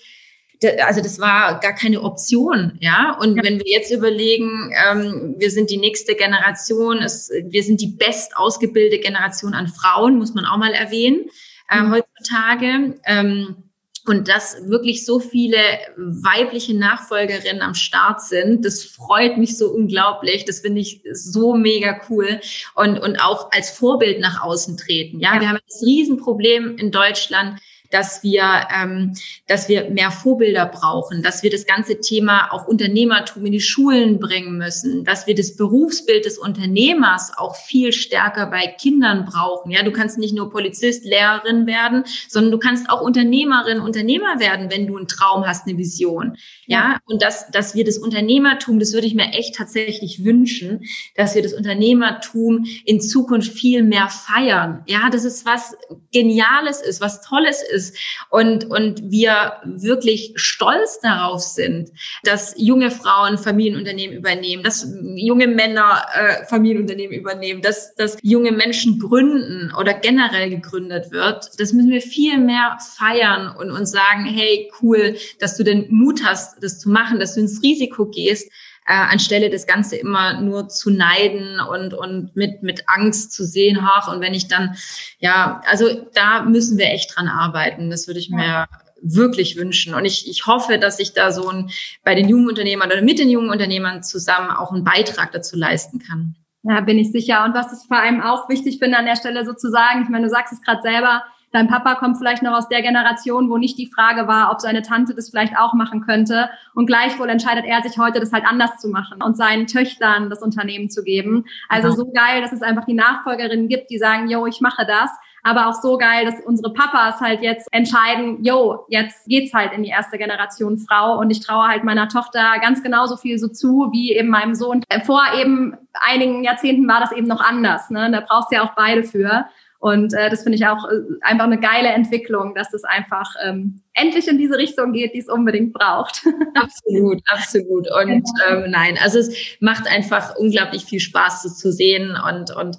also 0.84 1.00
das 1.00 1.18
war 1.20 1.60
gar 1.60 1.74
keine 1.74 2.02
Option, 2.02 2.76
ja. 2.80 3.16
Und 3.20 3.36
ja. 3.36 3.42
wenn 3.44 3.58
wir 3.58 3.70
jetzt 3.70 3.90
überlegen, 3.90 4.72
ähm, 4.90 5.36
wir 5.38 5.50
sind 5.50 5.70
die 5.70 5.78
nächste 5.78 6.14
Generation, 6.14 6.98
es, 6.98 7.30
wir 7.44 7.62
sind 7.62 7.80
die 7.80 7.88
best 7.88 8.36
ausgebildete 8.36 8.98
Generation 8.98 9.54
an 9.54 9.68
Frauen, 9.68 10.18
muss 10.18 10.34
man 10.34 10.44
auch 10.44 10.58
mal 10.58 10.72
erwähnen, 10.72 11.26
äh, 11.70 11.80
mhm. 11.80 11.92
heutzutage. 11.92 12.94
Ähm, 13.06 13.65
und 14.06 14.28
dass 14.28 14.56
wirklich 14.68 15.04
so 15.04 15.18
viele 15.18 15.58
weibliche 15.96 16.76
Nachfolgerinnen 16.76 17.62
am 17.62 17.74
Start 17.74 18.22
sind, 18.22 18.64
das 18.64 18.84
freut 18.84 19.36
mich 19.36 19.58
so 19.58 19.68
unglaublich. 19.70 20.44
Das 20.44 20.60
finde 20.60 20.80
ich 20.80 21.02
so 21.12 21.54
mega 21.54 22.00
cool 22.08 22.40
und 22.74 22.98
und 22.98 23.16
auch 23.16 23.50
als 23.52 23.70
Vorbild 23.70 24.20
nach 24.20 24.42
außen 24.42 24.76
treten. 24.76 25.20
Ja, 25.20 25.34
ja. 25.34 25.40
wir 25.40 25.48
haben 25.48 25.58
das 25.68 25.82
Riesenproblem 25.82 26.76
in 26.78 26.90
Deutschland 26.90 27.60
dass 27.90 28.22
wir, 28.22 28.66
ähm, 28.74 29.14
dass 29.46 29.68
wir 29.68 29.90
mehr 29.90 30.10
Vorbilder 30.10 30.66
brauchen, 30.66 31.22
dass 31.22 31.42
wir 31.42 31.50
das 31.50 31.66
ganze 31.66 32.00
Thema 32.00 32.52
auch 32.52 32.66
Unternehmertum 32.66 33.46
in 33.46 33.52
die 33.52 33.60
Schulen 33.60 34.18
bringen 34.18 34.58
müssen, 34.58 35.04
dass 35.04 35.26
wir 35.26 35.34
das 35.34 35.56
Berufsbild 35.56 36.24
des 36.24 36.38
Unternehmers 36.38 37.32
auch 37.36 37.56
viel 37.56 37.92
stärker 37.92 38.46
bei 38.46 38.66
Kindern 38.66 39.24
brauchen. 39.24 39.70
Ja, 39.70 39.82
du 39.82 39.92
kannst 39.92 40.18
nicht 40.18 40.34
nur 40.34 40.50
Polizist, 40.50 41.04
Lehrerin 41.04 41.66
werden, 41.66 42.04
sondern 42.28 42.52
du 42.52 42.58
kannst 42.58 42.90
auch 42.90 43.00
Unternehmerin, 43.00 43.80
Unternehmer 43.80 44.40
werden, 44.40 44.70
wenn 44.70 44.86
du 44.86 44.96
einen 44.96 45.08
Traum 45.08 45.46
hast, 45.46 45.66
eine 45.66 45.78
Vision. 45.78 46.36
Ja, 46.66 46.98
und 47.06 47.22
dass, 47.22 47.50
dass 47.50 47.74
wir 47.74 47.84
das 47.84 47.98
Unternehmertum, 47.98 48.80
das 48.80 48.92
würde 48.92 49.06
ich 49.06 49.14
mir 49.14 49.32
echt 49.32 49.54
tatsächlich 49.54 50.24
wünschen, 50.24 50.84
dass 51.14 51.34
wir 51.34 51.42
das 51.42 51.52
Unternehmertum 51.52 52.66
in 52.84 53.00
Zukunft 53.00 53.52
viel 53.52 53.82
mehr 53.82 54.08
feiern. 54.08 54.82
Ja, 54.86 55.10
das 55.10 55.24
ist 55.24 55.46
was 55.46 55.76
Geniales 56.12 56.80
ist, 56.80 57.00
was 57.00 57.20
Tolles 57.22 57.62
ist 57.62 57.75
ist 57.76 57.96
und, 58.30 58.64
und 58.64 59.10
wir 59.10 59.60
wirklich 59.64 60.32
stolz 60.34 60.98
darauf 61.00 61.40
sind, 61.40 61.90
dass 62.24 62.54
junge 62.56 62.90
Frauen 62.90 63.38
Familienunternehmen 63.38 64.16
übernehmen, 64.16 64.62
dass 64.62 64.86
junge 65.14 65.46
Männer 65.46 66.06
äh, 66.14 66.44
Familienunternehmen 66.46 67.18
übernehmen, 67.18 67.62
dass, 67.62 67.94
dass 67.94 68.16
junge 68.22 68.52
Menschen 68.52 68.98
gründen 68.98 69.72
oder 69.78 69.94
generell 69.94 70.50
gegründet 70.50 71.12
wird. 71.12 71.50
Das 71.58 71.72
müssen 71.72 71.90
wir 71.90 72.00
viel 72.00 72.38
mehr 72.38 72.78
feiern 72.96 73.54
und 73.56 73.70
uns 73.70 73.90
sagen, 73.90 74.24
hey, 74.24 74.70
cool, 74.82 75.16
dass 75.38 75.56
du 75.56 75.62
den 75.62 75.86
Mut 75.90 76.22
hast, 76.24 76.62
das 76.62 76.78
zu 76.78 76.88
machen, 76.88 77.20
dass 77.20 77.34
du 77.34 77.40
ins 77.40 77.62
Risiko 77.62 78.06
gehst 78.06 78.50
äh, 78.86 78.92
anstelle 78.92 79.50
das 79.50 79.66
Ganze 79.66 79.96
immer 79.96 80.40
nur 80.40 80.68
zu 80.68 80.90
neiden 80.90 81.60
und, 81.60 81.92
und 81.92 82.36
mit, 82.36 82.62
mit 82.62 82.88
Angst 82.88 83.32
zu 83.32 83.44
sehen, 83.44 83.78
ach, 83.80 84.12
und 84.12 84.20
wenn 84.20 84.34
ich 84.34 84.48
dann, 84.48 84.76
ja, 85.18 85.60
also 85.66 85.88
da 86.14 86.42
müssen 86.42 86.78
wir 86.78 86.86
echt 86.86 87.16
dran 87.16 87.28
arbeiten. 87.28 87.90
Das 87.90 88.06
würde 88.06 88.20
ich 88.20 88.30
mir 88.30 88.66
wirklich 89.02 89.56
wünschen. 89.56 89.94
Und 89.94 90.04
ich, 90.04 90.28
ich 90.28 90.46
hoffe, 90.46 90.78
dass 90.78 90.98
ich 90.98 91.12
da 91.12 91.32
so 91.32 91.48
ein, 91.48 91.70
bei 92.02 92.14
den 92.14 92.28
jungen 92.28 92.48
Unternehmern 92.48 92.90
oder 92.90 93.02
mit 93.02 93.18
den 93.18 93.30
jungen 93.30 93.50
Unternehmern 93.50 94.02
zusammen 94.02 94.50
auch 94.50 94.72
einen 94.72 94.84
Beitrag 94.84 95.32
dazu 95.32 95.56
leisten 95.56 95.98
kann. 95.98 96.36
Ja, 96.62 96.80
bin 96.80 96.98
ich 96.98 97.12
sicher. 97.12 97.44
Und 97.44 97.54
was 97.54 97.72
ich 97.72 97.86
vor 97.86 97.98
allem 97.98 98.20
auch 98.20 98.48
wichtig 98.48 98.78
finde 98.78 98.98
an 98.98 99.04
der 99.06 99.16
Stelle 99.16 99.44
sozusagen, 99.44 100.02
ich 100.02 100.08
meine, 100.08 100.24
du 100.24 100.30
sagst 100.30 100.52
es 100.52 100.62
gerade 100.62 100.82
selber, 100.82 101.22
Dein 101.56 101.68
Papa 101.68 101.94
kommt 101.94 102.18
vielleicht 102.18 102.42
noch 102.42 102.52
aus 102.52 102.68
der 102.68 102.82
Generation, 102.82 103.48
wo 103.48 103.56
nicht 103.56 103.78
die 103.78 103.86
Frage 103.86 104.28
war, 104.28 104.52
ob 104.52 104.60
seine 104.60 104.82
Tante 104.82 105.14
das 105.14 105.30
vielleicht 105.30 105.56
auch 105.56 105.72
machen 105.72 106.02
könnte. 106.02 106.50
Und 106.74 106.84
gleichwohl 106.84 107.30
entscheidet 107.30 107.64
er 107.64 107.80
sich 107.80 107.96
heute, 107.96 108.20
das 108.20 108.30
halt 108.30 108.44
anders 108.44 108.76
zu 108.76 108.90
machen 108.90 109.22
und 109.22 109.38
seinen 109.38 109.66
Töchtern 109.66 110.28
das 110.28 110.42
Unternehmen 110.42 110.90
zu 110.90 111.02
geben. 111.02 111.46
Also 111.70 111.92
so 111.92 112.12
geil, 112.12 112.42
dass 112.42 112.52
es 112.52 112.60
einfach 112.60 112.84
die 112.84 112.92
Nachfolgerinnen 112.92 113.68
gibt, 113.68 113.88
die 113.88 113.96
sagen, 113.96 114.28
yo, 114.28 114.44
ich 114.44 114.60
mache 114.60 114.84
das 114.86 115.10
aber 115.46 115.68
auch 115.68 115.74
so 115.74 115.96
geil, 115.96 116.24
dass 116.24 116.44
unsere 116.44 116.72
Papas 116.72 117.20
halt 117.20 117.40
jetzt 117.40 117.68
entscheiden, 117.70 118.42
yo, 118.42 118.84
jetzt 118.88 119.28
geht's 119.28 119.54
halt 119.54 119.72
in 119.72 119.84
die 119.84 119.90
erste 119.90 120.18
Generation 120.18 120.76
Frau 120.76 121.20
und 121.20 121.30
ich 121.30 121.38
traue 121.38 121.68
halt 121.68 121.84
meiner 121.84 122.08
Tochter 122.08 122.58
ganz 122.60 122.82
genauso 122.82 123.16
viel 123.16 123.38
so 123.38 123.46
zu 123.46 123.90
wie 123.92 124.12
eben 124.12 124.28
meinem 124.28 124.56
Sohn. 124.56 124.82
Vor 125.04 125.22
eben 125.38 125.76
einigen 125.92 126.42
Jahrzehnten 126.42 126.88
war 126.88 126.98
das 126.98 127.12
eben 127.12 127.28
noch 127.28 127.40
anders, 127.40 127.90
ne? 127.90 128.10
Da 128.10 128.20
brauchst 128.26 128.50
du 128.50 128.56
ja 128.56 128.64
auch 128.64 128.74
beide 128.74 129.04
für. 129.04 129.46
Und 129.86 130.14
äh, 130.14 130.30
das 130.30 130.42
finde 130.42 130.56
ich 130.56 130.66
auch 130.66 130.84
äh, 130.90 130.96
einfach 131.20 131.44
eine 131.44 131.60
geile 131.60 131.90
Entwicklung, 131.90 132.56
dass 132.56 132.74
es 132.74 132.82
einfach 132.82 133.36
ähm, 133.44 133.82
endlich 133.94 134.26
in 134.26 134.36
diese 134.36 134.58
Richtung 134.58 134.92
geht, 134.92 135.14
die 135.14 135.20
es 135.20 135.28
unbedingt 135.28 135.72
braucht. 135.72 136.24
Absolut, 136.56 137.22
absolut. 137.28 137.86
Und 137.92 138.24
ähm, 138.48 138.64
nein, 138.68 138.98
also 139.00 139.20
es 139.20 139.56
macht 139.60 139.86
einfach 139.86 140.34
unglaublich 140.34 140.84
viel 140.84 140.98
Spaß 140.98 141.44
so 141.44 141.50
zu 141.50 141.70
sehen 141.70 142.16
und 142.28 142.50
und 142.50 142.78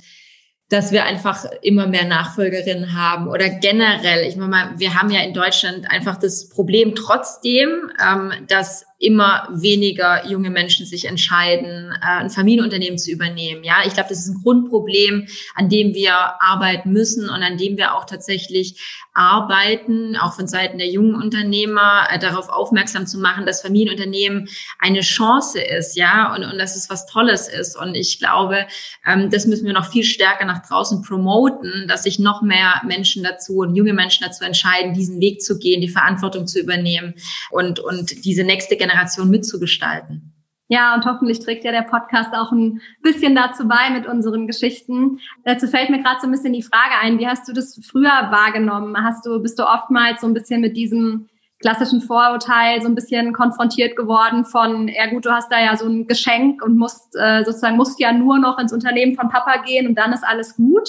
dass 0.68 0.92
wir 0.92 1.06
einfach 1.06 1.46
immer 1.62 1.88
mehr 1.88 2.04
Nachfolgerinnen 2.04 2.94
haben 2.94 3.30
oder 3.30 3.50
generell. 3.52 4.28
Ich 4.28 4.36
meine 4.36 4.50
mal, 4.50 4.70
wir 4.78 4.94
haben 4.94 5.10
ja 5.10 5.22
in 5.22 5.34
Deutschland 5.34 5.90
einfach 5.90 6.18
das 6.18 6.50
Problem 6.50 6.94
trotzdem, 6.94 7.90
ähm, 8.06 8.34
dass 8.50 8.86
immer 9.00 9.48
weniger 9.52 10.26
junge 10.28 10.50
Menschen 10.50 10.86
sich 10.86 11.06
entscheiden, 11.06 11.92
äh, 12.02 12.06
ein 12.06 12.30
Familienunternehmen 12.32 12.98
zu 12.98 13.12
übernehmen. 13.12 13.64
Ja, 13.64 13.78
ich 13.86 13.94
glaube, 13.94 14.10
das 14.10 14.20
ist 14.20 14.30
ein 14.30 14.42
Grundproblem, 14.42 15.28
an 15.54 15.70
dem 15.70 15.94
wir 15.94 16.14
arbeiten 16.42 16.92
müssen 16.92 17.30
und 17.30 17.44
an 17.44 17.58
dem 17.58 17.78
wir 17.78 17.94
auch 17.94 18.06
tatsächlich 18.06 18.82
arbeiten, 19.14 20.16
auch 20.16 20.34
von 20.34 20.48
Seiten 20.48 20.80
der 20.80 20.88
jungen 20.88 21.16
Unternehmer, 21.16 22.08
äh, 22.10 22.18
darauf 22.18 22.50
aufmerksam 22.50 23.06
zu 23.06 23.20
machen, 23.20 23.46
dass 23.46 23.62
Familienunternehmen 23.62 24.50
eine 24.80 25.02
Chance 25.02 25.60
ist, 25.62 25.96
ja, 25.96 26.34
und, 26.34 26.44
und 26.44 26.58
dass 26.58 26.76
es 26.76 26.90
was 26.90 27.06
Tolles 27.06 27.48
ist. 27.48 27.76
Und 27.76 27.94
ich 27.94 28.20
glaube, 28.20 28.66
ähm, 29.06 29.30
das 29.30 29.46
müssen 29.46 29.66
wir 29.68 29.74
noch 29.74 29.92
viel 29.92 30.04
stärker 30.04 30.46
nach 30.46 30.68
draußen 30.68 31.04
promoten, 31.04 31.88
dass 31.88 32.04
sich 32.04 32.18
noch 32.18 32.42
mehr 32.42 32.82
Menschen 32.86 33.24
dazu 33.24 33.58
und 33.58 33.76
junge 33.76 33.94
Menschen 33.94 34.24
dazu 34.26 34.44
entscheiden, 34.44 34.94
diesen 34.94 35.20
Weg 35.20 35.42
zu 35.42 35.60
gehen, 35.60 35.82
die 35.82 35.88
Verantwortung 35.90 36.48
zu 36.48 36.60
übernehmen 36.60 37.14
und, 37.52 37.80
und 37.80 38.26
diese 38.26 38.44
nächste 38.44 38.76
Generation 38.76 38.87
Generation 38.88 39.30
mitzugestalten. 39.30 40.34
Ja, 40.70 40.96
und 40.96 41.06
hoffentlich 41.06 41.40
trägt 41.40 41.64
ja 41.64 41.72
der 41.72 41.84
Podcast 41.84 42.34
auch 42.34 42.52
ein 42.52 42.82
bisschen 43.02 43.36
dazu 43.36 43.68
bei 43.68 43.90
mit 43.90 44.06
unseren 44.06 44.48
Geschichten. 44.48 45.20
Dazu 45.46 45.68
fällt 45.68 45.90
mir 45.90 46.04
gerade 46.04 46.20
so 46.20 46.28
ein 46.28 46.32
bisschen 46.32 46.52
die 46.52 46.64
Frage 46.64 46.96
ein, 47.02 47.20
wie 47.20 47.28
hast 47.28 47.48
du 47.48 47.54
das 47.54 47.80
früher 47.90 48.10
wahrgenommen? 48.10 48.98
Hast 49.02 49.26
du, 49.26 49.42
bist 49.42 49.58
du 49.60 49.64
oftmals 49.64 50.22
so 50.22 50.28
ein 50.28 50.34
bisschen 50.34 50.60
mit 50.60 50.76
diesem 50.76 51.30
klassischen 51.60 52.02
Vorurteil 52.02 52.82
so 52.82 52.90
ein 52.90 52.96
bisschen 52.96 53.34
konfrontiert 53.34 53.96
geworden 53.96 54.44
von, 54.44 54.90
ja 54.90 55.08
gut, 55.10 55.26
du 55.26 55.32
hast 55.32 55.52
da 55.52 55.60
ja 55.60 55.76
so 55.78 55.88
ein 55.88 56.06
Geschenk 56.06 56.62
und 56.62 56.78
musst 56.78 57.16
äh, 57.16 57.44
sozusagen 57.46 57.78
musst 57.78 58.00
ja 58.00 58.12
nur 58.12 58.38
noch 58.38 58.60
ins 58.60 58.74
Unternehmen 58.74 59.16
von 59.16 59.30
Papa 59.30 59.64
gehen 59.64 59.88
und 59.88 59.96
dann 59.96 60.12
ist 60.12 60.24
alles 60.24 60.56
gut. 60.58 60.88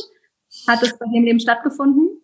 Hat 0.66 0.82
das 0.82 0.99
bei 0.99 1.07
dem 1.14 1.24
Leben 1.24 1.40
stattgefunden? 1.40 2.20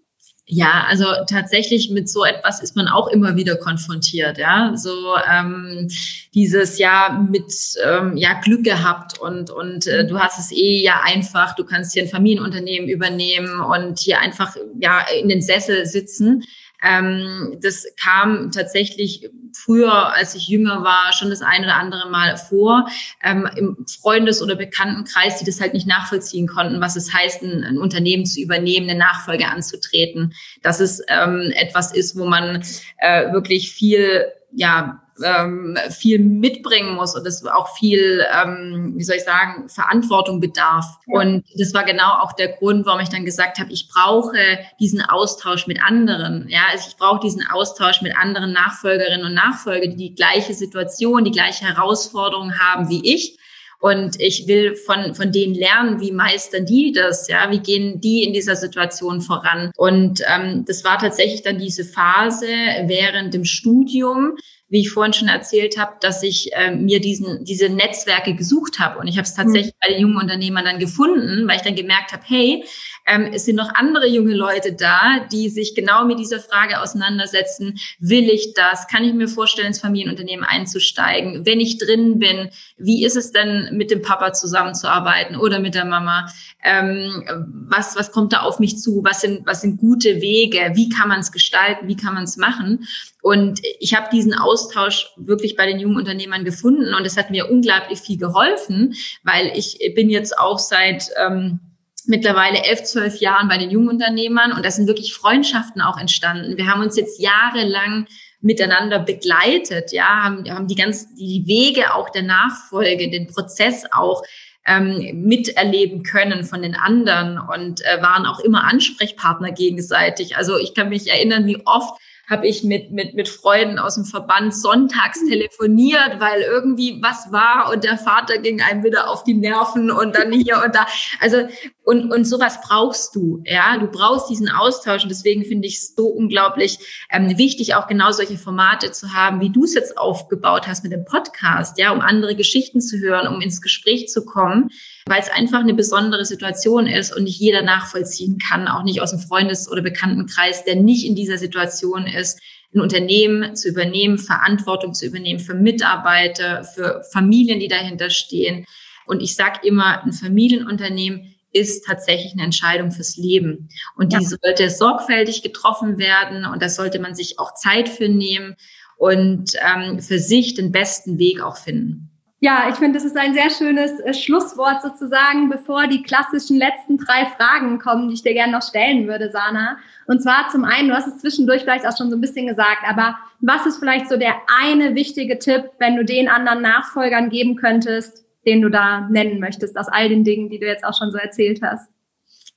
Ja, 0.46 0.84
also 0.88 1.06
tatsächlich 1.26 1.90
mit 1.90 2.10
so 2.10 2.22
etwas 2.22 2.62
ist 2.62 2.76
man 2.76 2.86
auch 2.86 3.08
immer 3.08 3.34
wieder 3.34 3.56
konfrontiert, 3.56 4.36
ja. 4.36 4.72
So 4.76 5.16
ähm, 5.32 5.88
dieses 6.34 6.78
ja 6.78 7.26
mit 7.30 7.50
ähm, 7.82 8.18
ja 8.18 8.38
Glück 8.42 8.62
gehabt 8.62 9.18
und 9.18 9.48
und 9.48 9.86
äh, 9.86 10.06
du 10.06 10.18
hast 10.18 10.38
es 10.38 10.52
eh 10.52 10.82
ja 10.82 11.00
einfach, 11.02 11.54
du 11.54 11.64
kannst 11.64 11.94
hier 11.94 12.02
ein 12.02 12.10
Familienunternehmen 12.10 12.90
übernehmen 12.90 13.58
und 13.60 13.98
hier 14.00 14.20
einfach 14.20 14.54
ja 14.78 15.00
in 15.18 15.30
den 15.30 15.40
Sessel 15.40 15.86
sitzen. 15.86 16.44
Ähm, 16.84 17.58
das 17.62 17.86
kam 18.00 18.50
tatsächlich 18.50 19.30
früher, 19.54 20.12
als 20.12 20.34
ich 20.34 20.48
jünger 20.48 20.82
war, 20.82 21.12
schon 21.12 21.30
das 21.30 21.40
ein 21.40 21.64
oder 21.64 21.76
andere 21.76 22.10
Mal 22.10 22.36
vor, 22.36 22.88
ähm, 23.22 23.48
im 23.56 23.86
Freundes- 24.00 24.42
oder 24.42 24.56
Bekanntenkreis, 24.56 25.38
die 25.38 25.44
das 25.44 25.60
halt 25.60 25.74
nicht 25.74 25.86
nachvollziehen 25.86 26.46
konnten, 26.46 26.80
was 26.80 26.96
es 26.96 27.14
heißt, 27.14 27.42
ein, 27.42 27.64
ein 27.64 27.78
Unternehmen 27.78 28.26
zu 28.26 28.40
übernehmen, 28.40 28.90
eine 28.90 28.98
Nachfolge 28.98 29.48
anzutreten. 29.48 30.34
Dass 30.62 30.80
es 30.80 31.00
ähm, 31.08 31.52
etwas 31.54 31.94
ist, 31.94 32.18
wo 32.18 32.26
man 32.26 32.62
äh, 32.98 33.32
wirklich 33.32 33.72
viel, 33.72 34.26
ja, 34.52 35.03
ähm, 35.22 35.76
viel 35.90 36.18
mitbringen 36.18 36.94
muss 36.94 37.14
und 37.14 37.26
es 37.26 37.44
auch 37.46 37.76
viel, 37.76 38.24
ähm, 38.34 38.94
wie 38.96 39.04
soll 39.04 39.16
ich 39.16 39.24
sagen, 39.24 39.68
Verantwortung 39.68 40.40
bedarf. 40.40 40.86
Ja. 41.06 41.20
Und 41.20 41.44
das 41.56 41.74
war 41.74 41.84
genau 41.84 42.20
auch 42.20 42.32
der 42.32 42.48
Grund, 42.48 42.86
warum 42.86 43.00
ich 43.00 43.08
dann 43.08 43.24
gesagt 43.24 43.58
habe, 43.58 43.72
ich 43.72 43.88
brauche 43.88 44.36
diesen 44.80 45.02
Austausch 45.02 45.66
mit 45.66 45.82
anderen. 45.82 46.48
Ja, 46.48 46.62
also 46.72 46.86
ich 46.88 46.96
brauche 46.96 47.20
diesen 47.20 47.46
Austausch 47.46 48.02
mit 48.02 48.16
anderen 48.16 48.52
Nachfolgerinnen 48.52 49.26
und 49.26 49.34
Nachfolger, 49.34 49.86
die 49.86 49.96
die 49.96 50.14
gleiche 50.14 50.54
Situation, 50.54 51.24
die 51.24 51.30
gleiche 51.30 51.66
Herausforderung 51.66 52.58
haben 52.58 52.88
wie 52.88 53.14
ich. 53.14 53.38
Und 53.84 54.18
ich 54.18 54.48
will 54.48 54.76
von, 54.76 55.14
von 55.14 55.30
denen 55.30 55.54
lernen, 55.54 56.00
wie 56.00 56.10
meistern 56.10 56.64
die 56.64 56.92
das, 56.92 57.28
ja, 57.28 57.50
wie 57.50 57.58
gehen 57.58 58.00
die 58.00 58.22
in 58.22 58.32
dieser 58.32 58.56
Situation 58.56 59.20
voran. 59.20 59.70
Und 59.76 60.22
ähm, 60.26 60.64
das 60.66 60.84
war 60.84 60.98
tatsächlich 60.98 61.42
dann 61.42 61.58
diese 61.58 61.84
Phase 61.84 62.46
während 62.86 63.34
dem 63.34 63.44
Studium, 63.44 64.38
wie 64.74 64.80
ich 64.80 64.90
vorhin 64.90 65.12
schon 65.12 65.28
erzählt 65.28 65.78
habe, 65.78 65.92
dass 66.00 66.24
ich 66.24 66.52
äh, 66.52 66.74
mir 66.74 67.00
diesen, 67.00 67.44
diese 67.44 67.68
Netzwerke 67.68 68.34
gesucht 68.34 68.80
habe. 68.80 68.98
Und 68.98 69.06
ich 69.06 69.18
habe 69.18 69.24
es 69.24 69.32
tatsächlich 69.32 69.72
mhm. 69.72 69.78
bei 69.80 69.92
den 69.92 70.02
jungen 70.02 70.16
Unternehmern 70.16 70.64
dann 70.64 70.80
gefunden, 70.80 71.46
weil 71.46 71.58
ich 71.58 71.62
dann 71.62 71.76
gemerkt 71.76 72.12
habe, 72.12 72.24
hey, 72.26 72.64
ähm, 73.06 73.30
es 73.32 73.44
sind 73.44 73.54
noch 73.54 73.72
andere 73.72 74.08
junge 74.08 74.34
Leute 74.34 74.72
da, 74.72 75.20
die 75.30 75.48
sich 75.48 75.76
genau 75.76 76.04
mit 76.04 76.18
dieser 76.18 76.40
Frage 76.40 76.80
auseinandersetzen. 76.80 77.78
Will 78.00 78.28
ich 78.28 78.54
das? 78.54 78.88
Kann 78.88 79.04
ich 79.04 79.14
mir 79.14 79.28
vorstellen, 79.28 79.68
ins 79.68 79.80
Familienunternehmen 79.80 80.44
einzusteigen? 80.44 81.46
Wenn 81.46 81.60
ich 81.60 81.78
drin 81.78 82.18
bin, 82.18 82.50
wie 82.76 83.04
ist 83.04 83.16
es 83.16 83.30
denn, 83.30 83.68
mit 83.76 83.92
dem 83.92 84.02
Papa 84.02 84.32
zusammenzuarbeiten 84.32 85.36
oder 85.36 85.60
mit 85.60 85.76
der 85.76 85.84
Mama? 85.84 86.28
Ähm, 86.64 87.22
was, 87.68 87.94
was 87.94 88.10
kommt 88.10 88.32
da 88.32 88.40
auf 88.40 88.58
mich 88.58 88.78
zu? 88.78 89.02
Was 89.04 89.20
sind, 89.20 89.46
was 89.46 89.60
sind 89.60 89.78
gute 89.78 90.20
Wege? 90.20 90.72
Wie 90.74 90.88
kann 90.88 91.08
man 91.08 91.20
es 91.20 91.30
gestalten? 91.30 91.86
Wie 91.86 91.96
kann 91.96 92.14
man 92.14 92.24
es 92.24 92.36
machen? 92.36 92.88
Und 93.24 93.60
ich 93.80 93.94
habe 93.94 94.10
diesen 94.12 94.34
Austausch 94.34 95.06
wirklich 95.16 95.56
bei 95.56 95.64
den 95.64 95.78
jungen 95.78 95.96
Unternehmern 95.96 96.44
gefunden 96.44 96.92
und 96.92 97.06
es 97.06 97.16
hat 97.16 97.30
mir 97.30 97.50
unglaublich 97.50 98.00
viel 98.00 98.18
geholfen, 98.18 98.94
weil 99.22 99.50
ich 99.56 99.78
bin 99.94 100.10
jetzt 100.10 100.38
auch 100.38 100.58
seit 100.58 101.08
ähm, 101.16 101.58
mittlerweile 102.04 102.62
elf, 102.64 102.82
zwölf 102.82 103.20
Jahren 103.20 103.48
bei 103.48 103.56
den 103.56 103.70
jungen 103.70 103.88
Unternehmern 103.88 104.52
und 104.52 104.62
da 104.62 104.70
sind 104.70 104.88
wirklich 104.88 105.14
Freundschaften 105.14 105.80
auch 105.80 105.96
entstanden. 105.96 106.58
Wir 106.58 106.66
haben 106.66 106.82
uns 106.82 106.98
jetzt 106.98 107.18
jahrelang 107.18 108.06
miteinander 108.42 108.98
begleitet, 108.98 109.90
ja, 109.92 110.22
haben, 110.24 110.44
haben 110.50 110.68
die 110.68 110.74
ganz 110.74 111.14
die 111.14 111.44
Wege 111.46 111.94
auch 111.94 112.10
der 112.10 112.24
Nachfolge, 112.24 113.08
den 113.08 113.28
Prozess 113.28 113.84
auch 113.90 114.22
ähm, 114.66 115.22
miterleben 115.26 116.02
können 116.02 116.44
von 116.44 116.60
den 116.60 116.74
anderen 116.74 117.38
und 117.38 117.80
äh, 117.86 118.02
waren 118.02 118.26
auch 118.26 118.40
immer 118.40 118.64
Ansprechpartner 118.64 119.52
gegenseitig. 119.52 120.36
Also 120.36 120.58
ich 120.58 120.74
kann 120.74 120.90
mich 120.90 121.10
erinnern, 121.10 121.46
wie 121.46 121.62
oft 121.64 121.98
habe 122.28 122.46
ich 122.46 122.64
mit, 122.64 122.90
mit, 122.90 123.14
mit 123.14 123.28
Freunden 123.28 123.78
aus 123.78 123.96
dem 123.96 124.04
Verband 124.04 124.54
sonntags 124.54 125.22
mhm. 125.22 125.28
telefoniert, 125.28 126.20
weil 126.20 126.40
irgendwie 126.40 127.00
was 127.02 127.30
war 127.32 127.70
und 127.72 127.84
der 127.84 127.98
Vater 127.98 128.38
ging 128.38 128.60
einem 128.62 128.82
wieder 128.82 129.10
auf 129.10 129.24
die 129.24 129.34
Nerven 129.34 129.90
und 129.90 130.16
dann 130.16 130.32
hier 130.32 130.62
und 130.64 130.74
da. 130.74 130.86
Also, 131.20 131.48
und, 131.84 132.10
und 132.10 132.24
sowas 132.24 132.60
brauchst 132.62 133.14
du, 133.14 133.42
ja. 133.44 133.76
Du 133.78 133.86
brauchst 133.86 134.30
diesen 134.30 134.48
Austausch 134.48 135.02
und 135.02 135.10
deswegen 135.10 135.44
finde 135.44 135.68
ich 135.68 135.76
es 135.76 135.94
so 135.94 136.06
unglaublich 136.06 136.78
ähm, 137.10 137.36
wichtig, 137.36 137.74
auch 137.74 137.86
genau 137.86 138.10
solche 138.12 138.38
Formate 138.38 138.92
zu 138.92 139.12
haben, 139.12 139.40
wie 139.40 139.50
du 139.50 139.64
es 139.64 139.74
jetzt 139.74 139.98
aufgebaut 139.98 140.66
hast 140.66 140.82
mit 140.82 140.92
dem 140.92 141.04
Podcast, 141.04 141.78
ja, 141.78 141.92
um 141.92 142.00
andere 142.00 142.34
Geschichten 142.34 142.80
zu 142.80 142.98
hören, 142.98 143.28
um 143.28 143.40
ins 143.40 143.60
Gespräch 143.60 144.08
zu 144.08 144.24
kommen 144.24 144.70
weil 145.06 145.20
es 145.20 145.30
einfach 145.30 145.60
eine 145.60 145.74
besondere 145.74 146.24
Situation 146.24 146.86
ist 146.86 147.14
und 147.14 147.24
nicht 147.24 147.38
jeder 147.38 147.62
nachvollziehen 147.62 148.38
kann, 148.38 148.68
auch 148.68 148.84
nicht 148.84 149.02
aus 149.02 149.10
dem 149.10 149.20
Freundes- 149.20 149.70
oder 149.70 149.82
Bekanntenkreis, 149.82 150.64
der 150.64 150.76
nicht 150.76 151.04
in 151.04 151.14
dieser 151.14 151.36
Situation 151.36 152.06
ist, 152.06 152.40
ein 152.74 152.80
Unternehmen 152.80 153.54
zu 153.54 153.68
übernehmen, 153.68 154.18
Verantwortung 154.18 154.94
zu 154.94 155.06
übernehmen 155.06 155.40
für 155.40 155.54
Mitarbeiter, 155.54 156.64
für 156.64 157.04
Familien, 157.12 157.60
die 157.60 157.68
dahinter 157.68 158.10
stehen. 158.10 158.64
Und 159.06 159.22
ich 159.22 159.36
sage 159.36 159.60
immer, 159.66 160.02
ein 160.02 160.12
Familienunternehmen 160.12 161.34
ist 161.52 161.84
tatsächlich 161.84 162.32
eine 162.32 162.42
Entscheidung 162.42 162.90
fürs 162.90 163.16
Leben. 163.16 163.68
Und 163.96 164.12
die 164.12 164.22
ja. 164.22 164.28
sollte 164.42 164.70
sorgfältig 164.70 165.42
getroffen 165.42 165.98
werden 165.98 166.46
und 166.46 166.62
da 166.62 166.68
sollte 166.68 166.98
man 166.98 167.14
sich 167.14 167.38
auch 167.38 167.54
Zeit 167.54 167.88
für 167.88 168.08
nehmen 168.08 168.56
und 168.96 169.52
ähm, 169.64 170.00
für 170.00 170.18
sich 170.18 170.54
den 170.54 170.72
besten 170.72 171.18
Weg 171.18 171.42
auch 171.42 171.56
finden. 171.56 172.13
Ja, 172.44 172.68
ich 172.68 172.74
finde, 172.74 172.98
das 172.98 173.06
ist 173.06 173.16
ein 173.16 173.32
sehr 173.32 173.48
schönes 173.48 173.98
äh, 174.00 174.12
Schlusswort 174.12 174.82
sozusagen, 174.82 175.48
bevor 175.48 175.86
die 175.86 176.02
klassischen 176.02 176.58
letzten 176.58 176.98
drei 176.98 177.24
Fragen 177.24 177.78
kommen, 177.78 178.08
die 178.08 178.16
ich 178.16 178.22
dir 178.22 178.34
gerne 178.34 178.52
noch 178.52 178.60
stellen 178.60 179.08
würde, 179.08 179.30
Sana. 179.30 179.78
Und 180.06 180.22
zwar 180.22 180.50
zum 180.50 180.66
einen, 180.66 180.88
du 180.90 180.94
hast 180.94 181.06
es 181.06 181.16
zwischendurch 181.20 181.62
vielleicht 181.62 181.86
auch 181.86 181.96
schon 181.96 182.10
so 182.10 182.18
ein 182.18 182.20
bisschen 182.20 182.46
gesagt, 182.46 182.82
aber 182.86 183.16
was 183.40 183.64
ist 183.64 183.78
vielleicht 183.78 184.10
so 184.10 184.18
der 184.18 184.34
eine 184.60 184.94
wichtige 184.94 185.38
Tipp, 185.38 185.70
wenn 185.78 185.96
du 185.96 186.04
den 186.04 186.28
anderen 186.28 186.60
Nachfolgern 186.60 187.30
geben 187.30 187.56
könntest, 187.56 188.26
den 188.44 188.60
du 188.60 188.68
da 188.68 189.08
nennen 189.08 189.40
möchtest, 189.40 189.78
aus 189.78 189.88
all 189.88 190.10
den 190.10 190.22
Dingen, 190.22 190.50
die 190.50 190.58
du 190.58 190.66
jetzt 190.66 190.84
auch 190.84 190.98
schon 190.98 191.12
so 191.12 191.16
erzählt 191.16 191.62
hast? 191.62 191.88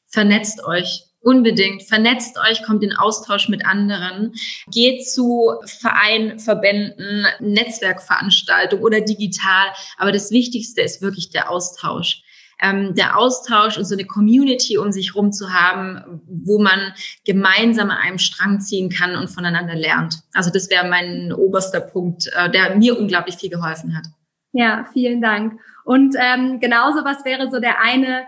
Vernetzt 0.09 0.65
euch. 0.65 1.06
Unbedingt. 1.21 1.83
Vernetzt 1.83 2.37
euch, 2.37 2.63
kommt 2.63 2.83
in 2.83 2.95
Austausch 2.95 3.49
mit 3.49 3.65
anderen. 3.65 4.33
Geht 4.71 5.07
zu 5.07 5.55
Vereinen, 5.65 6.39
Verbänden, 6.39 7.25
Netzwerkveranstaltungen 7.39 8.83
oder 8.83 9.01
digital. 9.01 9.67
Aber 9.97 10.11
das 10.11 10.31
Wichtigste 10.31 10.81
ist 10.81 11.01
wirklich 11.01 11.29
der 11.29 11.49
Austausch. 11.49 12.23
Ähm, 12.59 12.95
der 12.95 13.17
Austausch 13.17 13.77
und 13.77 13.85
so 13.85 13.93
eine 13.93 14.05
Community 14.05 14.77
um 14.79 14.91
sich 14.91 15.13
rum 15.13 15.31
zu 15.31 15.53
haben, 15.53 16.21
wo 16.27 16.59
man 16.59 16.93
gemeinsam 17.23 17.91
an 17.91 17.97
einem 17.97 18.17
Strang 18.17 18.61
ziehen 18.61 18.89
kann 18.89 19.15
und 19.15 19.27
voneinander 19.27 19.75
lernt. 19.75 20.21
Also 20.33 20.49
das 20.49 20.69
wäre 20.69 20.87
mein 20.87 21.31
oberster 21.33 21.81
Punkt, 21.81 22.27
äh, 22.35 22.49
der 22.49 22.75
mir 22.75 22.97
unglaublich 22.97 23.35
viel 23.35 23.51
geholfen 23.51 23.95
hat. 23.95 24.07
Ja, 24.53 24.85
vielen 24.91 25.21
Dank. 25.21 25.59
Und 25.83 26.15
ähm, 26.19 26.59
genauso 26.59 27.05
was 27.05 27.23
wäre 27.25 27.51
so 27.51 27.59
der 27.59 27.79
eine 27.79 28.25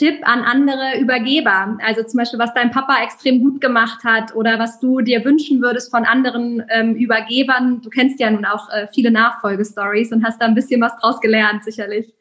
Tipp 0.00 0.20
an 0.22 0.40
andere 0.40 0.98
Übergeber? 0.98 1.76
Also 1.84 2.02
zum 2.04 2.16
Beispiel, 2.16 2.38
was 2.38 2.54
dein 2.54 2.70
Papa 2.70 3.02
extrem 3.04 3.42
gut 3.42 3.60
gemacht 3.60 4.02
hat 4.02 4.34
oder 4.34 4.58
was 4.58 4.80
du 4.80 5.02
dir 5.02 5.26
wünschen 5.26 5.60
würdest 5.60 5.90
von 5.90 6.06
anderen 6.06 6.64
ähm, 6.70 6.94
Übergebern. 6.94 7.82
Du 7.82 7.90
kennst 7.90 8.18
ja 8.18 8.30
nun 8.30 8.46
auch 8.46 8.70
äh, 8.70 8.88
viele 8.94 9.10
Nachfolgestories 9.10 10.10
und 10.10 10.24
hast 10.24 10.40
da 10.40 10.46
ein 10.46 10.54
bisschen 10.54 10.80
was 10.80 10.96
draus 10.96 11.20
gelernt, 11.20 11.64
sicherlich. 11.64 12.14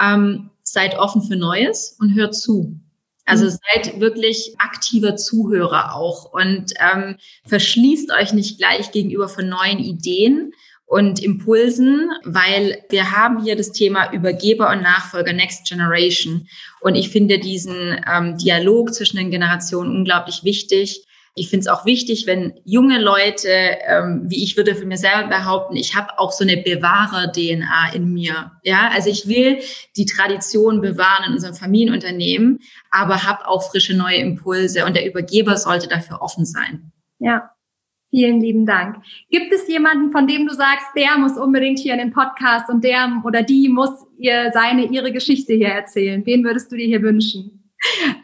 Ähm, 0.00 0.48
seid 0.62 0.98
offen 0.98 1.22
für 1.22 1.36
Neues 1.36 1.98
und 2.00 2.14
hört 2.14 2.34
zu. 2.34 2.80
Also 3.26 3.44
mhm. 3.44 3.50
seid 3.50 4.00
wirklich 4.00 4.54
aktiver 4.58 5.16
Zuhörer 5.16 5.94
auch 5.94 6.32
und 6.32 6.72
ähm, 6.80 7.16
verschließt 7.44 8.10
euch 8.18 8.32
nicht 8.32 8.56
gleich 8.56 8.90
gegenüber 8.90 9.28
von 9.28 9.50
neuen 9.50 9.80
Ideen, 9.80 10.52
und 10.86 11.22
Impulsen, 11.22 12.10
weil 12.24 12.84
wir 12.90 13.10
haben 13.10 13.42
hier 13.42 13.56
das 13.56 13.72
Thema 13.72 14.12
Übergeber 14.12 14.70
und 14.70 14.82
Nachfolger 14.82 15.32
Next 15.32 15.68
Generation. 15.68 16.46
Und 16.80 16.94
ich 16.94 17.10
finde 17.10 17.40
diesen 17.40 18.00
ähm, 18.08 18.38
Dialog 18.38 18.94
zwischen 18.94 19.16
den 19.16 19.32
Generationen 19.32 19.90
unglaublich 19.90 20.44
wichtig. 20.44 21.04
Ich 21.34 21.50
finde 21.50 21.62
es 21.62 21.66
auch 21.66 21.84
wichtig, 21.84 22.26
wenn 22.26 22.54
junge 22.64 22.98
Leute, 22.98 23.50
ähm, 23.50 24.22
wie 24.28 24.42
ich 24.42 24.56
würde 24.56 24.74
für 24.74 24.86
mir 24.86 24.96
selber 24.96 25.28
behaupten, 25.28 25.76
ich 25.76 25.94
habe 25.94 26.18
auch 26.18 26.32
so 26.32 26.44
eine 26.44 26.56
Bewahrer-DNA 26.56 27.92
in 27.92 28.14
mir. 28.14 28.52
Ja, 28.62 28.88
also 28.94 29.10
ich 29.10 29.28
will 29.28 29.58
die 29.96 30.06
Tradition 30.06 30.80
bewahren 30.80 31.24
in 31.26 31.32
unserem 31.34 31.54
Familienunternehmen, 31.54 32.60
aber 32.90 33.24
habe 33.24 33.46
auch 33.48 33.68
frische 33.70 33.94
neue 33.94 34.16
Impulse 34.16 34.86
und 34.86 34.94
der 34.94 35.06
Übergeber 35.06 35.58
sollte 35.58 35.88
dafür 35.88 36.22
offen 36.22 36.46
sein. 36.46 36.92
Ja, 37.18 37.50
Vielen 38.16 38.40
lieben 38.40 38.64
Dank. 38.64 38.96
Gibt 39.30 39.52
es 39.52 39.68
jemanden, 39.68 40.10
von 40.10 40.26
dem 40.26 40.46
du 40.46 40.54
sagst, 40.54 40.86
der 40.96 41.18
muss 41.18 41.36
unbedingt 41.36 41.78
hier 41.80 41.92
in 41.92 41.98
den 41.98 42.12
Podcast 42.12 42.70
und 42.70 42.82
der 42.82 43.20
oder 43.26 43.42
die 43.42 43.68
muss 43.68 43.90
ihr 44.16 44.50
seine, 44.54 44.86
ihre 44.86 45.12
Geschichte 45.12 45.52
hier 45.52 45.68
erzählen? 45.68 46.24
Wen 46.24 46.42
würdest 46.42 46.72
du 46.72 46.76
dir 46.76 46.86
hier 46.86 47.02
wünschen? 47.02 47.70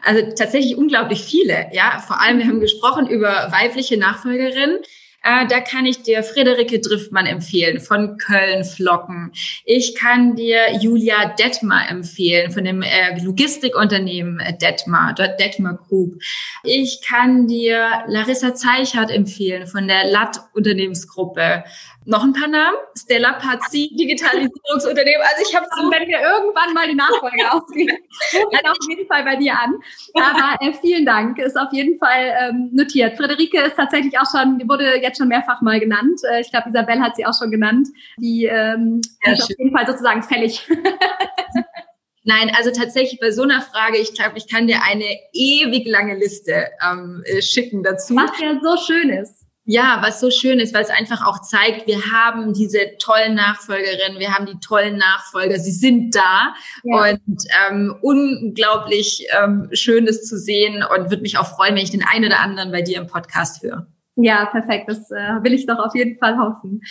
Also 0.03 0.23
tatsächlich 0.35 0.77
unglaublich 0.77 1.21
viele, 1.21 1.67
ja. 1.73 1.99
Vor 1.99 2.19
allem, 2.19 2.39
wir 2.39 2.47
haben 2.47 2.59
gesprochen 2.59 3.07
über 3.07 3.51
weibliche 3.51 3.97
Nachfolgerinnen. 3.97 4.79
Äh, 5.23 5.47
da 5.47 5.61
kann 5.61 5.85
ich 5.85 6.03
dir 6.03 6.21
Friederike 6.21 6.79
Driftmann 6.79 7.25
empfehlen 7.25 7.79
von 7.79 8.17
Köln 8.17 8.65
Flocken. 8.65 9.31
Ich 9.63 9.95
kann 9.95 10.35
dir 10.35 10.77
Julia 10.81 11.33
Detmar 11.39 11.89
empfehlen 11.89 12.51
von 12.51 12.65
dem 12.65 12.81
äh, 12.81 13.17
Logistikunternehmen 13.23 14.41
äh, 14.41 14.57
Detmar, 14.57 15.13
Detmar 15.13 15.79
Group. 15.87 16.21
Ich 16.63 17.01
kann 17.01 17.47
dir 17.47 18.03
Larissa 18.07 18.53
Zeichert 18.53 19.11
empfehlen 19.11 19.65
von 19.65 19.87
der 19.87 20.05
LAT 20.05 20.41
Unternehmensgruppe. 20.53 21.63
Noch 22.05 22.23
ein 22.23 22.33
paar 22.33 22.47
Namen? 22.47 22.77
Stella 22.97 23.33
Pazzi, 23.33 23.89
Digitalisierungsunternehmen. 23.97 25.21
Also 25.21 25.49
ich 25.49 25.55
habe 25.55 25.65
so, 25.75 25.83
wenn 25.89 26.07
wir 26.07 26.19
irgendwann 26.19 26.73
mal 26.73 26.87
die 26.87 26.95
Nachfolge 26.95 27.51
ausgehen, 27.51 27.97
rufe 28.33 28.69
auf 28.69 28.77
jeden 28.89 29.07
Fall 29.07 29.23
bei 29.23 29.35
dir 29.35 29.53
an. 29.57 29.75
Aber 30.15 30.61
äh, 30.61 30.73
vielen 30.73 31.05
Dank, 31.05 31.37
ist 31.39 31.57
auf 31.57 31.71
jeden 31.71 31.97
Fall 31.97 32.33
ähm, 32.39 32.69
notiert. 32.73 33.17
Friederike 33.17 33.61
ist 33.61 33.75
tatsächlich 33.75 34.17
auch 34.19 34.29
schon, 34.29 34.59
die 34.59 34.67
wurde 34.67 35.01
jetzt 35.01 35.17
schon 35.17 35.27
mehrfach 35.27 35.61
mal 35.61 35.79
genannt. 35.79 36.19
Äh, 36.29 36.41
ich 36.41 36.51
glaube, 36.51 36.69
Isabel 36.69 36.99
hat 36.99 37.15
sie 37.15 37.25
auch 37.25 37.37
schon 37.37 37.51
genannt. 37.51 37.87
Die 38.17 38.45
ähm, 38.45 38.99
ist 38.99 39.23
schön. 39.23 39.41
auf 39.41 39.49
jeden 39.57 39.77
Fall 39.77 39.87
sozusagen 39.87 40.23
fällig. 40.23 40.67
Nein, 42.25 42.51
also 42.55 42.71
tatsächlich 42.71 43.19
bei 43.19 43.31
so 43.31 43.41
einer 43.41 43.61
Frage, 43.61 43.97
ich 43.97 44.13
glaube, 44.13 44.37
ich 44.37 44.47
kann 44.47 44.67
dir 44.67 44.81
eine 44.83 45.05
ewig 45.33 45.85
lange 45.85 46.15
Liste 46.15 46.67
ähm, 46.81 47.21
äh, 47.25 47.41
schicken 47.41 47.83
dazu. 47.83 48.15
Was 48.15 48.39
ja 48.39 48.57
so 48.61 48.77
schön 48.77 49.09
ist. 49.09 49.42
Ja, 49.65 49.99
was 50.01 50.19
so 50.19 50.29
schön 50.29 50.59
ist, 50.59 50.73
weil 50.73 50.83
es 50.83 50.89
einfach 50.89 51.25
auch 51.25 51.41
zeigt, 51.41 51.87
wir 51.87 52.11
haben 52.11 52.53
diese 52.53 52.79
tollen 52.99 53.35
Nachfolgerinnen, 53.35 54.19
wir 54.19 54.33
haben 54.33 54.45
die 54.45 54.59
tollen 54.59 54.97
Nachfolger, 54.97 55.57
sie 55.57 55.71
sind 55.71 56.13
da 56.13 56.53
ja. 56.83 57.11
und 57.11 57.45
ähm, 57.69 57.95
unglaublich 58.01 59.25
ähm, 59.41 59.69
schön, 59.71 60.05
das 60.05 60.25
zu 60.25 60.37
sehen 60.37 60.83
und 60.83 61.09
würde 61.09 61.21
mich 61.21 61.37
auch 61.37 61.47
freuen, 61.47 61.75
wenn 61.75 61.83
ich 61.83 61.91
den 61.91 62.03
einen 62.03 62.25
oder 62.25 62.41
anderen 62.41 62.73
bei 62.73 62.81
dir 62.81 62.97
im 62.97 63.07
Podcast 63.07 63.63
höre. 63.63 63.87
Ja, 64.15 64.45
perfekt, 64.47 64.89
das 64.89 65.09
äh, 65.11 65.41
will 65.43 65.53
ich 65.53 65.65
doch 65.65 65.79
auf 65.79 65.95
jeden 65.95 66.17
Fall 66.19 66.37
hoffen. 66.37 66.81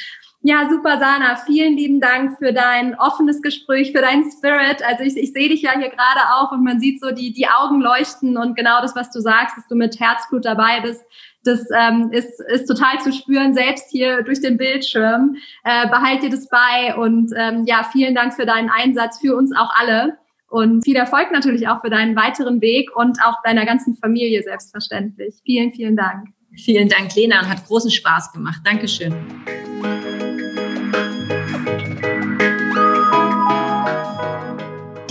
Ja, 0.44 0.68
super, 0.68 0.98
Sana. 0.98 1.36
Vielen 1.36 1.76
lieben 1.76 2.00
Dank 2.00 2.36
für 2.38 2.52
dein 2.52 2.98
offenes 2.98 3.42
Gespräch, 3.42 3.92
für 3.92 4.00
deinen 4.00 4.28
Spirit. 4.28 4.82
Also 4.84 5.04
ich, 5.04 5.16
ich 5.16 5.32
sehe 5.32 5.48
dich 5.48 5.62
ja 5.62 5.70
hier 5.78 5.90
gerade 5.90 6.20
auch 6.34 6.50
und 6.50 6.64
man 6.64 6.80
sieht 6.80 7.00
so 7.00 7.12
die, 7.12 7.32
die 7.32 7.46
Augen 7.46 7.80
leuchten 7.80 8.36
und 8.36 8.56
genau 8.56 8.80
das, 8.80 8.96
was 8.96 9.12
du 9.12 9.20
sagst, 9.20 9.56
dass 9.56 9.68
du 9.68 9.76
mit 9.76 10.00
Herzblut 10.00 10.44
dabei 10.44 10.80
bist. 10.80 11.04
Das 11.44 11.66
ähm, 11.76 12.10
ist, 12.12 12.40
ist 12.40 12.66
total 12.66 13.00
zu 13.00 13.12
spüren, 13.12 13.54
selbst 13.54 13.90
hier 13.90 14.22
durch 14.22 14.40
den 14.40 14.56
Bildschirm. 14.56 15.36
Äh, 15.64 15.88
behalt 15.88 16.22
dir 16.22 16.30
das 16.30 16.48
bei 16.48 16.94
und 16.96 17.32
ähm, 17.36 17.64
ja, 17.66 17.88
vielen 17.90 18.14
Dank 18.14 18.34
für 18.34 18.46
deinen 18.46 18.70
Einsatz 18.70 19.18
für 19.20 19.36
uns 19.36 19.54
auch 19.56 19.70
alle 19.78 20.18
und 20.52 20.84
viel 20.84 20.96
Erfolg 20.96 21.32
natürlich 21.32 21.66
auch 21.66 21.80
für 21.80 21.90
deinen 21.90 22.14
weiteren 22.14 22.60
Weg 22.60 22.94
und 22.94 23.18
auch 23.24 23.42
deiner 23.42 23.64
ganzen 23.64 23.96
Familie 23.96 24.42
selbstverständlich. 24.42 25.36
Vielen, 25.44 25.72
vielen 25.72 25.96
Dank. 25.96 26.28
Vielen 26.54 26.88
Dank, 26.88 27.14
Lena, 27.16 27.40
und 27.40 27.48
hat 27.48 27.64
großen 27.66 27.90
Spaß 27.90 28.32
gemacht. 28.32 28.60
Dankeschön. 28.62 29.14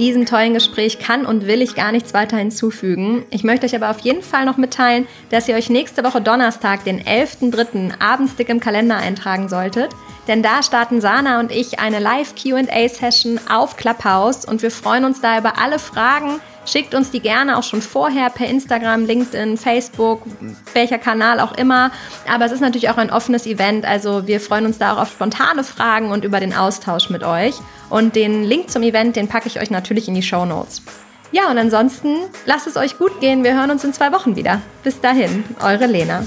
Diesem 0.01 0.25
tollen 0.25 0.55
Gespräch 0.55 0.97
kann 0.97 1.27
und 1.27 1.45
will 1.45 1.61
ich 1.61 1.75
gar 1.75 1.91
nichts 1.91 2.15
weiter 2.15 2.35
hinzufügen. 2.35 3.23
Ich 3.29 3.43
möchte 3.43 3.67
euch 3.67 3.75
aber 3.75 3.91
auf 3.91 3.99
jeden 3.99 4.23
Fall 4.23 4.45
noch 4.45 4.57
mitteilen, 4.57 5.07
dass 5.29 5.47
ihr 5.47 5.53
euch 5.53 5.69
nächste 5.69 6.03
Woche 6.03 6.21
Donnerstag, 6.21 6.83
den 6.85 7.03
11.03. 7.03 8.01
abends 8.01 8.35
dick 8.35 8.49
im 8.49 8.59
Kalender 8.59 8.97
eintragen 8.97 9.47
solltet. 9.47 9.91
Denn 10.27 10.41
da 10.41 10.63
starten 10.63 11.01
Sana 11.01 11.39
und 11.39 11.51
ich 11.51 11.79
eine 11.79 11.99
Live 11.99 12.33
QA-Session 12.33 13.39
auf 13.47 13.77
Clubhouse 13.77 14.43
und 14.43 14.63
wir 14.63 14.71
freuen 14.71 15.05
uns 15.05 15.21
da 15.21 15.37
über 15.37 15.59
alle 15.59 15.77
Fragen, 15.77 16.39
Schickt 16.65 16.93
uns 16.93 17.09
die 17.11 17.19
gerne 17.19 17.57
auch 17.57 17.63
schon 17.63 17.81
vorher 17.81 18.29
per 18.29 18.47
Instagram, 18.47 19.05
LinkedIn, 19.05 19.57
Facebook, 19.57 20.21
welcher 20.73 20.99
Kanal 20.99 21.39
auch 21.39 21.53
immer. 21.53 21.91
Aber 22.31 22.45
es 22.45 22.51
ist 22.51 22.61
natürlich 22.61 22.89
auch 22.89 22.97
ein 22.97 23.11
offenes 23.11 23.45
Event, 23.47 23.85
also 23.85 24.27
wir 24.27 24.39
freuen 24.39 24.65
uns 24.65 24.77
da 24.77 24.93
auch 24.93 24.99
auf 24.99 25.11
spontane 25.11 25.63
Fragen 25.63 26.11
und 26.11 26.23
über 26.23 26.39
den 26.39 26.53
Austausch 26.53 27.09
mit 27.09 27.23
euch. 27.23 27.55
Und 27.89 28.15
den 28.15 28.43
Link 28.43 28.69
zum 28.69 28.83
Event, 28.83 29.15
den 29.15 29.27
packe 29.27 29.47
ich 29.47 29.59
euch 29.59 29.71
natürlich 29.71 30.07
in 30.07 30.13
die 30.13 30.23
Show 30.23 30.45
Notes. 30.45 30.81
Ja, 31.31 31.49
und 31.49 31.57
ansonsten 31.57 32.17
lasst 32.45 32.67
es 32.67 32.75
euch 32.75 32.97
gut 32.97 33.21
gehen. 33.21 33.43
Wir 33.43 33.55
hören 33.55 33.71
uns 33.71 33.83
in 33.83 33.93
zwei 33.93 34.11
Wochen 34.11 34.35
wieder. 34.35 34.61
Bis 34.83 34.99
dahin, 34.99 35.43
eure 35.61 35.87
Lena. 35.87 36.23